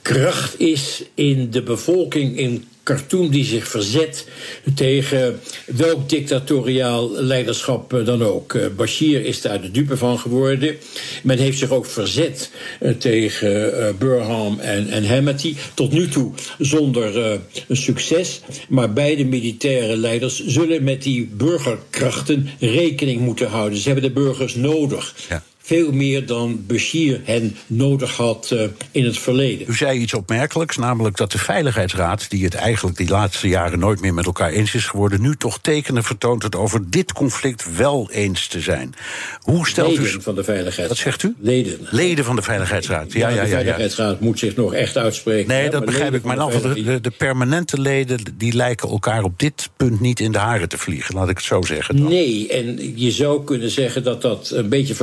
kracht 0.02 0.60
is 0.60 1.04
in 1.14 1.52
de 1.52 1.64
bevolking 1.64 2.38
in 2.38 2.64
Khartoum 2.90 3.30
die 3.30 3.46
zich 3.46 3.68
verzet 3.68 4.28
tegen 4.76 5.40
welk 5.66 6.10
dictatoriaal 6.10 7.12
leiderschap 7.12 7.94
eh, 7.94 8.06
dan 8.06 8.24
ook. 8.24 8.54
Uh, 8.54 8.66
Bashir 8.76 9.26
is 9.26 9.42
daar 9.42 9.62
de 9.62 9.72
dupe 9.72 9.98
van 9.98 10.20
geworden. 10.20 10.76
Men 11.24 11.38
heeft 11.38 11.58
zich 11.58 11.72
ook 11.72 11.86
verzet 11.86 12.52
uh, 12.82 12.92
tegen 12.92 13.96
Burham 13.98 14.60
en, 14.60 14.90
en 14.90 15.04
Hemeti. 15.04 15.58
Tot 15.74 15.92
nu 15.92 16.08
toe 16.08 16.32
zonder 16.60 17.40
succes. 17.70 18.42
Maar 18.70 18.94
beide 18.94 19.26
militaire 19.26 19.98
leiders 19.98 20.46
zullen 20.46 20.84
met 20.84 21.04
die 21.04 21.30
burgerkrachten 21.34 22.50
rekening 22.60 23.22
moeten 23.22 23.48
houden. 23.48 23.80
Ze 23.80 23.90
hebben 23.90 24.08
de 24.08 24.22
burgers 24.22 24.56
nodig. 24.56 25.16
Ja 25.30 25.44
veel 25.70 25.92
meer 25.92 26.26
dan 26.26 26.64
Bashir 26.68 27.22
hen 27.24 27.56
nodig 27.68 28.16
had 28.16 28.50
uh, 28.54 28.64
in 28.92 29.06
het 29.06 29.18
verleden. 29.18 29.66
U 29.70 29.76
zei 29.76 30.00
iets 30.00 30.14
opmerkelijks, 30.14 30.78
namelijk 30.78 31.18
dat 31.18 31.32
de 31.32 31.38
Veiligheidsraad, 31.38 32.30
die 32.30 32.44
het 32.44 32.54
eigenlijk 32.54 32.98
die 32.98 33.10
laatste 33.10 33.48
jaren 33.48 33.80
nooit 33.80 34.02
meer 34.02 34.14
met 34.14 34.26
elkaar 34.26 34.50
eens 34.50 34.74
is 34.74 34.86
geworden, 34.86 35.22
nu 35.22 35.36
toch 35.36 35.60
tekenen 35.62 36.04
vertoont 36.04 36.44
het 36.44 36.56
over 36.56 36.90
dit 36.90 37.14
conflict 37.14 37.76
wel 37.76 38.10
eens 38.12 38.48
te 38.48 38.60
zijn. 38.60 38.94
Hoe 39.40 39.68
stelt 39.68 39.98
Leden 39.98 40.16
u. 40.16 40.22
van 40.22 40.36
de 40.36 40.44
Veiligheidsraad. 40.44 40.88
Wat 40.88 40.98
zegt 40.98 41.24
u? 41.24 41.36
Leden. 41.40 41.78
Leden 41.90 42.26
van 42.26 42.36
de 42.36 42.42
Veiligheidsraad. 42.42 43.14
Ja, 43.14 43.30
ja, 43.30 43.36
ja. 43.36 43.42
De 43.42 43.48
Veiligheidsraad 43.48 44.18
ja. 44.20 44.26
moet 44.26 44.40
zich 44.40 44.56
nog 44.56 44.74
echt 44.74 44.98
uitspreken. 44.98 45.48
Nee, 45.48 45.70
dat 45.70 45.86
begrijp 45.86 46.14
ik. 46.14 46.24
Maar 46.24 46.38
de, 46.38 46.84
de, 46.84 47.02
de, 47.02 47.12
permanente 47.18 47.82
leden 47.82 48.20
die 48.38 48.54
lijken 48.54 48.90
elkaar 48.90 49.24
op 49.24 49.40
dit 49.40 49.70
punt 49.78 50.00
niet 50.00 50.20
in 50.20 50.32
de 50.32 50.38
haren 50.38 50.70
te 50.70 50.78
vliegen, 50.78 51.16
laat 51.16 51.30
ik 51.30 51.38
het 51.38 51.46
zo 51.46 51.62
zeggen. 51.62 51.98
Dan. 51.98 52.08
Nee, 52.08 52.48
en 52.48 52.92
je 52.96 53.12
zou 53.12 53.44
kunnen 53.44 53.70
zeggen 53.70 54.04
dat 54.04 54.22
dat 54.22 54.52
een 54.56 54.70
beetje 54.70 54.96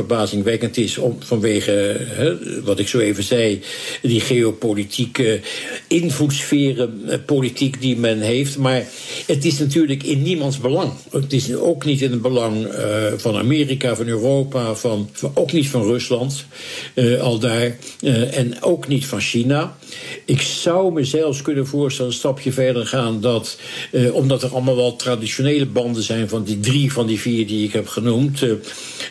is 0.73 0.99
om, 0.99 1.17
vanwege 1.19 1.97
wat 2.65 2.79
ik 2.79 2.89
zo 2.89 2.99
even 2.99 3.23
zei, 3.23 3.61
die 4.03 4.21
geopolitieke 4.21 5.41
invloedssferenpolitiek 5.87 7.81
die 7.81 7.97
men 7.97 8.21
heeft. 8.21 8.59
Maar 8.59 8.85
het 9.27 9.45
is 9.45 9.59
natuurlijk 9.59 10.03
in 10.03 10.23
niemands 10.23 10.59
belang. 10.59 10.93
Het 11.11 11.33
is 11.33 11.55
ook 11.55 11.85
niet 11.85 12.03
in 12.03 12.11
het 12.11 12.23
belang 12.23 12.67
uh, 12.67 13.07
van 13.17 13.37
Amerika, 13.37 13.97
van 13.97 14.07
Europa, 14.07 14.75
van, 14.75 15.11
ook 15.35 15.53
niet 15.53 15.69
van 15.69 15.83
Rusland, 15.83 16.47
uh, 16.95 17.23
al 17.23 17.39
daar. 17.39 17.77
En 18.31 18.63
ook 18.63 18.89
niet 18.89 19.07
van 19.07 19.21
China. 19.21 19.77
Ik 20.24 20.40
zou 20.40 20.92
me 20.92 21.05
zelfs 21.05 21.42
kunnen 21.42 21.66
voorstellen, 21.66 22.11
een 22.11 22.16
stapje 22.16 22.53
verder 22.53 22.86
gaan, 22.86 23.20
dat 23.20 23.59
omdat 24.12 24.42
er 24.42 24.51
allemaal 24.51 24.76
wel 24.76 24.97
traditionele 24.97 25.66
banden 25.66 26.03
zijn 26.03 26.28
van 26.28 26.44
die 26.44 26.61
drie 26.61 26.92
van 26.92 27.07
die 27.07 27.20
vier 27.20 27.47
die 27.47 27.66
ik 27.66 27.72
heb 27.72 27.88
genoemd, 27.88 28.44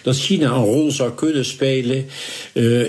dat 0.03 0.17
China 0.17 0.51
een 0.51 0.63
rol 0.63 0.91
zou 0.91 1.11
kunnen 1.11 1.45
spelen 1.45 2.05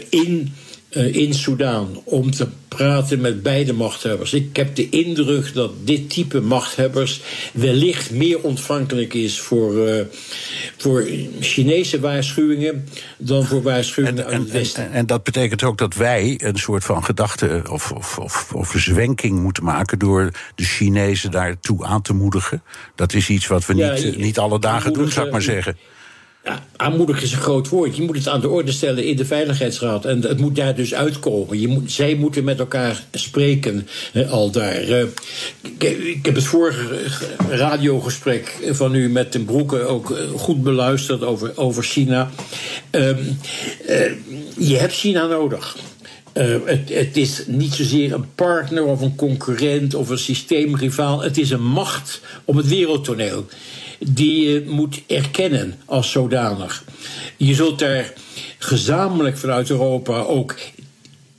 in 0.08 0.40
uh, 0.40 0.65
in 0.96 1.34
Soudaan 1.34 1.88
om 2.04 2.30
te 2.30 2.46
praten 2.68 3.20
met 3.20 3.42
beide 3.42 3.72
machthebbers. 3.72 4.32
Ik 4.32 4.56
heb 4.56 4.74
de 4.74 4.88
indruk 4.88 5.54
dat 5.54 5.72
dit 5.84 6.10
type 6.10 6.40
machthebbers 6.40 7.20
wellicht 7.52 8.10
meer 8.10 8.40
ontvankelijk 8.40 9.14
is 9.14 9.40
voor, 9.40 9.88
uh, 9.88 10.00
voor 10.76 11.06
Chinese 11.40 12.00
waarschuwingen 12.00 12.88
dan 13.18 13.44
voor 13.44 13.62
waarschuwingen 13.62 14.24
en, 14.26 14.30
uit 14.32 14.42
het 14.42 14.50
Westen. 14.50 14.84
En, 14.84 14.92
en, 14.92 15.06
dat 15.06 15.24
betekent 15.24 15.62
ook 15.62 15.78
dat 15.78 15.94
wij 15.94 16.40
een 16.42 16.58
soort 16.58 16.84
van 16.84 17.04
gedachte 17.04 17.62
of, 17.70 17.92
of, 17.92 18.18
of, 18.18 18.52
of 18.54 18.74
zwenking 18.76 19.38
moeten 19.38 19.64
maken 19.64 19.98
door 19.98 20.30
de 20.54 20.64
Chinezen 20.64 21.30
daartoe 21.30 21.84
aan 21.84 22.02
te 22.02 22.14
moedigen. 22.14 22.62
Dat 22.94 23.12
is 23.14 23.28
iets 23.28 23.46
wat 23.46 23.66
we 23.66 23.74
Ja, 23.74 23.92
niet, 23.92 24.02
je- 24.02 24.14
niet 24.16 24.38
alle 24.38 24.60
dagen 24.60 24.92
doen, 24.92 25.10
zou 25.10 25.26
ik 25.26 25.32
maar 25.32 25.42
zeggen. 25.42 25.76
Aanmoedigen 26.76 27.22
is 27.22 27.32
een 27.32 27.40
groot 27.40 27.68
woord. 27.68 27.96
Je 27.96 28.02
moet 28.02 28.16
het 28.16 28.28
aan 28.28 28.40
de 28.40 28.48
orde 28.48 28.72
stellen 28.72 29.04
in 29.04 29.16
de 29.16 29.24
Veiligheidsraad. 29.24 30.04
En 30.04 30.22
het 30.22 30.40
moet 30.40 30.56
daar 30.56 30.74
dus 30.74 30.94
uitkomen. 30.94 31.60
Je 31.60 31.68
moet, 31.68 31.92
zij 31.92 32.14
moeten 32.14 32.44
met 32.44 32.58
elkaar 32.58 33.04
spreken 33.12 33.88
eh, 34.12 34.30
al 34.30 34.50
daar. 34.50 34.82
Eh, 34.82 35.04
ik, 35.78 36.26
heb 36.26 36.34
het 36.34 36.44
vorige 36.44 37.02
radiogesprek 37.50 38.58
van 38.70 38.94
u 38.94 39.08
met 39.08 39.32
Den 39.32 39.44
Broeke 39.44 39.80
ook 39.80 40.10
eh, 40.10 40.28
goed 40.36 40.62
beluisterd 40.62 41.22
over, 41.22 41.52
over 41.56 41.82
China. 41.82 42.30
Ehm, 42.90 43.18
eh, 43.86 44.12
je 44.58 44.76
hebt 44.76 44.92
China 44.92 45.26
nodig. 45.26 45.76
Het, 46.32 46.88
het 46.88 47.16
is 47.16 47.42
niet 47.46 47.72
zozeer 47.72 48.12
een 48.12 48.34
partner 48.34 48.84
of 48.84 49.00
een 49.00 49.14
concurrent 49.14 49.94
of 49.94 50.08
een 50.08 50.18
systeemrivaal. 50.18 51.22
Het 51.22 51.38
is 51.38 51.50
een 51.50 51.64
macht 51.64 52.20
op 52.44 52.56
het 52.56 52.68
wereldtoneel 52.68 53.46
die 53.98 54.48
je 54.48 54.64
moet 54.66 55.02
erkennen 55.06 55.74
als 55.84 56.10
zodanig. 56.10 56.84
Je 57.36 57.54
zult 57.54 57.78
daar 57.78 58.12
gezamenlijk 58.58 59.38
vanuit 59.38 59.70
Europa 59.70 60.20
ook 60.20 60.54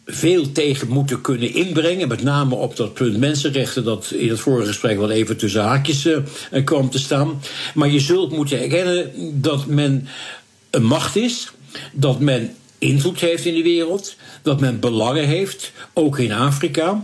veel 0.05 0.51
tegen 0.51 0.87
moeten 0.87 1.21
kunnen 1.21 1.53
inbrengen. 1.53 2.07
Met 2.07 2.23
name 2.23 2.55
op 2.55 2.75
dat 2.75 2.93
punt 2.93 3.17
mensenrechten, 3.17 3.83
dat 3.83 4.11
in 4.11 4.29
het 4.29 4.39
vorige 4.39 4.67
gesprek 4.67 4.97
wel 4.97 5.11
even 5.11 5.37
tussen 5.37 5.61
haakjes 5.61 6.05
eh, 6.05 6.65
kwam 6.65 6.89
te 6.89 6.99
staan. 6.99 7.41
Maar 7.73 7.89
je 7.89 7.99
zult 7.99 8.31
moeten 8.31 8.61
erkennen 8.61 9.11
dat 9.41 9.65
men 9.65 10.07
een 10.69 10.85
macht 10.85 11.15
is, 11.15 11.51
dat 11.93 12.19
men 12.19 12.55
invloed 12.77 13.19
heeft 13.19 13.45
in 13.45 13.53
de 13.53 13.63
wereld, 13.63 14.15
dat 14.41 14.59
men 14.59 14.79
belangen 14.79 15.27
heeft, 15.27 15.71
ook 15.93 16.19
in 16.19 16.31
Afrika. 16.31 17.03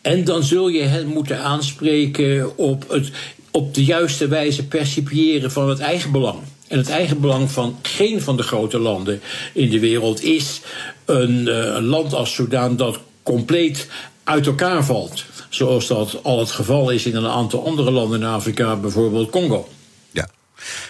En 0.00 0.24
dan 0.24 0.42
zul 0.42 0.68
je 0.68 0.82
hen 0.82 1.06
moeten 1.06 1.42
aanspreken 1.42 2.56
op 2.56 2.88
het 2.88 3.10
op 3.58 3.74
de 3.74 3.84
juiste 3.84 4.28
wijze 4.28 4.66
percipiëren 4.66 5.52
van 5.52 5.68
het 5.68 5.78
eigen 5.78 6.12
belang. 6.12 6.38
En 6.68 6.78
het 6.78 6.88
eigen 6.88 7.20
belang 7.20 7.50
van 7.50 7.78
geen 7.82 8.22
van 8.22 8.36
de 8.36 8.42
grote 8.42 8.78
landen 8.78 9.20
in 9.52 9.70
de 9.70 9.80
wereld 9.80 10.22
is 10.22 10.60
een, 11.04 11.48
eh, 11.48 11.56
een 11.56 11.84
land 11.84 12.12
als 12.12 12.34
Soudaan 12.34 12.76
dat 12.76 12.98
compleet 13.22 13.88
uit 14.24 14.46
elkaar 14.46 14.84
valt. 14.84 15.24
Zoals 15.48 15.86
dat 15.86 16.20
al 16.22 16.38
het 16.38 16.50
geval 16.50 16.90
is 16.90 17.06
in 17.06 17.16
een 17.16 17.26
aantal 17.26 17.66
andere 17.66 17.90
landen 17.90 18.20
in 18.20 18.26
Afrika, 18.26 18.76
bijvoorbeeld 18.76 19.30
Congo. 19.30 19.68
Ja. 20.10 20.28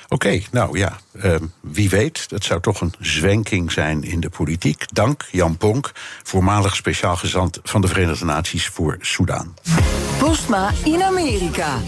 Oké, 0.09 0.41
nou 0.51 0.79
ja, 0.79 0.99
ehm, 1.21 1.45
wie 1.61 1.89
weet, 1.89 2.29
dat 2.29 2.45
zou 2.45 2.61
toch 2.61 2.81
een 2.81 2.95
zwenking 3.01 3.73
zijn 3.73 4.03
in 4.03 4.21
de 4.21 4.29
politiek. 4.29 4.85
Dank 4.93 5.25
Jan 5.31 5.57
Ponk, 5.57 5.93
voormalig 6.23 6.77
speciaal 6.77 7.17
gezant 7.17 7.59
van 7.63 7.81
de 7.81 7.89
Verenigde 7.89 8.25
Naties 8.25 8.67
voor 8.67 8.97
Soudaan. 9.01 9.55
Postma 10.19 10.73
in 10.85 11.03
Amerika. 11.03 11.79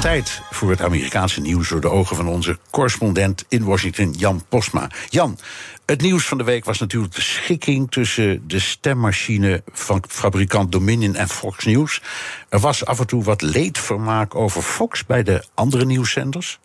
Tijd 0.00 0.42
voor 0.50 0.70
het 0.70 0.82
Amerikaanse 0.82 1.40
nieuws 1.40 1.68
door 1.68 1.80
de 1.80 1.90
ogen 1.90 2.16
van 2.16 2.28
onze 2.28 2.58
correspondent 2.70 3.44
in 3.48 3.64
Washington, 3.64 4.12
Jan 4.12 4.44
Postma. 4.48 4.90
Jan, 5.08 5.38
het 5.86 6.00
nieuws 6.00 6.26
van 6.26 6.38
de 6.38 6.44
week 6.44 6.64
was 6.64 6.78
natuurlijk 6.78 7.14
de 7.14 7.20
schikking 7.20 7.90
tussen 7.90 8.48
de 8.48 8.58
stemmachine 8.58 9.62
van 9.72 10.04
fabrikant 10.08 10.72
Dominion 10.72 11.14
en 11.14 11.28
Fox 11.28 11.64
News. 11.64 12.02
Er 12.48 12.58
was 12.58 12.84
af 12.84 12.98
en 13.00 13.06
toe 13.06 13.22
wat 13.24 13.42
leedvermaak 13.42 14.34
over 14.34 14.62
Fox 14.62 15.06
bij 15.06 15.22
de 15.22 15.44
andere 15.54 15.84
nieuwszenders. 15.84 16.58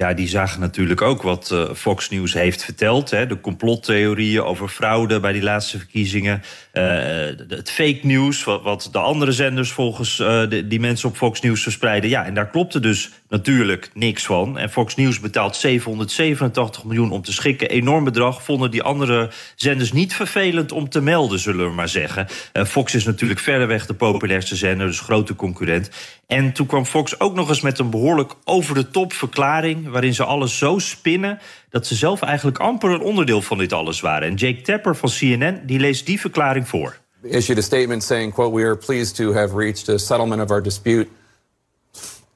Ja, 0.00 0.14
die 0.14 0.28
zagen 0.28 0.60
natuurlijk 0.60 1.02
ook 1.02 1.22
wat 1.22 1.50
eh, 1.50 1.64
Fox 1.74 2.10
News 2.10 2.32
heeft 2.32 2.64
verteld. 2.64 3.10
Hè, 3.10 3.26
de 3.26 3.40
complottheorieën 3.40 4.42
over 4.42 4.68
fraude 4.68 5.20
bij 5.20 5.32
die 5.32 5.42
laatste 5.42 5.78
verkiezingen. 5.78 6.42
eh, 6.72 6.84
de- 6.84 7.44
het 7.48 7.70
fake 7.70 7.98
news, 8.02 8.44
wat, 8.44 8.88
de 8.92 8.98
andere 8.98 9.32
zenders 9.32 9.70
volgens 9.70 10.18
eh, 10.20 10.48
de- 10.48 10.66
die 10.68 10.80
mensen 10.80 11.08
op 11.08 11.16
Fox 11.16 11.40
News 11.40 11.62
verspreiden. 11.62 12.10
Ja, 12.10 12.24
en 12.24 12.34
daar 12.34 12.46
klopte 12.50 12.80
dus 12.80 13.10
natuurlijk 13.28 13.90
niks 13.94 14.26
van. 14.26 14.58
En 14.58 14.70
Fox 14.70 14.94
News 14.96 15.20
betaalt 15.20 15.56
787 15.56 16.84
miljoen 16.84 17.10
om 17.10 17.22
te 17.22 17.32
schikken. 17.32 17.68
Enorm 17.70 18.04
bedrag. 18.04 18.42
Vonden 18.42 18.70
die 18.70 18.82
andere 18.82 19.30
zenders 19.54 19.92
niet 19.92 20.14
vervelend 20.14 20.72
om 20.72 20.88
te 20.88 21.00
melden, 21.00 21.38
zullen 21.38 21.66
we 21.68 21.74
maar 21.74 21.88
zeggen. 21.88 22.26
Eh, 22.52 22.64
Fox 22.64 22.94
is 22.94 23.04
natuurlijk 23.04 23.40
verreweg 23.40 23.86
de 23.86 23.94
populairste 23.94 24.56
zender, 24.56 24.86
dus 24.86 25.00
grote 25.00 25.34
concurrent. 25.34 25.90
En 26.26 26.52
toen 26.52 26.66
kwam 26.66 26.84
Fox 26.84 27.20
ook 27.20 27.34
nog 27.34 27.48
eens 27.48 27.60
met 27.60 27.78
een 27.78 27.90
behoorlijk 27.90 28.32
over-de-top 28.44 29.12
verklaring... 29.12 29.87
waarin 29.90 30.14
ze 30.14 30.24
alles 30.24 30.58
zo 30.58 30.78
spinnen 30.78 31.38
dat 31.70 31.86
ze 31.86 31.94
zelf 31.94 32.22
eigenlijk 32.22 32.58
amper 32.58 32.90
een 32.90 33.00
onderdeel 33.00 33.42
van 33.42 33.58
dit 33.58 33.72
alles 33.72 34.00
waren. 34.00 34.28
En 34.28 34.34
Jake 34.34 34.60
Tapper 34.60 34.96
van 34.96 35.10
CNN 35.10 35.60
die 35.66 35.78
leest 35.78 36.06
die 36.06 36.20
verklaring 36.20 36.68
voor. 36.68 36.96
issued 37.22 37.58
a 37.58 37.62
statement 37.62 38.02
saying, 38.02 38.32
quote, 38.32 38.52
we 38.52 38.62
are 38.62 38.76
pleased 38.76 39.16
to 39.16 39.32
have 39.32 39.56
reached 39.56 39.88
a 39.88 39.98
settlement 39.98 40.40
of 40.40 40.50
our 40.50 40.62
dispute 40.62 41.08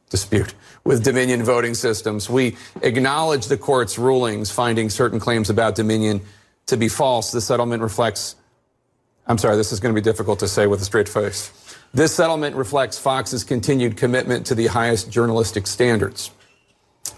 dispute 0.08 0.54
with 0.84 1.04
Dominion 1.04 1.44
voting 1.44 1.74
systems. 1.74 2.28
We 2.28 2.56
acknowledge 2.80 3.46
the 3.46 3.58
court's 3.58 3.96
rulings 3.96 4.50
finding 4.50 4.90
certain 4.90 5.20
claims 5.20 5.48
about 5.48 5.74
Dominion 5.74 6.20
to 6.66 6.76
be 6.76 6.88
false. 6.88 7.30
The 7.30 7.40
settlement 7.40 7.82
reflects 7.82 8.36
I'm 9.26 9.38
sorry, 9.38 9.56
this 9.56 9.72
is 9.72 9.80
going 9.80 9.94
to 9.94 10.00
be 10.00 10.04
difficult 10.04 10.40
to 10.40 10.48
say 10.48 10.66
with 10.66 10.80
a 10.80 10.84
straight 10.84 11.08
face. 11.08 11.52
This 11.94 12.14
settlement 12.14 12.56
reflects 12.56 12.98
Fox's 12.98 13.44
continued 13.44 13.96
commitment 13.96 14.46
to 14.46 14.54
the 14.54 14.66
highest 14.66 15.10
journalistic 15.10 15.66
standards. 15.66 16.30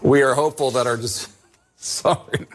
We 0.05 0.22
are 0.22 0.34
hopeful 0.34 0.70
that 0.70 0.86
our 0.86 0.98
sorry. 1.80 2.46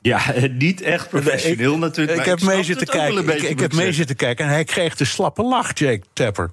Ja, 0.00 0.20
niet 0.58 0.80
echt 0.80 1.08
professioneel 1.08 1.78
natuurlijk. 1.78 2.18
Ik 2.18 2.24
heb 2.24 2.40
mee 2.42 2.62
zitten 2.64 2.86
het 2.86 2.96
kijken. 2.96 3.50
Ik, 3.50 3.60
heb 3.60 3.72
mee 3.72 3.92
zitten 3.92 4.16
kijken 4.16 4.44
en 4.44 4.50
hij 4.50 4.64
kreeg 4.64 4.96
de 4.96 5.04
slappe 5.04 5.42
lach, 5.42 5.78
Jake 5.78 6.02
Tapper. 6.12 6.50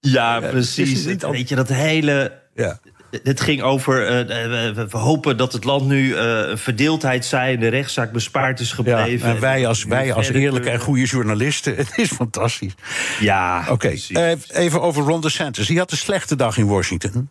Ja, 0.00 0.40
het 0.40 0.50
precies. 0.50 1.04
niet 1.04 1.24
al- 1.24 1.30
Weet 1.32 1.48
je, 1.48 1.54
dat 1.54 1.68
hele... 1.68 2.40
Ja. 2.54 2.78
Het 3.22 3.40
ging 3.40 3.62
over, 3.62 4.06
eh, 4.06 4.26
we, 4.26 4.72
we- 4.74 4.88
we 4.88 4.98
hopen 4.98 5.36
dat 5.36 5.52
het 5.52 5.64
land 5.64 5.86
nu 5.86 6.14
eh, 6.16 6.48
een 6.48 6.58
verdeeldheid 6.58 7.24
zij... 7.24 7.54
en 7.54 7.60
de 7.60 7.68
rechtszaak 7.68 8.12
bespaard 8.12 8.60
is 8.60 8.68
Ja, 8.68 8.74
gebleven. 8.74 9.28
en 9.28 9.40
wij 9.40 9.66
als, 9.66 9.84
wij 9.84 10.12
als 10.12 10.28
eerlijke 10.28 10.70
en 10.70 10.80
goede 10.80 11.04
journalisten, 11.04 11.76
het 11.84 11.98
is 11.98 12.08
fantastisch. 12.12 12.74
Ja, 13.20 13.64
Oké, 13.70 13.94
eh, 14.08 14.32
even 14.48 14.80
over 14.82 15.02
Ron 15.02 15.20
DeSantis. 15.20 15.66
Die 15.66 15.78
had 15.78 15.90
een 15.90 15.96
slechte 15.96 16.36
dag 16.36 16.56
in 16.56 16.66
Washington. 16.66 17.30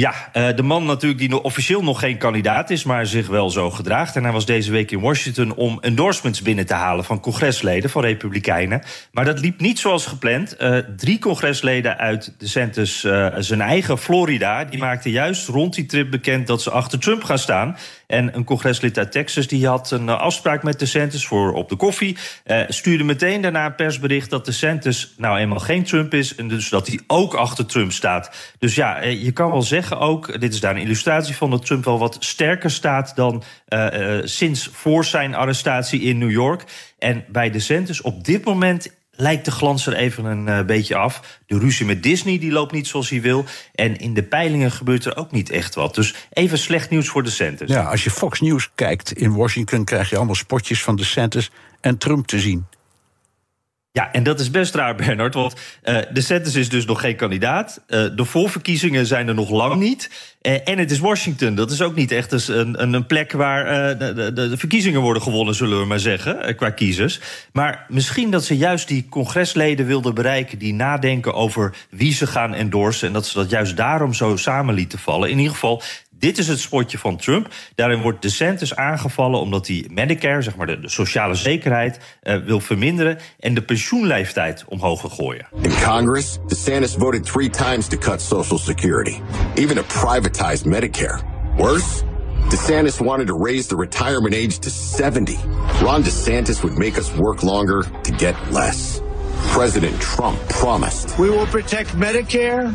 Ja, 0.00 0.14
eh, 0.32 0.48
de 0.56 0.62
man 0.62 0.84
natuurlijk 0.84 1.20
die 1.20 1.42
officieel 1.42 1.82
nog 1.82 2.00
geen 2.00 2.18
kandidaat 2.18 2.70
is... 2.70 2.84
maar 2.84 3.06
zich 3.06 3.26
wel 3.26 3.50
zo 3.50 3.70
gedraagt. 3.70 4.16
En 4.16 4.22
hij 4.22 4.32
was 4.32 4.46
deze 4.46 4.70
week 4.70 4.90
in 4.90 5.00
Washington 5.00 5.54
om 5.54 5.78
endorsements 5.80 6.42
binnen 6.42 6.66
te 6.66 6.74
halen... 6.74 7.04
van 7.04 7.20
congresleden, 7.20 7.90
van 7.90 8.02
Republikeinen. 8.02 8.82
Maar 9.12 9.24
dat 9.24 9.40
liep 9.40 9.60
niet 9.60 9.78
zoals 9.78 10.06
gepland. 10.06 10.56
Eh, 10.56 10.76
drie 10.96 11.18
congresleden 11.18 11.98
uit 11.98 12.34
DeSantis, 12.38 13.04
eh 13.04 13.26
zijn 13.38 13.60
eigen 13.60 13.98
Florida... 13.98 14.64
die 14.64 14.78
maakten 14.78 15.10
juist 15.10 15.48
rond 15.48 15.74
die 15.74 15.86
trip 15.86 16.10
bekend 16.10 16.46
dat 16.46 16.62
ze 16.62 16.70
achter 16.70 16.98
Trump 16.98 17.24
gaan 17.24 17.38
staan... 17.38 17.76
En 18.10 18.36
een 18.36 18.44
congreslid 18.44 18.98
uit 18.98 19.12
Texas 19.12 19.46
die 19.46 19.66
had 19.66 19.90
een 19.90 20.08
afspraak 20.08 20.62
met 20.62 20.78
DeSantis 20.78 21.26
voor 21.26 21.52
op 21.52 21.68
de 21.68 21.76
koffie. 21.76 22.16
Stuurde 22.68 23.04
meteen 23.04 23.40
daarna 23.40 23.66
een 23.66 23.74
persbericht 23.74 24.30
dat 24.30 24.44
DeSantis 24.44 25.14
nou 25.16 25.38
eenmaal 25.38 25.58
geen 25.58 25.84
Trump 25.84 26.14
is. 26.14 26.34
En 26.34 26.48
dus 26.48 26.68
dat 26.68 26.86
hij 26.86 27.00
ook 27.06 27.34
achter 27.34 27.66
Trump 27.66 27.92
staat. 27.92 28.30
Dus 28.58 28.74
ja, 28.74 29.02
je 29.02 29.32
kan 29.32 29.50
wel 29.50 29.62
zeggen 29.62 29.89
ook, 29.98 30.40
dit 30.40 30.54
is 30.54 30.60
daar 30.60 30.76
een 30.76 30.82
illustratie 30.82 31.36
van, 31.36 31.50
dat 31.50 31.66
Trump 31.66 31.84
wel 31.84 31.98
wat 31.98 32.16
sterker 32.18 32.70
staat 32.70 33.16
dan 33.16 33.42
eh, 33.66 34.18
eh, 34.18 34.26
sinds 34.26 34.70
voor 34.72 35.04
zijn 35.04 35.34
arrestatie 35.34 36.00
in 36.00 36.18
New 36.18 36.30
York. 36.30 36.64
En 36.98 37.24
bij 37.28 37.50
DeSantis 37.50 38.00
op 38.00 38.24
dit 38.24 38.44
moment 38.44 38.98
lijkt 39.20 39.44
de 39.44 39.50
glans 39.50 39.86
er 39.86 39.94
even 39.94 40.24
een 40.24 40.48
eh, 40.48 40.64
beetje 40.64 40.96
af. 40.96 41.38
De 41.46 41.58
ruzie 41.58 41.86
met 41.86 42.02
Disney 42.02 42.38
die 42.38 42.52
loopt 42.52 42.72
niet 42.72 42.86
zoals 42.86 43.10
hij 43.10 43.20
wil. 43.20 43.44
En 43.74 43.96
in 43.96 44.14
de 44.14 44.22
peilingen 44.22 44.70
gebeurt 44.70 45.04
er 45.04 45.16
ook 45.16 45.30
niet 45.30 45.50
echt 45.50 45.74
wat. 45.74 45.94
Dus 45.94 46.14
even 46.32 46.58
slecht 46.58 46.90
nieuws 46.90 47.08
voor 47.08 47.22
DeSantis. 47.22 47.68
Ja, 47.70 47.82
als 47.82 48.04
je 48.04 48.10
Fox 48.10 48.40
News 48.40 48.70
kijkt 48.74 49.12
in 49.12 49.34
Washington... 49.34 49.84
krijg 49.84 50.10
je 50.10 50.16
allemaal 50.16 50.34
spotjes 50.34 50.82
van 50.82 50.96
DeSantis 50.96 51.50
en 51.80 51.98
Trump 51.98 52.26
te 52.26 52.38
zien. 52.38 52.66
Ja, 53.92 54.12
en 54.12 54.22
dat 54.22 54.40
is 54.40 54.50
best 54.50 54.74
raar, 54.74 54.94
Bernard. 54.94 55.34
Want 55.34 55.54
uh, 55.84 55.98
de 56.12 56.20
Santis 56.20 56.54
is 56.54 56.68
dus 56.68 56.84
nog 56.84 57.00
geen 57.00 57.16
kandidaat. 57.16 57.84
Uh, 57.88 58.06
de 58.16 58.24
voorverkiezingen 58.24 59.06
zijn 59.06 59.28
er 59.28 59.34
nog 59.34 59.50
lang 59.50 59.80
niet. 59.80 60.10
Uh, 60.42 60.68
en 60.68 60.78
het 60.78 60.90
is 60.90 60.98
Washington. 60.98 61.54
Dat 61.54 61.70
is 61.70 61.82
ook 61.82 61.94
niet 61.94 62.12
echt 62.12 62.48
een, 62.48 62.82
een, 62.82 62.92
een 62.92 63.06
plek 63.06 63.32
waar 63.32 63.98
de, 63.98 64.12
de, 64.12 64.32
de, 64.32 64.56
verkiezingen 64.56 65.00
worden 65.00 65.22
gewonnen, 65.22 65.54
zullen 65.54 65.80
we 65.80 65.86
maar 65.86 65.98
zeggen, 65.98 66.56
qua 66.56 66.70
kiezers. 66.70 67.20
Maar 67.52 67.86
misschien 67.88 68.30
dat 68.30 68.44
ze 68.44 68.56
juist 68.56 68.88
die 68.88 69.06
congresleden 69.08 69.86
wilden 69.86 70.14
bereiken 70.14 70.58
die 70.58 70.74
nadenken 70.74 71.34
over 71.34 71.74
wie 71.90 72.12
ze 72.12 72.26
gaan 72.26 72.54
endorsen. 72.54 73.06
En 73.06 73.12
dat 73.12 73.26
ze 73.26 73.38
dat 73.38 73.50
juist 73.50 73.76
daarom 73.76 74.14
zo 74.14 74.36
samen 74.36 74.74
lieten 74.74 74.98
vallen. 74.98 75.30
In 75.30 75.38
ieder 75.38 75.52
geval, 75.52 75.82
dit 76.20 76.38
is 76.38 76.48
het 76.48 76.60
spotje 76.60 76.98
van 76.98 77.16
Trump. 77.16 77.48
Daarin 77.74 78.00
wordt 78.00 78.22
DeSantis 78.22 78.76
aangevallen 78.76 79.40
omdat 79.40 79.66
hij 79.66 79.86
Medicare, 79.90 80.42
zeg 80.42 80.56
maar 80.56 80.66
de, 80.66 80.80
de 80.80 80.88
sociale 80.88 81.34
zekerheid, 81.34 81.98
uh, 82.22 82.36
wil 82.36 82.60
verminderen 82.60 83.18
en 83.38 83.54
de 83.54 83.62
pensioenleeftijd 83.62 84.64
omhoog 84.68 85.00
wil 85.02 85.10
gooien. 85.10 85.46
In 85.62 85.72
Congress, 85.84 86.38
DeSantis 86.46 86.94
voted 86.94 87.24
three 87.24 87.50
times 87.50 87.86
to 87.86 87.98
cut 87.98 88.22
Social 88.22 88.58
Security, 88.58 89.16
even 89.54 89.76
to 89.76 89.82
privatize 89.82 90.68
Medicare. 90.68 91.20
Worse. 91.56 92.02
DeSantis 92.48 92.98
wanted 92.98 93.26
to 93.26 93.44
raise 93.44 93.68
the 93.68 93.76
retirement 93.76 94.34
age 94.34 94.58
to 94.58 94.70
70. 94.70 95.38
Ron 95.82 96.02
DeSantis 96.02 96.62
would 96.62 96.78
make 96.78 96.98
us 96.98 97.16
work 97.16 97.42
longer 97.42 97.82
to 98.02 98.12
get 98.12 98.34
less. 98.50 99.00
President 99.52 100.00
Trump 100.00 100.38
promised. 100.48 101.18
We 101.18 101.30
will 101.30 101.46
protect 101.46 101.96
Medicare 101.96 102.74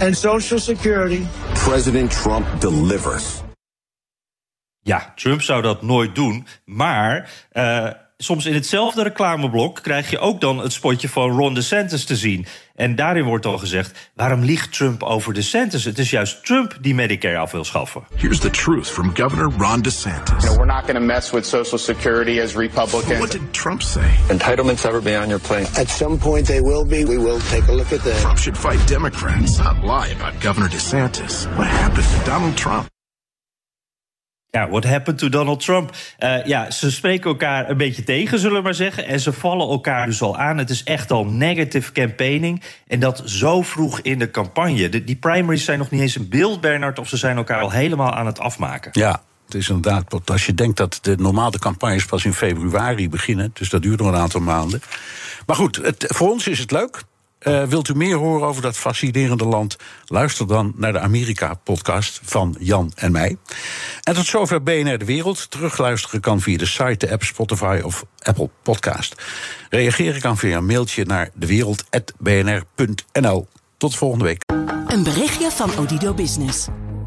and 0.00 0.16
Social 0.16 0.58
Security. 0.58 1.26
President 1.54 2.10
Trump 2.10 2.46
delivers. 2.60 3.44
Ja, 4.80 5.12
Trump 5.14 5.42
zou 5.42 5.62
dat 5.62 5.82
nooit 5.82 6.14
doen, 6.14 6.46
maar 6.64 7.30
uh, 7.52 7.90
soms 8.18 8.46
in 8.46 8.54
hetzelfde 8.54 9.02
reclameblok 9.02 9.82
krijg 9.82 10.10
je 10.10 10.18
ook 10.18 10.40
dan 10.40 10.58
het 10.58 10.72
spotje 10.72 11.08
van 11.08 11.30
Ron 11.30 11.54
DeSantis 11.54 12.04
te 12.04 12.16
zien. 12.16 12.46
En 12.74 12.94
daarin 12.94 13.24
wordt 13.24 13.44
dan 13.44 13.58
gezegd: 13.58 14.10
waarom 14.14 14.40
liegt 14.40 14.72
Trump 14.72 15.02
over 15.02 15.32
DeSantis? 15.32 15.84
Het 15.84 15.98
is 15.98 16.10
juist 16.10 16.44
Trump 16.44 16.78
die 16.80 16.94
Medicare 16.94 17.36
af 17.36 17.50
wil 17.50 17.64
schaffen. 17.64 18.02
Here's 18.14 18.38
the 18.38 18.50
truth 18.50 18.90
from 18.90 19.16
Governor 19.16 19.50
Ron 19.58 19.82
DeSantis. 19.82 20.42
You 20.42 20.54
know, 20.54 20.56
we're 20.56 20.74
not 20.74 20.82
going 20.82 20.98
to 20.98 21.04
mess 21.04 21.30
with 21.30 21.46
Social 21.46 21.78
Security 21.78 22.40
as 22.40 22.54
Republicans. 22.54 23.08
But 23.08 23.18
what 23.18 23.30
did 23.30 23.52
Trump 23.52 23.82
say? 23.82 24.10
Entitlements 24.28 24.84
ever 24.84 25.02
be 25.02 25.16
on 25.16 25.28
your 25.28 25.40
plate? 25.40 25.78
At 25.78 25.88
some 25.88 26.18
point 26.18 26.46
they 26.46 26.60
will 26.60 26.84
be. 26.84 27.04
We 27.04 27.18
will 27.18 27.40
take 27.50 27.68
a 27.68 27.72
look 27.72 27.92
at 27.92 28.02
that. 28.02 28.20
Trump 28.20 28.38
should 28.38 28.58
fight 28.58 28.86
Democrats, 28.86 29.58
not 29.58 29.84
lie 29.84 30.08
about 30.16 30.40
Governor 30.40 30.68
DeSantis. 30.68 31.46
What 31.56 31.66
happened 31.66 32.06
to 32.06 32.24
Donald 32.24 32.56
Trump? 32.56 32.95
Ja, 34.50 34.68
what 34.68 34.84
happened 34.84 35.18
to 35.18 35.28
Donald 35.28 35.60
Trump? 35.60 35.90
Uh, 36.18 36.46
ja, 36.46 36.70
ze 36.70 36.90
spreken 36.90 37.30
elkaar 37.30 37.70
een 37.70 37.76
beetje 37.76 38.04
tegen, 38.04 38.38
zullen 38.38 38.56
we 38.56 38.62
maar 38.62 38.74
zeggen. 38.74 39.06
En 39.06 39.20
ze 39.20 39.32
vallen 39.32 39.68
elkaar 39.68 40.06
dus 40.06 40.22
al 40.22 40.38
aan. 40.38 40.58
Het 40.58 40.70
is 40.70 40.84
echt 40.84 41.10
al 41.10 41.24
negative 41.24 41.92
campaigning. 41.92 42.62
En 42.86 43.00
dat 43.00 43.22
zo 43.24 43.62
vroeg 43.62 44.00
in 44.00 44.18
de 44.18 44.30
campagne. 44.30 44.88
De, 44.88 45.04
die 45.04 45.16
primaries 45.16 45.64
zijn 45.64 45.78
nog 45.78 45.90
niet 45.90 46.00
eens 46.00 46.16
een 46.16 46.28
beeld, 46.28 46.60
Bernard... 46.60 46.98
of 46.98 47.08
ze 47.08 47.16
zijn 47.16 47.36
elkaar 47.36 47.60
al 47.60 47.70
helemaal 47.70 48.14
aan 48.14 48.26
het 48.26 48.38
afmaken. 48.38 48.90
Ja, 48.94 49.22
het 49.44 49.54
is 49.54 49.68
inderdaad, 49.68 50.30
als 50.30 50.46
je 50.46 50.54
denkt 50.54 50.76
dat 50.76 50.98
de 51.02 51.16
normale 51.16 51.58
campagnes 51.58 52.04
pas 52.04 52.24
in 52.24 52.32
februari 52.32 53.08
beginnen... 53.08 53.50
dus 53.52 53.68
dat 53.68 53.82
duurt 53.82 53.98
nog 53.98 54.08
een 54.08 54.20
aantal 54.20 54.40
maanden. 54.40 54.82
Maar 55.46 55.56
goed, 55.56 55.76
het, 55.76 56.04
voor 56.08 56.30
ons 56.30 56.46
is 56.46 56.58
het 56.58 56.70
leuk. 56.70 57.02
Uh, 57.48 57.62
wilt 57.62 57.88
u 57.88 57.94
meer 57.94 58.16
horen 58.16 58.48
over 58.48 58.62
dat 58.62 58.76
fascinerende 58.76 59.44
land? 59.44 59.76
Luister 60.06 60.46
dan 60.46 60.72
naar 60.76 60.92
de 60.92 60.98
Amerika-podcast 60.98 62.20
van 62.22 62.56
Jan 62.58 62.92
en 62.94 63.12
mij. 63.12 63.36
En 64.02 64.14
tot 64.14 64.26
zover 64.26 64.62
BNR 64.62 64.98
De 64.98 65.04
Wereld. 65.04 65.50
Terugluisteren 65.50 66.20
kan 66.20 66.40
via 66.40 66.58
de 66.58 66.66
site, 66.66 67.06
de 67.06 67.12
app 67.12 67.22
Spotify 67.22 67.80
of 67.84 68.04
Apple 68.18 68.50
Podcast. 68.62 69.22
Reageren 69.70 70.20
kan 70.20 70.36
via 70.36 70.56
een 70.56 70.66
mailtje 70.66 71.04
naar 71.04 71.30
dewereld.bnr.nl. 71.34 73.46
Tot 73.76 73.96
volgende 73.96 74.24
week. 74.24 74.42
Een 74.86 75.02
berichtje 75.02 75.50
van 75.50 75.78
Odido 75.78 76.14
Business. 76.14 76.66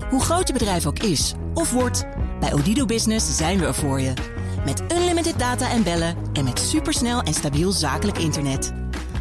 Hoe 0.10 0.22
groot 0.22 0.48
je 0.48 0.54
bedrijf 0.54 0.86
ook 0.86 1.00
is 1.00 1.34
of 1.54 1.72
wordt, 1.72 2.06
bij 2.40 2.54
Odido 2.54 2.86
Business 2.86 3.38
zijn 3.38 3.60
we 3.60 3.66
er 3.66 3.76
voor 3.76 4.02
je. 4.02 4.14
Met 4.66 4.84
unlimited 4.92 5.40
data 5.40 5.70
en 5.70 5.84
bellen 5.84 6.16
en 6.34 6.44
met 6.44 6.60
supersnel 6.60 7.22
en 7.22 7.34
stabiel 7.34 7.72
zakelijk 7.72 8.18
internet 8.18 8.72